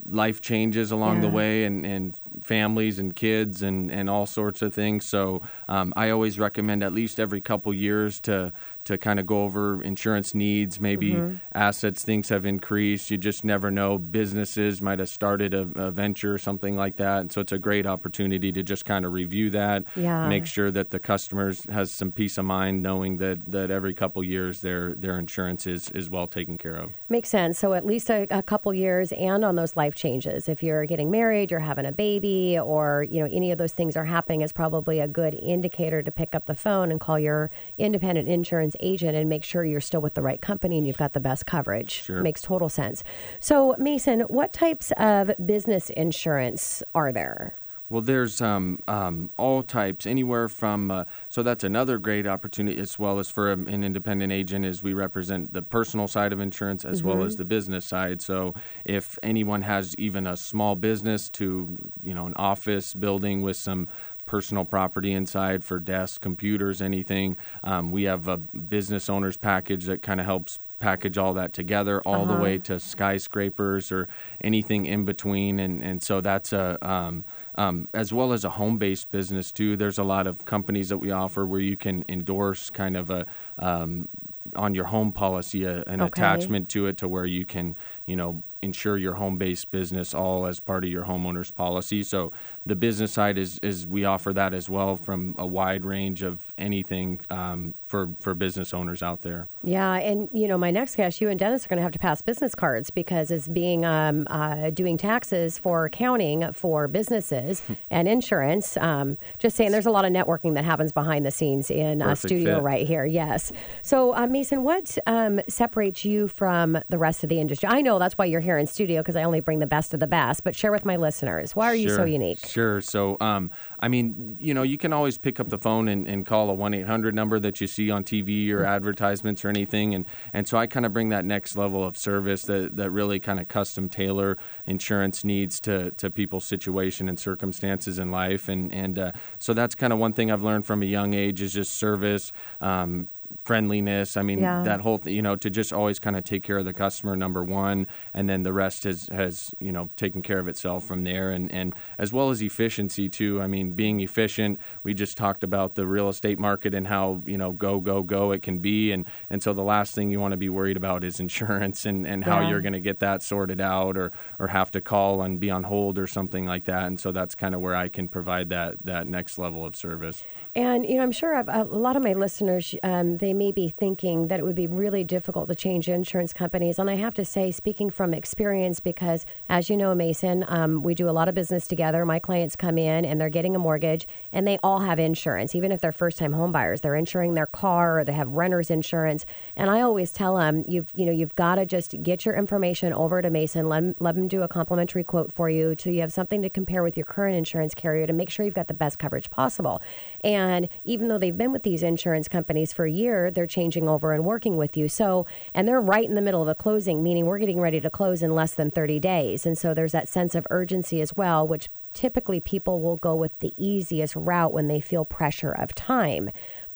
life 0.08 0.42
changes 0.42 0.92
along 0.92 1.16
yeah. 1.16 1.22
the 1.22 1.30
way 1.30 1.64
and, 1.66 1.86
and 1.86 2.16
families 2.42 3.00
and 3.00 3.16
kids 3.16 3.62
and, 3.62 3.92
and 3.92 4.10
all 4.10 4.26
sorts 4.26 4.62
of 4.62 4.74
things. 4.74 5.06
So 5.06 5.42
um, 5.68 5.94
I 5.96 6.10
always 6.10 6.40
recommend 6.40 6.84
at 6.84 6.94
least 6.94 7.20
every 7.20 7.42
couple 7.42 7.74
years 7.74 8.20
to 8.22 8.54
to 8.88 8.98
kind 8.98 9.20
of 9.20 9.26
go 9.26 9.44
over 9.44 9.82
insurance 9.84 10.34
needs, 10.34 10.80
maybe 10.80 11.12
Mm-hmm. 11.14 11.36
assets, 11.56 12.04
things 12.04 12.30
have 12.30 12.46
increased. 12.46 13.10
You 13.12 13.18
just 13.18 13.44
never 13.44 13.72
know. 13.72 13.98
Businesses 13.98 14.82
might 14.82 15.00
have 15.00 15.10
started 15.10 15.54
a, 15.54 15.68
a 15.76 15.92
venture 15.92 16.34
or 16.34 16.38
something 16.38 16.76
like 16.76 16.96
that. 16.98 17.20
And 17.22 17.32
so 17.32 17.42
it's 17.42 17.52
a 17.52 17.58
great 17.58 17.86
opportunity 17.86 18.52
to 18.52 18.64
just 18.64 18.84
kind 18.86 19.06
of 19.06 19.14
review 19.14 19.50
that, 19.52 19.84
Yeah. 19.96 20.28
make 20.28 20.46
sure 20.46 20.72
that 20.72 20.92
the 20.92 21.00
customers 21.00 21.66
has 21.72 21.92
some 21.92 22.12
peace 22.12 22.38
of 22.38 22.46
mind 22.46 22.82
knowing 22.82 23.18
that, 23.18 23.40
that 23.52 23.72
every 23.72 23.94
couple 23.94 24.24
years 24.24 24.62
their 24.62 24.94
their 24.96 25.18
insurance 25.20 25.68
is, 25.68 25.90
is 25.92 26.10
well 26.10 26.28
taken 26.28 26.58
care 26.58 26.76
of. 26.76 26.92
Makes 27.10 27.30
sense. 27.30 27.58
So 27.60 27.74
at 27.74 27.86
least 27.86 28.10
a, 28.10 28.28
a 28.32 28.42
couple 28.42 28.74
years 28.74 29.12
and 29.12 29.44
on 29.46 29.56
those 29.56 29.76
life 29.76 29.96
changes. 29.96 30.48
If 30.50 30.64
you're 30.64 30.86
getting 30.86 31.12
married, 31.12 31.52
you're 31.52 31.60
having 31.60 31.86
a 31.86 31.92
baby, 31.92 32.58
or 32.60 33.06
you 33.10 33.20
know 33.22 33.30
any 33.32 33.52
of 33.52 33.58
those 33.58 33.74
things 33.74 33.96
are 33.98 34.06
happening, 34.06 34.42
is 34.42 34.52
probably 34.54 35.00
a 35.00 35.08
good 35.08 35.36
indicator 35.36 36.02
to 36.04 36.12
pick 36.12 36.34
up 36.36 36.46
the 36.46 36.56
phone 36.56 36.92
and 36.92 37.00
call 37.00 37.20
your 37.20 37.50
independent 37.78 38.28
insurance 38.30 38.76
agent 38.80 39.16
and 39.16 39.30
make 39.30 39.44
sure 39.44 39.64
you're 39.64 39.82
still 39.82 40.02
with 40.02 40.14
the 40.14 40.22
right 40.22 40.42
company 40.42 40.78
and 40.78 40.88
you've 40.88 40.98
got 40.98 41.14
the 41.14 41.20
best 41.20 41.46
coverage. 41.46 42.04
Sure. 42.04 42.22
Makes 42.22 42.42
total 42.42 42.70
sense. 42.70 43.04
So 43.40 43.76
Mason, 43.78 44.22
what 44.22 44.54
types 44.54 44.92
of 44.98 45.32
business 45.46 45.90
insurance 45.92 46.84
are 46.96 47.12
there? 47.12 47.56
Well, 47.90 48.02
there's 48.02 48.42
um, 48.42 48.80
um, 48.88 49.32
all 49.38 49.64
types, 49.64 50.06
anywhere 50.06 50.50
from. 50.50 50.92
Uh, 50.92 51.06
so 51.30 51.42
that's 51.42 51.64
another 51.64 51.98
great 51.98 52.28
opportunity, 52.28 52.80
as 52.80 53.00
well 53.00 53.18
as 53.20 53.30
for 53.30 53.52
an 53.52 53.84
independent 53.84 54.32
agent, 54.34 54.66
is 54.66 54.84
we 54.84 54.94
represent 54.94 55.54
the 55.54 55.62
personal 55.62 56.08
side 56.08 56.34
of 56.34 56.40
insurance 56.42 56.84
as 56.84 57.02
well 57.02 57.24
as 57.24 57.38
the 57.38 57.46
business 57.46 57.86
side. 57.86 58.22
So 58.22 58.54
if 58.84 59.18
anyone 59.24 59.62
has 59.62 59.96
even 59.98 60.28
a 60.28 60.36
small 60.36 60.76
business 60.76 61.30
to, 61.32 61.78
you 62.04 62.14
know, 62.14 62.28
an 62.28 62.34
office 62.36 62.94
building 62.94 63.42
with 63.42 63.56
some 63.56 63.88
personal 64.26 64.66
property 64.66 65.14
inside 65.14 65.64
for 65.64 65.80
desks, 65.80 66.18
computers, 66.18 66.82
anything, 66.82 67.38
um, 67.64 67.92
we 67.92 68.04
have 68.04 68.28
a 68.28 68.38
business 68.38 69.10
owners 69.10 69.38
package 69.38 69.86
that 69.86 70.02
kind 70.02 70.20
of 70.20 70.26
helps 70.26 70.60
package 70.80 71.18
all 71.18 71.34
that 71.34 71.54
together 71.54 72.02
all 72.04 72.26
the 72.26 72.36
way 72.36 72.58
to 72.60 72.80
skyscrapers 72.80 73.92
or 73.92 74.08
anything 74.42 74.86
in 74.86 75.06
between 75.06 75.60
and 75.60 75.84
and 75.84 76.02
so 76.04 76.22
that's 76.22 76.54
a 76.54 76.78
um, 76.88 77.26
um, 77.56 77.88
as 77.94 78.14
well 78.14 78.34
as 78.34 78.46
a 78.46 78.50
home-based 78.50 79.12
business 79.12 79.52
too. 79.52 79.76
There's 79.76 79.98
a 79.98 80.04
lot 80.04 80.28
of 80.28 80.46
companies 80.46 80.90
that 80.90 80.98
we 81.00 81.12
offer 81.12 81.46
where 81.46 81.60
you 81.60 81.76
can 81.76 82.06
endorse 82.08 82.70
kind 82.70 82.96
of 82.96 83.10
a 83.10 83.26
um, 83.60 84.08
on 84.56 84.74
your 84.74 84.86
home 84.86 85.12
policy 85.12 85.66
a, 85.66 85.84
an 85.88 86.02
Okay. 86.02 86.08
attachment 86.08 86.70
to 86.70 86.88
it 86.88 86.98
to 86.98 87.08
where 87.08 87.26
you 87.26 87.46
can 87.46 87.76
you 88.06 88.16
know 88.16 88.44
insure 88.62 88.98
your 88.98 89.14
home-based 89.14 89.70
business 89.72 90.14
all 90.16 90.48
as 90.48 90.60
part 90.60 90.84
of 90.84 90.90
your 90.90 91.04
homeowner's 91.06 91.52
policy. 91.52 92.02
So 92.04 92.32
the 92.66 92.76
business 92.76 93.12
side 93.12 93.38
is 93.38 93.60
is 93.60 93.86
we 93.88 94.06
offer 94.06 94.34
that 94.34 94.54
as 94.54 94.70
well 94.70 94.96
from 94.98 95.36
a 95.38 95.46
wide 95.46 95.86
range 95.86 96.24
of 96.24 96.54
anything 96.58 97.22
um, 97.30 97.76
for 97.86 98.12
for 98.20 98.34
business 98.36 98.74
owners 98.74 99.04
out 99.04 99.22
there 99.22 99.48
Yeah, 99.68 99.96
and 99.96 100.30
you 100.32 100.48
know, 100.48 100.58
my 100.58 100.72
next 100.72 100.96
guest, 100.96 101.20
you 101.20 101.28
and 101.28 101.38
Dennis 101.38 101.66
are 101.66 101.68
going 101.68 101.78
to 101.78 101.84
have 101.84 101.92
to 101.92 102.00
pass 102.00 102.22
business 102.22 102.56
cards 102.56 102.90
because 102.90 103.32
as 103.32 103.50
being 103.50 103.84
um, 103.84 104.26
uh, 104.30 104.70
doing 104.70 104.98
taxes 104.98 105.58
for 105.60 105.84
accounting 105.84 106.54
for 106.54 106.88
businesses 106.88 107.62
and 107.90 108.08
insurance. 108.08 108.78
Um, 108.78 109.18
just 109.40 109.58
saying, 109.58 109.74
there's 109.74 109.86
a 109.86 109.92
lot 109.92 110.06
of 110.06 110.14
networking 110.14 110.56
that 110.56 110.64
happens 110.64 110.94
behind 110.94 111.26
the 111.26 111.32
scenes 111.32 111.70
in 111.70 112.02
a 112.02 112.06
Perfect 112.06 112.30
studio 112.30 112.56
fit. 112.56 112.64
right 112.64 112.88
here. 112.88 113.06
Yes. 113.06 113.52
So, 113.82 114.16
uh, 114.16 114.26
Mason, 114.28 114.64
what 114.64 114.98
um, 115.06 115.42
separates 115.50 116.06
you 116.06 116.30
from 116.30 116.80
the 116.88 116.98
rest 116.98 117.26
of 117.26 117.30
the 117.30 117.42
industry? 117.42 117.68
I 117.70 117.82
know 117.82 118.00
that's 118.00 118.18
why 118.18 118.24
you're 118.24 118.40
here 118.40 118.58
in 118.58 118.68
studio 118.68 119.02
because 119.02 119.18
I 119.18 119.24
only 119.24 119.42
bring 119.42 119.60
the 119.60 119.68
best 119.68 119.94
of 119.94 120.00
the 120.00 120.08
best. 120.08 120.46
But 120.46 120.56
share 120.56 120.72
with 120.72 120.86
my 120.86 120.96
listeners, 120.96 121.58
why 121.58 121.66
are 121.66 121.76
you 121.76 121.90
so 121.90 122.06
unique? 122.06 122.40
Sure. 122.40 122.80
So, 122.80 123.18
um, 123.20 123.52
I 123.82 123.90
mean, 123.90 124.38
you 124.40 124.54
know, 124.54 124.64
you 124.64 124.78
can 124.78 124.94
always 124.94 125.18
pick 125.18 125.42
up 125.42 125.50
the 125.50 125.58
phone 125.58 125.90
and, 125.90 126.08
and 126.08 126.26
call 126.26 126.50
a 126.50 126.54
1 126.54 126.74
800 126.74 127.14
number 127.14 127.38
that 127.42 127.60
you 127.60 127.68
see 127.68 127.92
on 127.92 128.06
TV 128.06 128.50
or 128.54 128.64
advertisements 128.64 129.44
or 129.44 129.50
anything. 129.50 129.57
And, 129.66 130.06
and 130.34 130.48
so 130.48 130.58
I 130.58 130.68
kind 130.68 130.86
of 130.86 130.94
bring 130.94 131.10
that 131.10 131.26
next 131.26 131.58
level 131.58 131.84
of 131.84 131.98
service 131.98 132.44
that, 132.44 132.76
that 132.76 132.92
really 132.92 133.20
kind 133.20 133.40
of 133.40 133.48
custom 133.48 133.90
tailor 133.90 134.38
insurance 134.66 135.24
needs 135.24 135.60
to, 135.62 135.92
to 135.92 136.10
people's 136.12 136.46
situation 136.46 137.10
and 137.10 137.20
circumstances 137.20 138.00
in 138.00 138.12
life. 138.12 138.50
And, 138.50 138.72
and 138.74 139.00
uh, 139.00 139.12
so 139.40 139.54
that's 139.54 139.76
kind 139.76 139.92
of 139.92 140.00
one 140.00 140.14
thing 140.14 140.32
I've 140.32 140.44
learned 140.44 140.66
from 140.66 140.84
a 140.84 140.86
young 140.86 141.14
age 141.14 141.42
is 141.42 141.54
just 141.54 141.74
service. 141.74 142.32
Um, 142.62 143.10
friendliness 143.44 144.18
i 144.18 144.22
mean 144.22 144.40
Yeah. 144.40 144.64
that 144.64 144.82
whole 144.82 144.98
th- 145.00 145.16
you 145.16 145.22
know 145.22 145.36
to 145.38 145.50
just 145.50 145.72
always 145.72 146.00
kind 146.00 146.16
of 146.16 146.24
take 146.24 146.44
care 146.44 146.58
of 146.58 146.66
the 146.66 146.74
customer 146.74 147.16
number 147.16 147.44
one 147.44 147.88
and 148.14 148.30
then 148.30 148.44
the 148.44 148.54
rest 148.54 148.84
has 148.84 149.08
has 149.12 149.52
you 149.60 149.72
know 149.72 149.90
taken 149.96 150.22
care 150.22 150.40
of 150.40 150.48
itself 150.48 150.84
from 150.86 151.04
there 151.04 151.32
and 151.32 151.52
and 151.54 151.74
as 151.98 152.12
well 152.12 152.30
as 152.30 152.42
efficiency 152.42 153.08
too 153.10 153.42
i 153.42 153.48
mean 153.48 153.72
being 153.72 154.00
efficient 154.02 154.60
we 154.84 154.94
just 154.94 155.18
talked 155.18 155.44
about 155.44 155.76
the 155.76 155.86
real 155.88 156.10
estate 156.10 156.40
market 156.40 156.74
and 156.74 156.88
how 156.88 157.22
you 157.26 157.38
know 157.38 157.52
go 157.52 157.80
go 157.80 158.04
go 158.04 158.32
it 158.32 158.42
can 158.42 158.58
be 158.60 158.92
and 158.92 159.06
and 159.30 159.42
so 159.42 159.54
the 159.54 159.64
last 159.64 159.96
thing 159.96 160.10
you 160.12 160.20
want 160.20 160.32
to 160.34 160.38
be 160.38 160.50
worried 160.50 160.78
about 160.78 161.04
is 161.04 161.20
insurance 161.28 161.86
and 161.86 162.06
and 162.06 162.24
how 162.26 162.42
Yeah. 162.42 162.50
you're 162.50 162.62
going 162.62 162.74
to 162.74 162.82
get 162.82 163.00
that 163.00 163.24
sorted 163.24 163.62
out 163.62 163.98
or 163.98 164.12
or 164.40 164.48
have 164.48 164.72
to 164.72 164.82
call 164.82 165.22
and 165.22 165.40
be 165.40 165.50
on 165.50 165.64
hold 165.64 165.98
or 165.98 166.08
something 166.08 166.46
like 166.46 166.66
that 166.66 166.84
and 166.86 167.00
so 167.00 167.12
that's 167.12 167.36
kind 167.36 167.56
of 167.56 167.62
where 167.62 167.76
i 167.76 167.88
can 167.88 168.08
provide 168.08 168.50
that 168.50 168.76
that 168.84 169.08
next 169.08 169.38
level 169.38 169.66
of 169.66 169.76
service 169.76 170.24
And 170.58 170.88
you 170.88 170.96
know, 170.96 171.04
I'm 171.04 171.12
sure 171.12 171.34
a, 171.34 171.46
a 171.48 171.64
lot 171.66 171.96
of 171.96 172.04
my 172.04 172.14
listeners, 172.14 172.74
um, 172.82 173.18
they 173.18 173.32
may 173.32 173.52
be 173.52 173.70
thinking 173.70 174.28
that 174.30 174.40
it 174.40 174.44
would 174.44 174.56
be 174.56 174.66
really 174.66 175.04
difficult 175.04 175.50
to 175.50 175.56
change 175.56 175.88
insurance 175.88 176.34
companies. 176.34 176.80
And 176.80 176.90
I 176.90 176.96
have 176.96 177.14
to 177.14 177.24
say, 177.24 177.52
speaking 177.52 177.92
from 177.92 178.12
experience, 178.12 178.80
because 178.80 179.24
as 179.50 179.70
you 179.70 179.78
know, 179.78 179.94
Mason, 179.94 180.44
um, 180.48 180.82
we 180.82 180.96
do 180.96 181.08
a 181.08 181.12
lot 181.12 181.30
of 181.30 181.36
business 181.36 181.68
together. 181.68 182.08
My 182.08 182.18
clients 182.18 182.56
come 182.56 182.80
in 182.80 183.06
and 183.06 183.22
they're 183.22 183.30
getting 183.30 183.56
a 183.56 183.60
mortgage, 183.60 184.08
and 184.32 184.48
they 184.48 184.58
all 184.64 184.80
have 184.80 184.98
insurance, 184.98 185.54
even 185.54 185.72
if 185.72 185.80
they're 185.80 185.92
first-time 185.92 186.34
homebuyers. 186.34 186.82
They're 186.82 186.96
insuring 186.96 187.36
their 187.36 187.46
car, 187.46 188.00
or 188.00 188.04
they 188.04 188.14
have 188.14 188.30
renters 188.30 188.72
insurance. 188.72 189.26
And 189.56 189.70
I 189.70 189.82
always 189.82 190.12
tell 190.12 190.38
them, 190.38 190.64
you've 190.68 190.92
you 190.96 191.06
know, 191.06 191.12
you've 191.12 191.36
got 191.36 191.56
to 191.56 191.68
just 191.68 192.02
get 192.02 192.26
your 192.26 192.36
information 192.36 192.94
over 192.94 193.22
to 193.22 193.30
Mason. 193.30 193.70
Let 193.70 193.84
him, 193.84 193.96
let 194.00 194.18
him 194.18 194.28
do 194.28 194.42
a 194.42 194.48
complimentary 194.48 195.04
quote 195.04 195.32
for 195.32 195.52
you, 195.52 195.76
so 195.78 195.92
you 195.92 196.02
have 196.02 196.12
something 196.12 196.42
to 196.42 196.50
compare 196.50 196.82
with 196.82 196.98
your 196.98 197.06
current 197.06 197.36
insurance 197.36 197.76
carrier 197.76 198.08
to 198.08 198.14
make 198.14 198.32
sure 198.32 198.44
you've 198.44 198.56
got 198.56 198.68
the 198.68 198.74
best 198.74 198.98
coverage 198.98 199.30
possible. 199.30 199.84
And 200.22 200.47
even 200.84 201.08
though 201.08 201.18
they've 201.18 201.38
been 201.38 201.52
with 201.52 201.64
these 201.64 201.84
insurance 201.84 202.28
companies 202.28 202.74
for 202.74 202.86
a 202.86 202.92
year, 202.92 203.32
they're 203.32 203.48
changing 203.48 203.88
over 203.88 204.14
and 204.14 204.26
working 204.26 204.58
with 204.58 204.76
you. 204.76 204.90
So, 204.90 205.26
and 205.54 205.68
they're 205.68 205.82
right 205.82 206.08
in 206.08 206.16
the 206.16 206.22
middle 206.22 206.42
of 206.42 206.48
a 206.48 206.56
closing, 206.56 207.04
meaning 207.04 207.26
we're 207.26 207.40
getting 207.40 207.60
ready 207.60 207.80
to 207.80 207.90
close 207.90 208.22
in 208.22 208.34
less 208.36 208.54
than 208.54 208.72
30 208.72 209.00
days. 209.00 209.46
And 209.46 209.58
so 209.58 209.74
there's 209.74 209.92
that 209.92 210.10
sense 210.10 210.36
of 210.36 210.48
urgency 210.50 211.02
as 211.02 211.16
well, 211.16 211.48
which 211.48 211.70
typically 211.94 212.40
people 212.40 212.82
will 212.82 212.98
go 212.98 213.16
with 213.16 213.40
the 213.40 213.54
easiest 213.58 214.16
route 214.16 214.54
when 214.54 214.68
they 214.68 214.80
feel 214.80 215.04
pressure 215.04 215.52
of 215.52 215.74
time. 215.74 216.30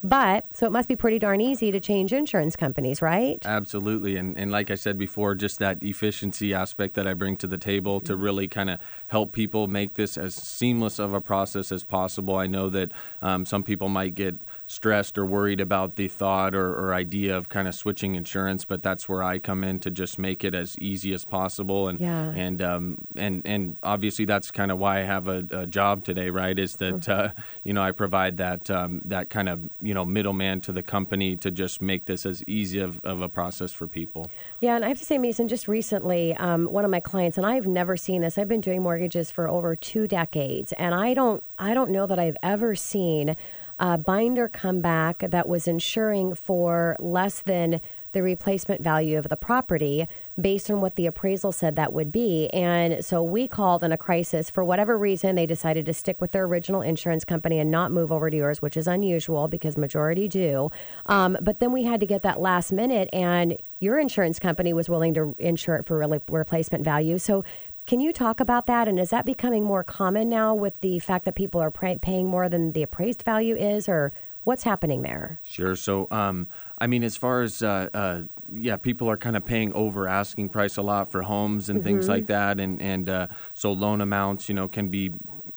But 0.03 0.45
so 0.53 0.65
it 0.65 0.71
must 0.71 0.87
be 0.87 0.95
pretty 0.95 1.19
darn 1.19 1.41
easy 1.41 1.71
to 1.71 1.79
change 1.79 2.11
insurance 2.11 2.55
companies, 2.55 3.01
right? 3.01 3.37
Absolutely. 3.45 4.17
And, 4.17 4.37
and 4.37 4.51
like 4.51 4.71
I 4.71 4.75
said 4.75 4.97
before, 4.97 5.35
just 5.35 5.59
that 5.59 5.77
efficiency 5.81 6.53
aspect 6.53 6.95
that 6.95 7.05
I 7.05 7.13
bring 7.13 7.37
to 7.37 7.47
the 7.47 7.57
table 7.57 7.99
to 8.01 8.15
really 8.15 8.47
kind 8.47 8.69
of 8.69 8.79
help 9.07 9.31
people 9.31 9.67
make 9.67 9.93
this 9.93 10.17
as 10.17 10.33
seamless 10.33 10.97
of 10.97 11.13
a 11.13 11.21
process 11.21 11.71
as 11.71 11.83
possible. 11.83 12.35
I 12.35 12.47
know 12.47 12.69
that 12.69 12.91
um, 13.21 13.45
some 13.45 13.61
people 13.61 13.89
might 13.89 14.15
get 14.15 14.35
stressed 14.71 15.17
or 15.17 15.25
worried 15.25 15.59
about 15.59 15.95
the 15.95 16.07
thought 16.07 16.55
or, 16.55 16.73
or 16.75 16.93
idea 16.93 17.35
of 17.35 17.49
kind 17.49 17.67
of 17.67 17.75
switching 17.75 18.15
insurance, 18.15 18.65
but 18.65 18.81
that's 18.81 19.09
where 19.09 19.21
I 19.21 19.37
come 19.39 19.63
in 19.63 19.79
to 19.79 19.91
just 19.91 20.17
make 20.17 20.43
it 20.43 20.55
as 20.55 20.77
easy 20.79 21.13
as 21.13 21.25
possible. 21.25 21.87
And 21.89 21.99
Yeah. 21.99 22.31
and 22.35 22.61
um, 22.61 22.97
and 23.17 23.41
and 23.45 23.77
obviously 23.83 24.25
that's 24.25 24.49
kind 24.51 24.71
of 24.71 24.79
why 24.79 24.99
I 25.01 25.03
have 25.03 25.27
a, 25.27 25.45
a 25.51 25.67
job 25.67 26.05
today, 26.05 26.29
right? 26.29 26.57
Is 26.57 26.73
that 26.77 27.07
uh, 27.09 27.29
you 27.63 27.73
know 27.73 27.81
I 27.83 27.91
provide 27.91 28.37
that 28.37 28.69
um, 28.71 29.01
that 29.05 29.29
kind 29.29 29.49
of 29.49 29.59
you 29.81 29.93
know 29.93 30.05
middleman 30.05 30.61
to 30.61 30.71
the 30.71 30.83
company 30.83 31.35
to 31.37 31.51
just 31.51 31.81
make 31.81 32.05
this 32.05 32.25
as 32.25 32.43
easy 32.47 32.79
of, 32.79 32.99
of 33.03 33.21
a 33.21 33.29
process 33.29 33.71
for 33.71 33.87
people. 33.87 34.31
Yeah, 34.61 34.75
and 34.75 34.85
I 34.85 34.87
have 34.87 34.99
to 34.99 35.05
say, 35.05 35.17
Mason, 35.17 35.47
just 35.47 35.67
recently, 35.67 36.33
um, 36.37 36.65
one 36.65 36.85
of 36.85 36.91
my 36.91 36.99
clients, 36.99 37.37
and 37.37 37.45
I've 37.45 37.67
never 37.67 37.97
seen 37.97 38.21
this. 38.21 38.37
I've 38.37 38.47
been 38.47 38.61
doing 38.61 38.81
mortgages 38.81 39.29
for 39.31 39.49
over 39.49 39.75
two 39.75 40.07
decades, 40.07 40.71
and 40.73 40.95
I 40.95 41.13
don't, 41.13 41.43
I 41.57 41.73
don't 41.73 41.91
know 41.91 42.07
that 42.07 42.19
I've 42.19 42.37
ever 42.41 42.75
seen 42.75 43.35
a 43.81 43.97
binder 43.97 44.47
comeback 44.47 45.19
that 45.27 45.49
was 45.49 45.67
insuring 45.67 46.35
for 46.35 46.95
less 46.99 47.41
than 47.41 47.81
the 48.11 48.21
replacement 48.21 48.81
value 48.81 49.17
of 49.17 49.29
the 49.29 49.37
property 49.37 50.07
based 50.39 50.69
on 50.69 50.81
what 50.81 50.95
the 50.97 51.05
appraisal 51.05 51.51
said 51.51 51.75
that 51.75 51.93
would 51.93 52.11
be. 52.11 52.47
And 52.49 53.03
so 53.03 53.23
we 53.23 53.47
called 53.47 53.83
in 53.83 53.91
a 53.91 53.97
crisis. 53.97 54.49
For 54.49 54.63
whatever 54.63 54.97
reason, 54.97 55.35
they 55.35 55.45
decided 55.45 55.85
to 55.87 55.93
stick 55.93 56.21
with 56.21 56.31
their 56.31 56.43
original 56.43 56.81
insurance 56.81 57.25
company 57.25 57.57
and 57.57 57.71
not 57.71 57.91
move 57.91 58.11
over 58.11 58.29
to 58.29 58.37
yours, 58.37 58.61
which 58.61 58.77
is 58.77 58.87
unusual 58.87 59.47
because 59.47 59.77
majority 59.77 60.27
do. 60.27 60.69
Um, 61.07 61.37
but 61.41 61.59
then 61.59 61.71
we 61.71 61.83
had 61.83 61.99
to 62.01 62.05
get 62.05 62.21
that 62.21 62.39
last 62.39 62.71
minute, 62.71 63.09
and 63.13 63.57
your 63.79 63.97
insurance 63.97 64.37
company 64.37 64.73
was 64.73 64.89
willing 64.89 65.13
to 65.15 65.35
insure 65.39 65.75
it 65.75 65.85
for 65.85 65.97
really 65.97 66.19
replacement 66.29 66.83
value. 66.83 67.17
So 67.17 67.43
can 67.91 67.99
you 67.99 68.13
talk 68.13 68.39
about 68.39 68.67
that? 68.67 68.87
And 68.87 68.97
is 68.97 69.09
that 69.09 69.25
becoming 69.25 69.65
more 69.65 69.83
common 69.83 70.29
now 70.29 70.55
with 70.55 70.79
the 70.79 70.99
fact 70.99 71.25
that 71.25 71.35
people 71.35 71.59
are 71.59 71.71
pay- 71.71 71.97
paying 71.97 72.25
more 72.25 72.47
than 72.47 72.71
the 72.71 72.83
appraised 72.83 73.23
value 73.23 73.57
is, 73.57 73.89
or 73.89 74.13
what's 74.45 74.63
happening 74.63 75.01
there? 75.01 75.41
Sure. 75.43 75.75
So, 75.75 76.07
um, 76.09 76.47
I 76.77 76.87
mean, 76.87 77.03
as 77.03 77.17
far 77.17 77.41
as 77.41 77.61
uh, 77.61 77.89
uh, 77.93 78.21
yeah, 78.49 78.77
people 78.77 79.09
are 79.09 79.17
kind 79.17 79.35
of 79.35 79.43
paying 79.43 79.73
over 79.73 80.07
asking 80.07 80.47
price 80.47 80.77
a 80.77 80.81
lot 80.81 81.11
for 81.11 81.23
homes 81.23 81.67
and 81.67 81.83
things 81.83 82.07
like 82.07 82.27
that, 82.27 82.61
and 82.61 82.81
and 82.81 83.09
uh, 83.09 83.27
so 83.53 83.73
loan 83.73 83.99
amounts, 83.99 84.47
you 84.47 84.55
know, 84.55 84.69
can 84.69 84.87
be 84.87 85.11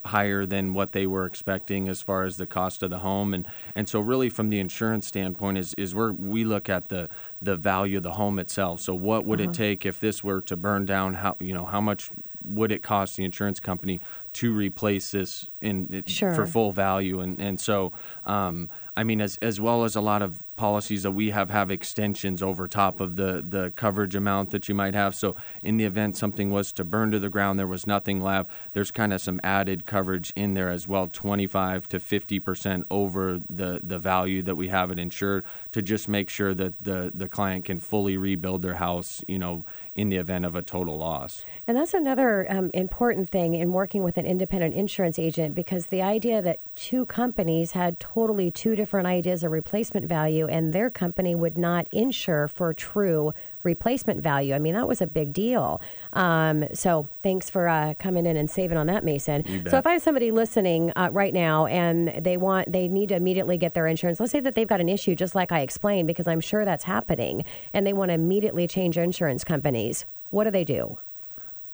higher 0.07 0.47
than 0.47 0.75
what 0.75 0.93
they 0.93 1.07
were 1.07 1.25
expecting 1.25 1.89
as 1.89 2.03
far 2.03 2.25
as 2.25 2.37
the 2.37 2.47
cost 2.47 2.83
of 2.83 2.91
the 2.91 2.99
home. 2.99 3.35
And 3.35 3.47
and 3.75 3.89
so 3.89 4.01
really 4.01 4.29
from 4.29 4.51
the 4.51 4.59
insurance 4.59 5.07
standpoint 5.07 5.59
is 5.59 5.75
is 5.75 5.95
where 5.95 6.13
we 6.13 6.45
look 6.45 6.69
at 6.69 6.89
the 6.89 7.09
the 7.41 7.57
value 7.57 7.99
of 7.99 8.03
the 8.03 8.13
home 8.13 8.39
itself. 8.39 8.81
So 8.81 8.95
what 8.95 9.25
would 9.25 9.41
uh-huh. 9.41 9.51
it 9.51 9.55
take 9.55 9.87
if 9.87 10.01
this 10.01 10.23
were 10.23 10.41
to 10.43 10.57
burn 10.57 10.85
down? 10.85 11.15
How 11.15 11.37
you 11.41 11.55
know 11.55 11.65
how 11.65 11.81
much 11.81 12.11
would 12.45 12.71
it 12.71 12.83
cost 12.83 13.17
the 13.17 13.25
insurance 13.25 13.59
company 13.59 14.01
to 14.35 14.53
replace 14.53 15.12
this 15.12 15.49
in 15.61 16.03
sure. 16.07 16.35
for 16.35 16.47
full 16.47 16.72
value. 16.72 17.20
And 17.20 17.41
and 17.41 17.61
so 17.61 17.93
um, 18.26 18.68
I 18.97 19.05
mean 19.05 19.20
as 19.20 19.39
as 19.41 19.61
well 19.61 19.85
as 19.85 19.97
a 19.97 20.01
lot 20.01 20.22
of 20.22 20.43
policies 20.57 21.03
that 21.03 21.12
we 21.12 21.30
have 21.30 21.51
have 21.51 21.70
extensions 21.70 22.43
over 22.43 22.68
top 22.68 23.01
of 23.01 23.16
the 23.16 23.43
the 23.47 23.72
coverage 23.76 24.14
amount 24.14 24.51
that 24.51 24.68
you 24.68 24.74
might 24.74 24.95
have. 24.95 25.14
So 25.14 25.37
in 25.62 25.76
the 25.76 25.85
event 25.85 26.16
something 26.16 26.51
was 26.51 26.72
to 26.74 26.85
burn 26.85 27.11
to 27.12 27.18
the 27.18 27.28
ground 27.28 27.59
there 27.59 27.66
was 27.66 27.87
nothing 27.87 28.20
left 28.20 28.51
there's 28.72 28.91
kind 28.91 29.12
of 29.12 29.20
some 29.20 29.41
added 29.43 29.87
coverage 29.87 30.32
in 30.37 30.55
there 30.55 30.70
as 30.70 30.87
well 30.87 31.07
25 31.07 31.89
to 31.89 32.01
50 32.01 32.39
percent 32.41 32.87
over 32.91 33.41
the 33.49 33.80
the 33.82 33.99
value 33.99 34.43
that 34.43 34.57
we 34.57 34.68
have 34.68 34.91
it 34.91 34.99
insured 34.99 35.45
to 35.72 35.80
just 35.80 36.09
make 36.09 36.28
sure 36.28 36.55
that 36.55 36.82
the 36.82 37.11
the 37.14 37.28
client 37.28 37.64
can 37.64 37.78
fully 37.78 38.16
rebuild 38.16 38.62
their 38.62 38.74
house 38.74 39.22
you 39.28 39.39
know 39.39 39.64
in 39.95 40.09
the 40.09 40.16
event 40.16 40.45
of 40.45 40.55
a 40.55 40.62
total 40.62 40.99
loss. 40.99 41.45
And 41.66 41.76
that's 41.76 41.95
another 41.95 42.51
um, 42.51 42.70
important 42.74 43.30
thing 43.30 43.55
in 43.55 43.72
working 43.72 44.03
with 44.03 44.18
an 44.18 44.24
independent 44.27 44.75
insurance 44.75 45.18
agent 45.18 45.55
because 45.55 45.87
the 45.87 46.03
idea 46.03 46.43
that 46.43 46.61
two 46.75 47.07
companies 47.07 47.72
had 47.72 48.01
totally 48.01 48.51
two 48.51 48.75
different 48.75 49.07
ideas 49.07 49.45
of 49.45 49.53
replacement 49.53 50.07
value 50.07 50.47
and 50.47 50.72
their 50.72 50.91
company 50.91 51.35
would 51.35 51.59
not 51.59 51.87
insure 51.93 52.49
for 52.49 52.72
true 52.72 53.33
replacement 53.62 54.20
value. 54.20 54.55
I 54.55 54.59
mean, 54.59 54.75
that 54.75 54.87
was 54.87 55.01
a 55.01 55.07
big 55.07 55.33
deal. 55.33 55.81
Um, 56.12 56.66
so 56.75 57.09
thanks 57.22 57.49
for 57.49 57.66
uh, 57.66 57.95
coming 57.99 58.27
in 58.27 58.37
and 58.37 58.51
saving 58.51 58.77
on 58.77 58.87
that, 58.89 59.05
Mason. 59.05 59.43
So 59.70 59.79
if 59.79 59.87
I 59.87 59.93
have 59.93 60.03
somebody 60.03 60.31
listening 60.31 60.93
uh, 60.97 61.09
right 61.12 61.33
now 61.33 61.66
and 61.66 62.09
they 62.22 62.37
want, 62.37 62.70
they 62.70 62.89
need 62.89 63.09
to 63.09 63.16
immediately 63.16 63.57
get 63.57 63.75
their 63.75 63.87
insurance. 63.87 64.20
Let's 64.20 64.33
say 64.33 64.41
that 64.41 64.55
they've 64.55 64.68
got 64.68 64.81
an 64.81 64.89
issue, 64.89 65.14
just 65.14 65.35
like 65.35 65.51
I 65.51 65.61
explained, 65.61 66.07
because 66.07 66.27
I'm 66.27 66.41
sure 66.41 66.64
that's 66.64 66.85
happening, 66.85 67.45
and 67.72 67.87
they 67.87 67.93
want 67.93 68.11
to 68.11 68.14
immediately 68.14 68.66
change 68.66 68.99
insurance 68.99 69.45
companies. 69.45 70.05
What 70.31 70.45
do 70.45 70.51
they 70.51 70.64
do? 70.64 70.99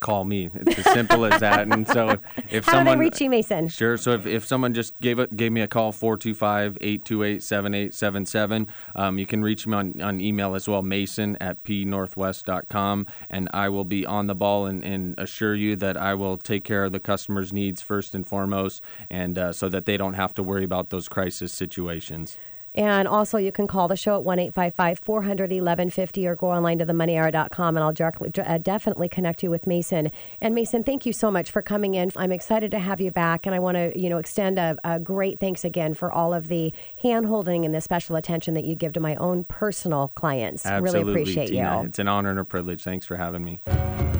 Call 0.01 0.25
me. 0.25 0.51
It's 0.55 0.79
as 0.79 0.85
simple 0.93 1.27
as 1.27 1.41
that. 1.41 1.73
And 1.73 1.87
so 1.87 2.19
if 2.51 2.65
How 2.67 2.73
someone 2.73 2.97
do 2.97 2.99
they 2.99 3.05
reach 3.07 3.21
you, 3.21 3.31
Mason? 3.31 3.69
Sure. 3.69 3.97
So 3.97 4.11
if, 4.13 4.27
if 4.27 4.45
someone 4.47 4.75
just 4.75 4.99
gave 5.01 5.19
it 5.19 5.37
gave 5.37 5.51
me 5.53 5.61
a 5.61 5.69
call 5.69 5.93
425-828-7877, 5.93 8.67
um, 8.97 9.19
you 9.19 9.27
can 9.27 9.43
reach 9.43 9.67
me 9.67 9.77
on, 9.77 10.01
on 10.01 10.19
email 10.21 10.55
as 10.55 10.69
well, 10.69 10.83
mason 10.83 11.37
at 11.41 11.63
pnorthwest.com 11.65 13.07
and 13.29 13.49
I 13.53 13.69
will 13.69 13.85
be 13.85 14.07
on 14.07 14.27
the 14.27 14.35
ball 14.35 14.67
and, 14.67 14.83
and 14.83 15.15
assure 15.19 15.55
you 15.55 15.77
that 15.77 15.97
I 15.97 16.15
will 16.15 16.39
take 16.39 16.65
care 16.65 16.85
of 16.85 16.93
the 16.93 17.01
customer's 17.01 17.53
needs 17.53 17.83
first 17.83 18.15
and 18.15 18.27
foremost 18.27 18.83
and 19.11 19.39
uh, 19.39 19.53
so 19.53 19.69
that 19.69 19.85
they 19.85 19.97
don't 19.97 20.15
have 20.15 20.35
to 20.35 20.43
worry 20.43 20.65
about 20.65 20.91
those 20.91 21.09
crisis 21.09 21.53
situations. 21.53 22.39
And 22.75 23.09
also, 23.09 23.37
you 23.37 23.51
can 23.51 23.67
call 23.67 23.89
the 23.89 23.97
show 23.97 24.15
at 24.15 24.25
1 24.25 24.39
855 24.39 24.99
400 25.01 25.51
1150 25.51 26.27
or 26.27 26.37
go 26.37 26.51
online 26.51 26.79
to 26.79 26.87
themoneyhour.com 26.87 27.77
and 27.77 27.85
I'll 27.85 27.93
directly, 27.93 28.31
uh, 28.39 28.59
definitely 28.59 29.09
connect 29.09 29.43
you 29.43 29.51
with 29.51 29.67
Mason. 29.67 30.11
And 30.41 30.55
Mason, 30.55 30.85
thank 30.85 31.05
you 31.05 31.13
so 31.13 31.31
much 31.31 31.51
for 31.51 31.63
coming 31.63 31.95
in. 31.95 32.13
I'm 32.17 32.33
excited 32.33 32.71
to 32.71 32.79
have 32.79 33.01
you 33.01 33.11
back. 33.11 33.47
And 33.47 33.55
I 33.55 33.59
want 33.59 33.77
to, 33.77 33.99
you 33.99 34.09
know, 34.09 34.19
extend 34.19 34.59
a, 34.59 34.77
a 34.85 35.01
great 35.01 35.41
thanks 35.41 35.65
again 35.65 35.95
for 35.95 36.13
all 36.13 36.33
of 36.33 36.49
the 36.49 36.73
hand 37.03 37.27
holding 37.27 37.65
and 37.65 37.75
the 37.75 37.81
special 37.81 38.17
attention 38.17 38.55
that 38.55 38.65
you 38.65 38.75
give 38.75 38.93
to 38.93 39.01
my 39.01 39.17
own 39.17 39.45
personal 39.45 40.13
clients. 40.15 40.65
Absolutely, 40.65 41.01
really 41.01 41.23
appreciate 41.23 41.49
Tina. 41.49 41.81
you. 41.81 41.87
It's 41.89 41.99
an 41.99 42.09
honor 42.09 42.31
and 42.31 42.39
a 42.39 42.45
privilege. 42.45 42.85
Thanks 42.85 43.05
for 43.05 43.17
having 43.17 43.43
me. 43.43 43.61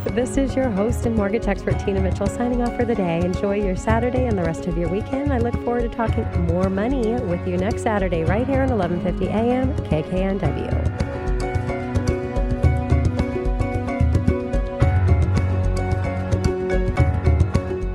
This 0.05 0.39
is 0.39 0.57
your 0.57 0.71
host 0.71 1.05
and 1.05 1.15
mortgage 1.15 1.47
expert, 1.47 1.79
Tina 1.79 2.01
Mitchell, 2.01 2.27
signing 2.27 2.63
off 2.63 2.75
for 2.75 2.85
the 2.85 2.95
day. 2.95 3.21
Enjoy 3.21 3.55
your 3.63 3.77
Saturday 3.77 4.27
and 4.27 4.37
the 4.37 4.43
rest 4.43 4.67
of 4.67 4.77
your 4.77 4.89
weekend. 4.89 5.33
I 5.33 5.39
look 5.39 5.55
forward 5.63 5.83
to 5.83 5.89
talking 5.89 6.25
more 6.47 6.71
money 6.71 7.13
with 7.21 7.47
you 7.47 7.59
next 7.59 7.83
Saturday, 7.83 8.25
right 8.41 8.49
here 8.49 8.63
on 8.63 8.71
1150 8.71 9.29
AM 9.29 9.75
KKNW. 9.87 11.11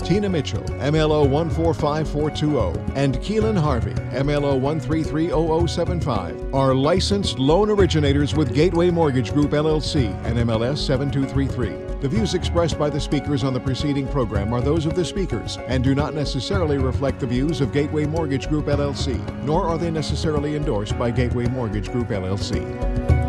Tina 0.05 0.29
Mitchell, 0.29 0.61
MLO 0.61 1.27
145420, 1.27 2.93
and 2.95 3.15
Keelan 3.17 3.57
Harvey, 3.57 3.93
MLO 4.13 4.61
1330075, 4.61 6.53
are 6.53 6.75
licensed 6.75 7.39
loan 7.39 7.71
originators 7.71 8.35
with 8.35 8.53
Gateway 8.53 8.91
Mortgage 8.91 9.33
Group 9.33 9.49
LLC 9.51 10.13
and 10.25 10.37
MLS 10.37 10.77
7233. 10.77 11.84
The 12.05 12.09
views 12.09 12.35
expressed 12.35 12.77
by 12.77 12.91
the 12.91 13.01
speakers 13.01 13.43
on 13.43 13.55
the 13.55 13.59
preceding 13.59 14.07
program 14.07 14.53
are 14.53 14.61
those 14.61 14.85
of 14.85 14.93
the 14.93 15.03
speakers 15.03 15.57
and 15.65 15.83
do 15.83 15.95
not 15.95 16.13
necessarily 16.13 16.77
reflect 16.77 17.19
the 17.19 17.25
views 17.25 17.61
of 17.61 17.73
Gateway 17.73 18.05
Mortgage 18.05 18.47
Group 18.47 18.67
LLC, 18.67 19.17
nor 19.41 19.63
are 19.63 19.79
they 19.79 19.89
necessarily 19.89 20.55
endorsed 20.55 20.99
by 20.99 21.09
Gateway 21.09 21.47
Mortgage 21.47 21.91
Group 21.91 22.09
LLC. 22.09 23.24